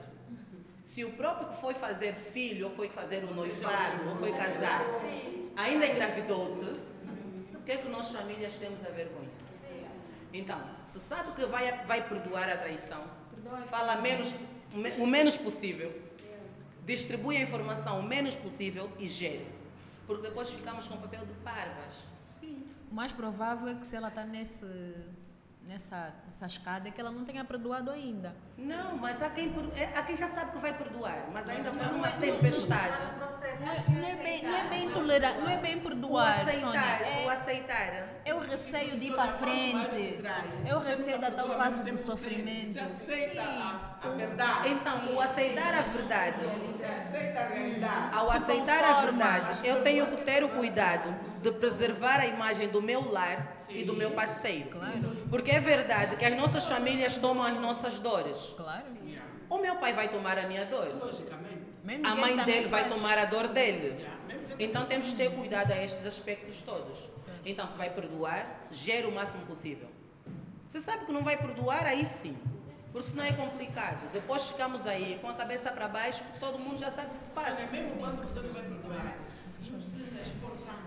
[0.84, 4.85] Se o próprio que foi fazer filho, ou foi fazer o noivado, ou foi casar,
[5.55, 6.69] ainda engravidou-te,
[7.55, 9.47] o que é que nós famílias temos a ver com isso?
[10.34, 13.03] Então, se sabe que vai, vai perdoar a traição,
[13.69, 14.34] fala menos,
[14.97, 15.93] o menos possível,
[16.85, 19.47] distribui a informação o menos possível e gere.
[20.05, 22.05] Porque depois ficamos com papel de parvas.
[22.89, 24.65] O mais provável é que se ela está nesse,
[25.68, 28.34] nessa, nessa escada é que ela não tenha perdoado ainda.
[28.57, 31.91] Não, mas há quem, é- há quem já sabe que vai perdoar, mas ainda faz
[31.91, 32.98] uma tempestade.
[33.60, 36.61] Não é, não é bem, não é bem tolerar, não é bem O perdoar, aceitar,
[36.61, 36.81] Sônia.
[36.81, 38.07] o É, aceitar.
[38.26, 39.27] é o receio de ir para o
[39.73, 40.23] marido frente.
[40.65, 41.98] É o receio da tal fase do 100%.
[41.98, 42.73] sofrimento.
[42.73, 44.69] Você aceita a, a verdade.
[44.69, 48.15] Então, o aceitar a verdade, Você aceita a realidade.
[48.18, 52.81] ao aceitar a verdade, eu tenho que ter o cuidado de preservar a imagem do
[52.81, 54.69] meu lar e do meu parceiro.
[54.69, 58.53] Claro, Porque é verdade que as nossas famílias tomam as nossas dores.
[58.55, 58.85] claro.
[59.05, 59.26] Yeah.
[59.49, 60.88] O meu pai vai tomar a minha dor.
[60.99, 61.61] Logicamente.
[62.03, 62.93] A mãe dele vai faz.
[62.93, 63.95] tomar a dor dele.
[63.99, 64.18] Yeah.
[64.59, 67.09] Então temos que ter cuidado a estes aspectos todos.
[67.45, 69.88] Então, se vai perdoar, gere o máximo possível.
[70.65, 72.38] Se sabe que não vai perdoar, aí sim.
[72.91, 74.11] Porque senão é complicado.
[74.11, 77.23] Depois ficamos aí com a cabeça para baixo, porque todo mundo já sabe o que
[77.23, 77.53] se passa.
[77.53, 79.18] Olha, mesmo quando você não vai perdoar,
[79.69, 80.86] não precisa expor tanto.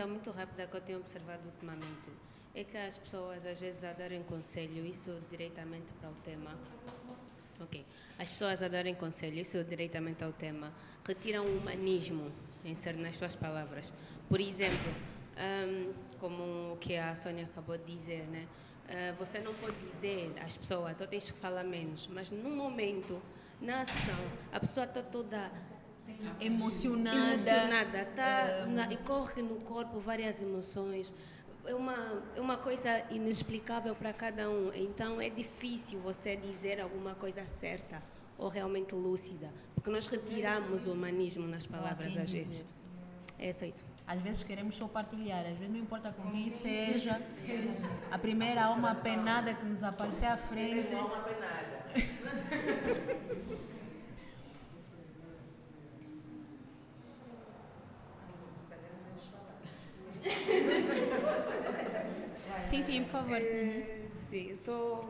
[0.00, 2.10] coisa muito rápida que eu tenho observado ultimamente
[2.54, 6.56] é que as pessoas às vezes a darem conselho, isso diretamente para o tema.
[7.60, 7.84] Ok.
[8.18, 10.72] As pessoas a darem conselho, isso diretamente ao tema,
[11.06, 12.32] retiram o humanismo
[12.64, 13.92] em ser nas suas palavras.
[14.26, 14.94] Por exemplo,
[15.36, 18.48] hum, como o que a Sônia acabou de dizer, né?
[18.88, 23.20] Ah, você não pode dizer às pessoas, ou tens que falar menos, mas no momento,
[23.60, 24.18] na ação,
[24.50, 25.52] a pessoa está toda
[26.40, 27.18] Emocionada.
[27.34, 31.12] emocionada, tá na- e corre no corpo várias emoções.
[31.66, 34.72] É uma, é uma coisa inexplicável para cada um.
[34.74, 38.02] Então é difícil você dizer alguma coisa certa
[38.38, 42.64] ou realmente lúcida, porque nós retiramos o humanismo nas palavras quem às vezes.
[43.38, 43.84] É só isso.
[44.06, 47.20] Às vezes queremos só partilhar, às vezes não importa com quem seja.
[48.10, 50.88] A primeira alma penada que nos aparecer à frente.
[50.88, 51.80] Penada.
[62.64, 63.36] Sim, sim, por favor.
[63.36, 65.04] É, sim, só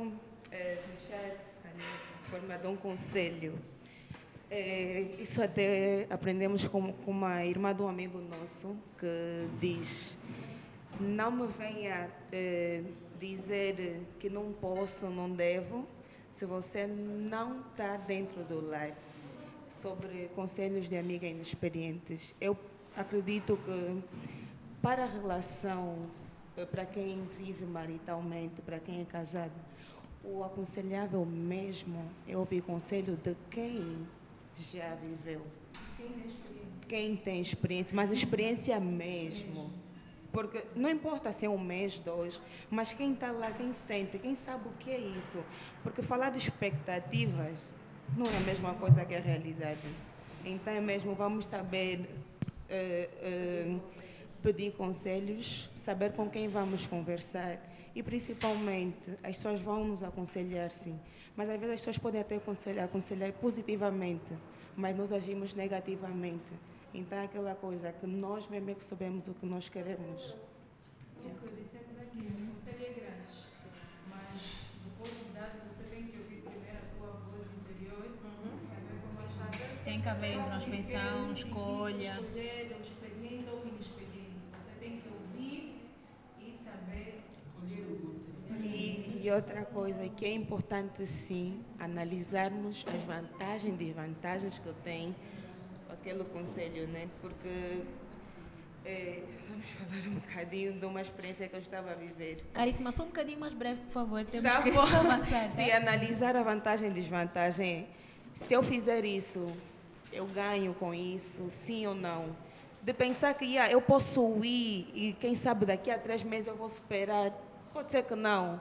[0.50, 2.00] é, se calhar,
[2.30, 3.58] forma de um conselho.
[4.50, 10.18] É, isso até aprendemos com, com uma irmã de um amigo nosso que diz:
[10.98, 12.82] Não me venha é,
[13.20, 15.86] dizer que não posso, não devo,
[16.30, 18.96] se você não está dentro do lar.
[19.68, 22.34] Sobre conselhos de amigas inexperientes.
[22.40, 22.58] Eu
[22.96, 24.02] acredito que
[24.82, 26.10] para a relação,
[26.66, 29.52] para quem vive maritalmente, para quem é casado,
[30.22, 34.06] o aconselhável mesmo é ouvir conselho de quem
[34.54, 35.42] já viveu.
[36.88, 39.70] Quem tem experiência, mas experiência mesmo.
[40.32, 44.34] Porque não importa se é um mês, dois, mas quem está lá, quem sente, quem
[44.34, 45.42] sabe o que é isso.
[45.82, 47.56] Porque falar de expectativas
[48.16, 49.80] não é a mesma coisa que a realidade.
[50.44, 52.08] Então é mesmo, vamos saber
[52.68, 53.76] eh, eh,
[54.42, 57.58] pedir conselhos, saber com quem vamos conversar
[57.94, 60.98] e principalmente as pessoas vão nos aconselhar sim,
[61.36, 64.32] mas às vezes as pessoas podem até aconselhar, aconselhar positivamente,
[64.76, 66.52] mas nós agimos negativamente.
[66.92, 70.34] Então é aquela coisa que nós mesmo é que sabemos o que nós queremos.
[71.24, 73.32] O que dissemos aqui, o conselho é grande,
[74.08, 74.40] mas
[74.84, 75.22] depois de
[75.68, 78.10] você tem que ouvir primeiro a tua voz interior,
[78.68, 79.84] saber como fazer.
[79.84, 82.12] Tem que haver introspeção, Porque é escolha.
[82.12, 84.40] escolher o experiente ou o inexperiente.
[84.58, 85.82] Você tem que ouvir
[86.40, 87.20] e saber.
[87.60, 88.34] Colher o útero.
[88.62, 95.14] E, e outra coisa que é importante sim analisarmos as vantagens e desvantagens que tem
[95.90, 97.08] aquele conselho, né?
[97.20, 97.82] Porque
[98.84, 102.42] é, vamos falar um bocadinho de uma experiência que eu estava a viver.
[102.52, 104.24] Caríssima, só um bocadinho mais breve, por favor.
[104.24, 104.80] Temos Tá que bom.
[104.82, 105.50] avançar.
[105.50, 105.76] Se tá?
[105.76, 107.88] analisar a vantagem e desvantagem,
[108.34, 109.46] se eu fizer isso,
[110.12, 112.34] eu ganho com isso, sim ou não?
[112.82, 116.56] De pensar que yeah, eu posso ir e quem sabe daqui a três meses eu
[116.56, 117.30] vou superar,
[117.72, 118.60] pode ser que não.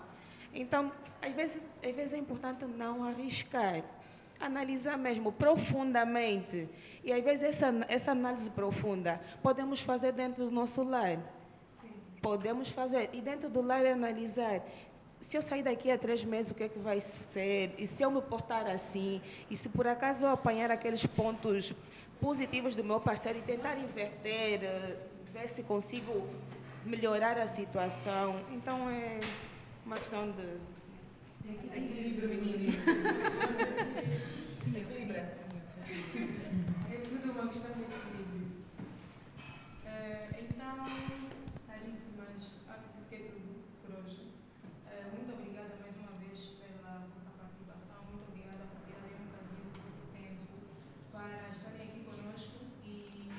[0.53, 0.91] Então,
[1.21, 3.83] às vezes, às vezes é importante não arriscar,
[4.39, 6.69] analisar mesmo profundamente.
[7.03, 11.19] E às vezes essa, essa análise profunda podemos fazer dentro do nosso lar.
[12.21, 13.09] Podemos fazer.
[13.13, 14.61] E dentro do lar é analisar.
[15.19, 17.73] Se eu sair daqui a três meses, o que é que vai ser?
[17.77, 19.21] E se eu me portar assim?
[19.49, 21.75] E se por acaso eu apanhar aqueles pontos
[22.21, 24.97] positivos do meu parceiro e tentar inverter, eh,
[25.33, 26.25] ver se consigo
[26.85, 28.35] melhorar a situação.
[28.51, 29.19] Então é
[29.85, 30.59] uma questão de
[31.75, 32.73] Equilíbrio feminino.
[36.89, 38.47] É tudo uma questão de equilíbrio.
[39.85, 40.85] Eh, então,
[41.67, 44.29] caríssimas, acho que é tudo por hoje.
[44.87, 47.99] Eh, muito obrigada mais uma vez pela vossa participação.
[48.11, 50.53] Muito obrigada por tirarem um bocadinho do vosso tempo
[51.11, 53.29] para estarem aqui conosco e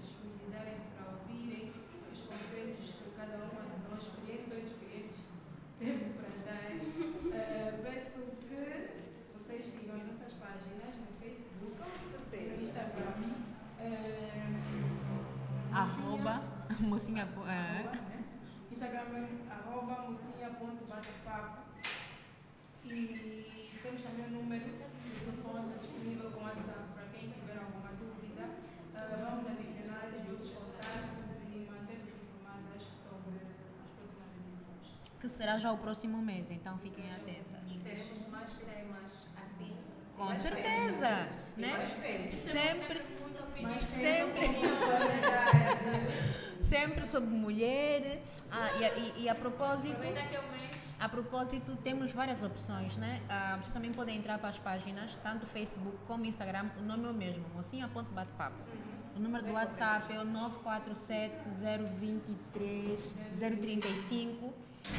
[0.00, 1.70] disponibilizarem-se para ouvirem
[2.12, 5.18] os conselhos que cada uma de nós, experientes ou inexperientes,
[5.78, 6.66] teve para dar.
[7.32, 8.60] Eh, peço que
[9.38, 13.16] vocês sigam as nossas páginas no Facebook, no Instagram.
[13.80, 14.60] eh,
[15.72, 16.42] Arroba,
[17.00, 17.22] mocinha.
[17.24, 18.24] arroba, ah, né?
[18.70, 21.60] Instagram é arroba mocinha.batepapo.
[22.84, 28.42] E temos também um número de telefone disponível com WhatsApp para quem tiver alguma dúvida.
[28.94, 33.38] Eh, vamos adicionar os vossos contatos e manter-vos informadas sobre
[33.80, 34.86] as próximas edições.
[35.20, 37.60] que será já o próximo mês, então fiquem atentas.
[37.82, 39.76] Teremos mais temas assim.
[40.16, 41.72] Com certeza, E né?
[41.72, 42.34] mais temas.
[42.34, 43.72] Sempre, Muita opinião.
[43.74, 44.46] Mas Sempre.
[44.46, 46.40] sempre.
[46.70, 48.22] sempre sobre mulher.
[48.50, 50.40] Ah, e, e- e a propósito, que é
[51.00, 53.20] a propósito, temos várias opções, né?
[53.28, 57.10] Ah, vocês também podem entrar para as páginas, tanto Facebook como Instagram, o nome é
[57.10, 58.56] o mesmo, mocinha.batepapo.
[59.16, 61.48] O número do WhatsApp é o 947
[61.98, 64.52] 023 035.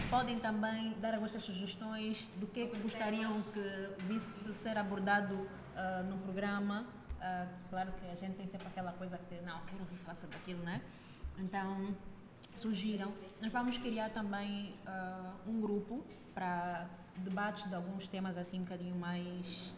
[0.10, 6.04] Podem também dar as vossas sugestões do que, que gostariam que visse ser abordado ah,
[6.04, 6.86] no programa.
[7.22, 10.36] Ah, claro que a gente tem sempre aquela coisa que, não, quero ouvir falar sobre
[10.38, 10.82] aquilo, né?
[11.38, 11.96] Então,
[12.56, 13.14] surgiram.
[13.42, 16.04] Nós vamos criar também ah, um grupo
[16.34, 16.88] para
[17.18, 19.74] debates de alguns temas assim um bocadinho mais,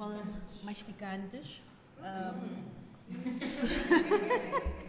[0.00, 0.64] é?
[0.64, 1.62] mais picantes.
[2.00, 2.82] Ahm,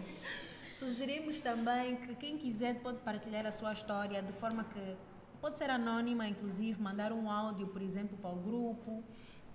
[0.76, 4.98] Sugerimos também que quem quiser pode partilhar a sua história de forma que
[5.40, 9.04] pode ser anónima, inclusive mandar um áudio, por exemplo, para o grupo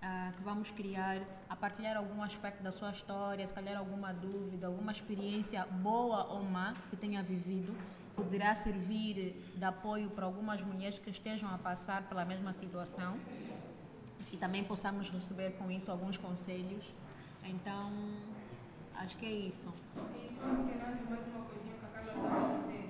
[0.02, 1.18] ah, que vamos criar,
[1.48, 6.42] a partilhar algum aspecto da sua história, se calhar alguma dúvida, alguma experiência boa ou
[6.42, 7.76] má que tenha vivido,
[8.14, 13.16] poderá servir de apoio para algumas mulheres que estejam a passar pela mesma situação
[14.32, 16.94] e também possamos receber com isso alguns conselhos.
[17.44, 17.92] Então,
[18.94, 19.72] acho que é isso.
[20.20, 21.86] E só adicionando mais uma coisinha que
[22.60, 22.88] dizer,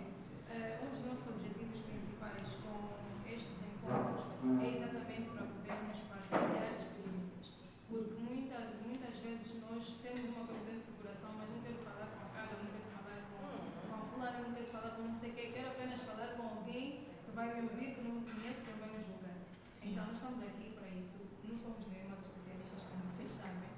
[0.51, 4.25] eh, um dos nossos objetivos principais com estes encontros
[4.63, 7.47] é exatamente para podermos partilhar experiências.
[7.89, 12.09] Porque muitas, muitas vezes nós temos uma coisa dentro do coração, mas não quero falar
[12.11, 13.39] com a Carla, não quero falar com,
[13.87, 17.07] com a fulana, não quero falar com não sei quem, quero apenas falar com alguém
[17.25, 19.37] que vai ouvir, que não me conhece, que não vai me julgar.
[19.83, 21.19] Então nós estamos aqui para isso.
[21.43, 23.71] Não somos nenhumas especialistas, como vocês sabem,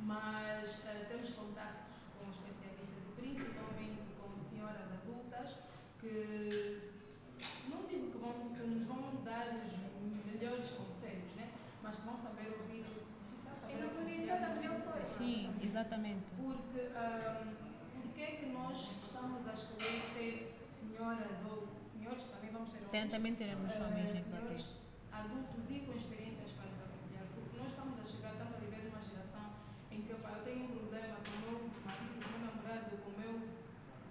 [0.00, 5.58] mas eh, temos contactos com especialistas e principalmente com senhoras adultas
[5.98, 6.92] que
[7.68, 11.50] não digo que, vão, que nos vão dar os melhores conselhos, né?
[11.82, 12.84] mas que vão saber ouvir,
[13.68, 14.84] E nos orientar da melhor melhor.
[14.92, 15.04] forma.
[15.04, 16.30] Sim, exatamente.
[16.36, 21.63] Porque um, porque é que nós estamos a escolher ter senhoras ou
[22.04, 24.24] senhores também vamos ter homens, também teremos eh, homens plateia.
[24.24, 24.68] senhores
[25.10, 28.84] adultos e com experiências para nos aconselhar, porque nós estamos a chegar, estamos a viver
[28.84, 29.46] numa geração
[29.90, 33.08] em que eu tenho um problema com o meu marido, com o meu namorado, com
[33.08, 33.32] o meu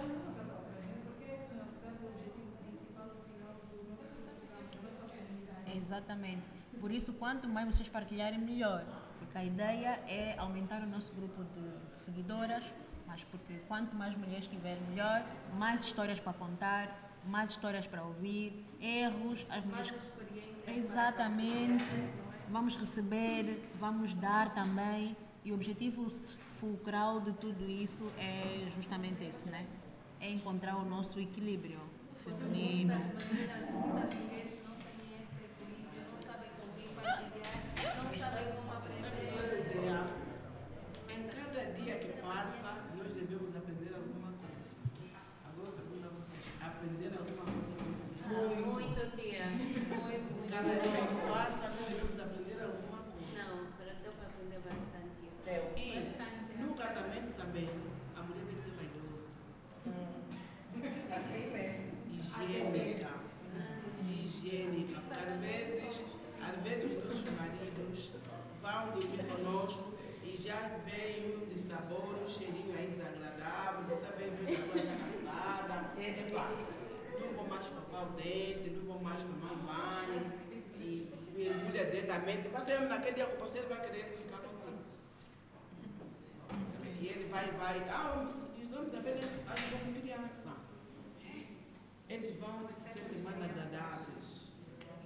[5.77, 6.43] Exatamente.
[6.81, 8.85] Por isso, quanto mais vocês partilharem, melhor.
[9.19, 12.65] Porque a ideia é aumentar o nosso grupo de, de seguidoras,
[13.07, 15.25] mas porque quanto mais mulheres tiver, melhor.
[15.59, 16.85] Mais histórias para contar,
[17.27, 19.91] mais histórias para ouvir, erros, as mulheres.
[19.91, 20.71] Mais experiência.
[20.71, 21.85] Exatamente.
[22.49, 25.17] Vamos receber, vamos dar também.
[25.45, 26.09] E o objetivo
[26.61, 29.67] fulcral de tudo isso é justamente esse, né?
[30.21, 31.81] É encontrar o nosso equilíbrio
[32.25, 32.95] feminino.
[32.95, 36.89] Muitas maneiras, muitas mulheres não têm esse equilíbrio, não sabem com quem
[38.15, 40.07] ideia?
[41.09, 44.83] Em cada dia que passa, nós devemos aprender alguma coisa.
[45.45, 48.05] Agora eu pergunto a vocês, aprender alguma coisa com esse?
[48.65, 49.47] Muito, tia.
[49.47, 50.51] Muito, muito.
[50.51, 53.51] Cada dia que passa, nós devemos aprender alguma coisa.
[53.51, 55.25] Não, para- deu para aprender bastante.
[55.77, 57.69] E no casamento também,
[58.17, 59.31] a mulher tem que ser vaidosa,
[61.17, 61.85] Assim mesmo.
[62.13, 63.09] higiênica.
[64.09, 66.05] Higiênica, porque às vezes,
[66.43, 68.11] às vezes os nossos maridos
[68.63, 74.57] vão dormir conosco e já vem um dissabor, um cheirinho aí desagradável, você vem ver
[74.57, 76.51] a coisa cansada, epa,
[77.21, 80.33] não vou mais escovar o dente, não vou mais tomar um banho,
[80.81, 82.49] e mergulha diretamente.
[82.49, 82.89] Você mesmo
[83.55, 84.83] o parceiro vai querer ficar contigo.
[87.01, 87.89] E ele vai, vai.
[87.89, 90.49] Ah, os, e os homens às vezes agem como criança.
[92.09, 94.53] Eles vão onde se sentem mais agradáveis.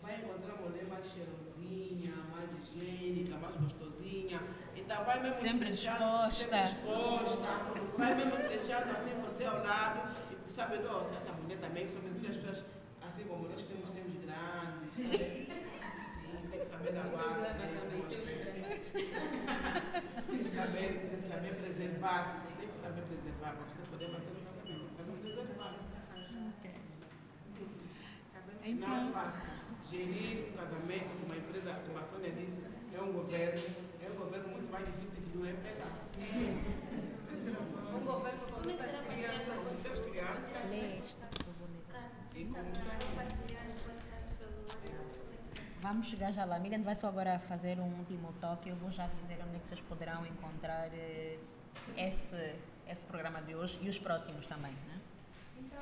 [0.02, 4.40] Vai encontrar uma mulher mais cheirosinha, mais higiênica, mais gostosinha.
[4.74, 6.32] Então vai mesmo Sempre deixando- disposta.
[6.32, 7.46] Sempre disposta.
[7.98, 10.10] Vai mesmo te deixando assim você ao lado.
[10.46, 12.64] E sabe, nossa, essa mulher também, sobretudo as pessoas,
[13.06, 14.94] assim como nós temos seios grandes.
[14.96, 15.47] Sim,
[16.58, 17.44] tem que saber lavar-se.
[20.26, 22.52] Tem que saber, tem que saber preservar-se.
[22.54, 24.66] Tem que saber preservar para você poder manter o casamento.
[24.66, 25.76] Tem que saber preservar.
[28.64, 29.50] Não é Então, fácil.
[29.88, 32.62] Gerir um casamento com uma empresa, como a Sônia disse,
[32.92, 33.62] é um governo,
[34.04, 35.82] é um governo muito mais difícil que do MPK.
[37.94, 39.64] Um governo com muitas crianças.
[39.72, 42.78] Muitas crianças e com muita
[45.88, 46.58] Vamos chegar já lá.
[46.58, 48.68] Miriam vai só agora fazer um último toque.
[48.68, 51.38] Eu vou já dizer onde é que vocês poderão encontrar eh,
[51.96, 52.56] esse,
[52.86, 54.72] esse programa de hoje e os próximos também.
[54.72, 54.96] Né?
[55.56, 55.80] Então,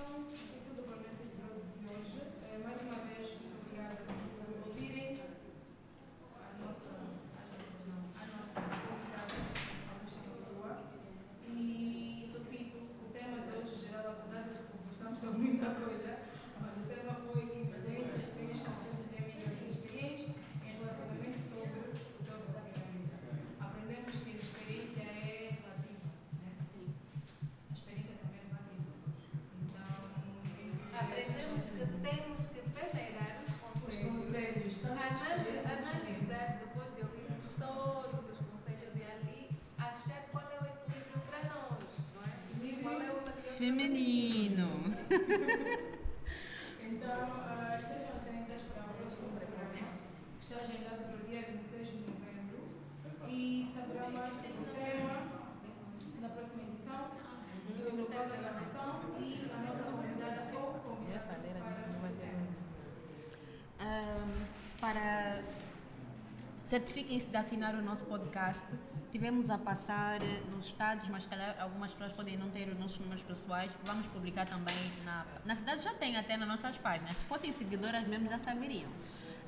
[66.67, 68.67] certifiquem-se de assinar o nosso podcast.
[69.13, 72.99] Tivemos a passar eh, nos estados, mas calhar algumas pessoas podem não ter os nossos
[72.99, 73.73] números pessoais.
[73.85, 74.75] Vamos publicar também
[75.05, 75.25] na.
[75.45, 77.17] Na verdade, já tem até nas nossas páginas.
[77.17, 78.91] Se fossem seguidoras mesmo, já saberiam.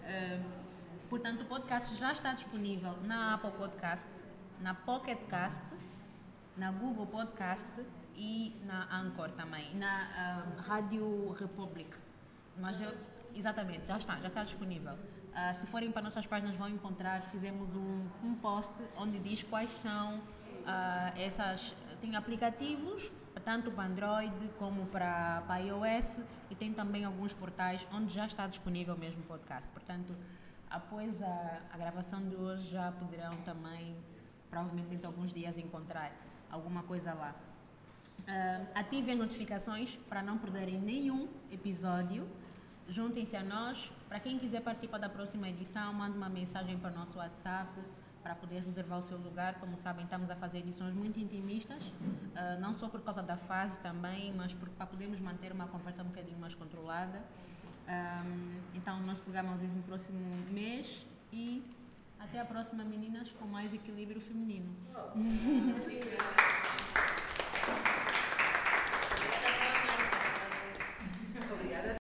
[0.05, 0.45] Ahm,
[1.11, 4.09] portanto, o podcast já está disponível na Apple Podcast,
[4.61, 5.65] na Pocket Cast,
[6.57, 7.69] na Google Podcast
[8.15, 11.97] e na Anchor também, na ah, Rádio Republic.
[12.57, 12.95] Mas eu,
[13.35, 14.97] exatamente, já está, já está disponível.
[15.41, 19.71] Ah, se forem para nossas páginas vão encontrar, fizemos um, um post onde diz quais
[19.71, 20.21] são
[20.67, 23.13] ah, essas, tem aplicativos,
[23.45, 26.21] tanto para Android como para, para iOS
[26.51, 29.69] e tem também alguns portais onde já está disponível mesmo o podcast.
[29.69, 30.13] Portanto,
[30.69, 33.97] após a, a gravação de hoje já poderão também,
[34.51, 36.11] provavelmente dentro de alguns dias, encontrar
[36.51, 37.33] alguma coisa lá.
[38.75, 42.29] Ativem as notificações para não perderem nenhum episódio
[42.89, 43.91] juntem-se a nós.
[44.09, 47.71] Para quem quiser participar da próxima edição, mande uma mensagem para o nosso WhatsApp
[48.23, 49.55] para poder reservar o seu lugar.
[49.61, 51.93] Como sabem, estamos a fazer edições muito intimistas,
[52.35, 56.07] eh, não só por causa da fase também, mas para podermos manter uma conversa um
[56.07, 57.23] bocadinho mais controlada.
[58.75, 60.21] Então, o nosso programa ao no próximo
[60.51, 61.63] mês e
[62.21, 64.75] até a próxima, meninas, com mais equilíbrio feminino.
[71.51, 71.89] Obrigada.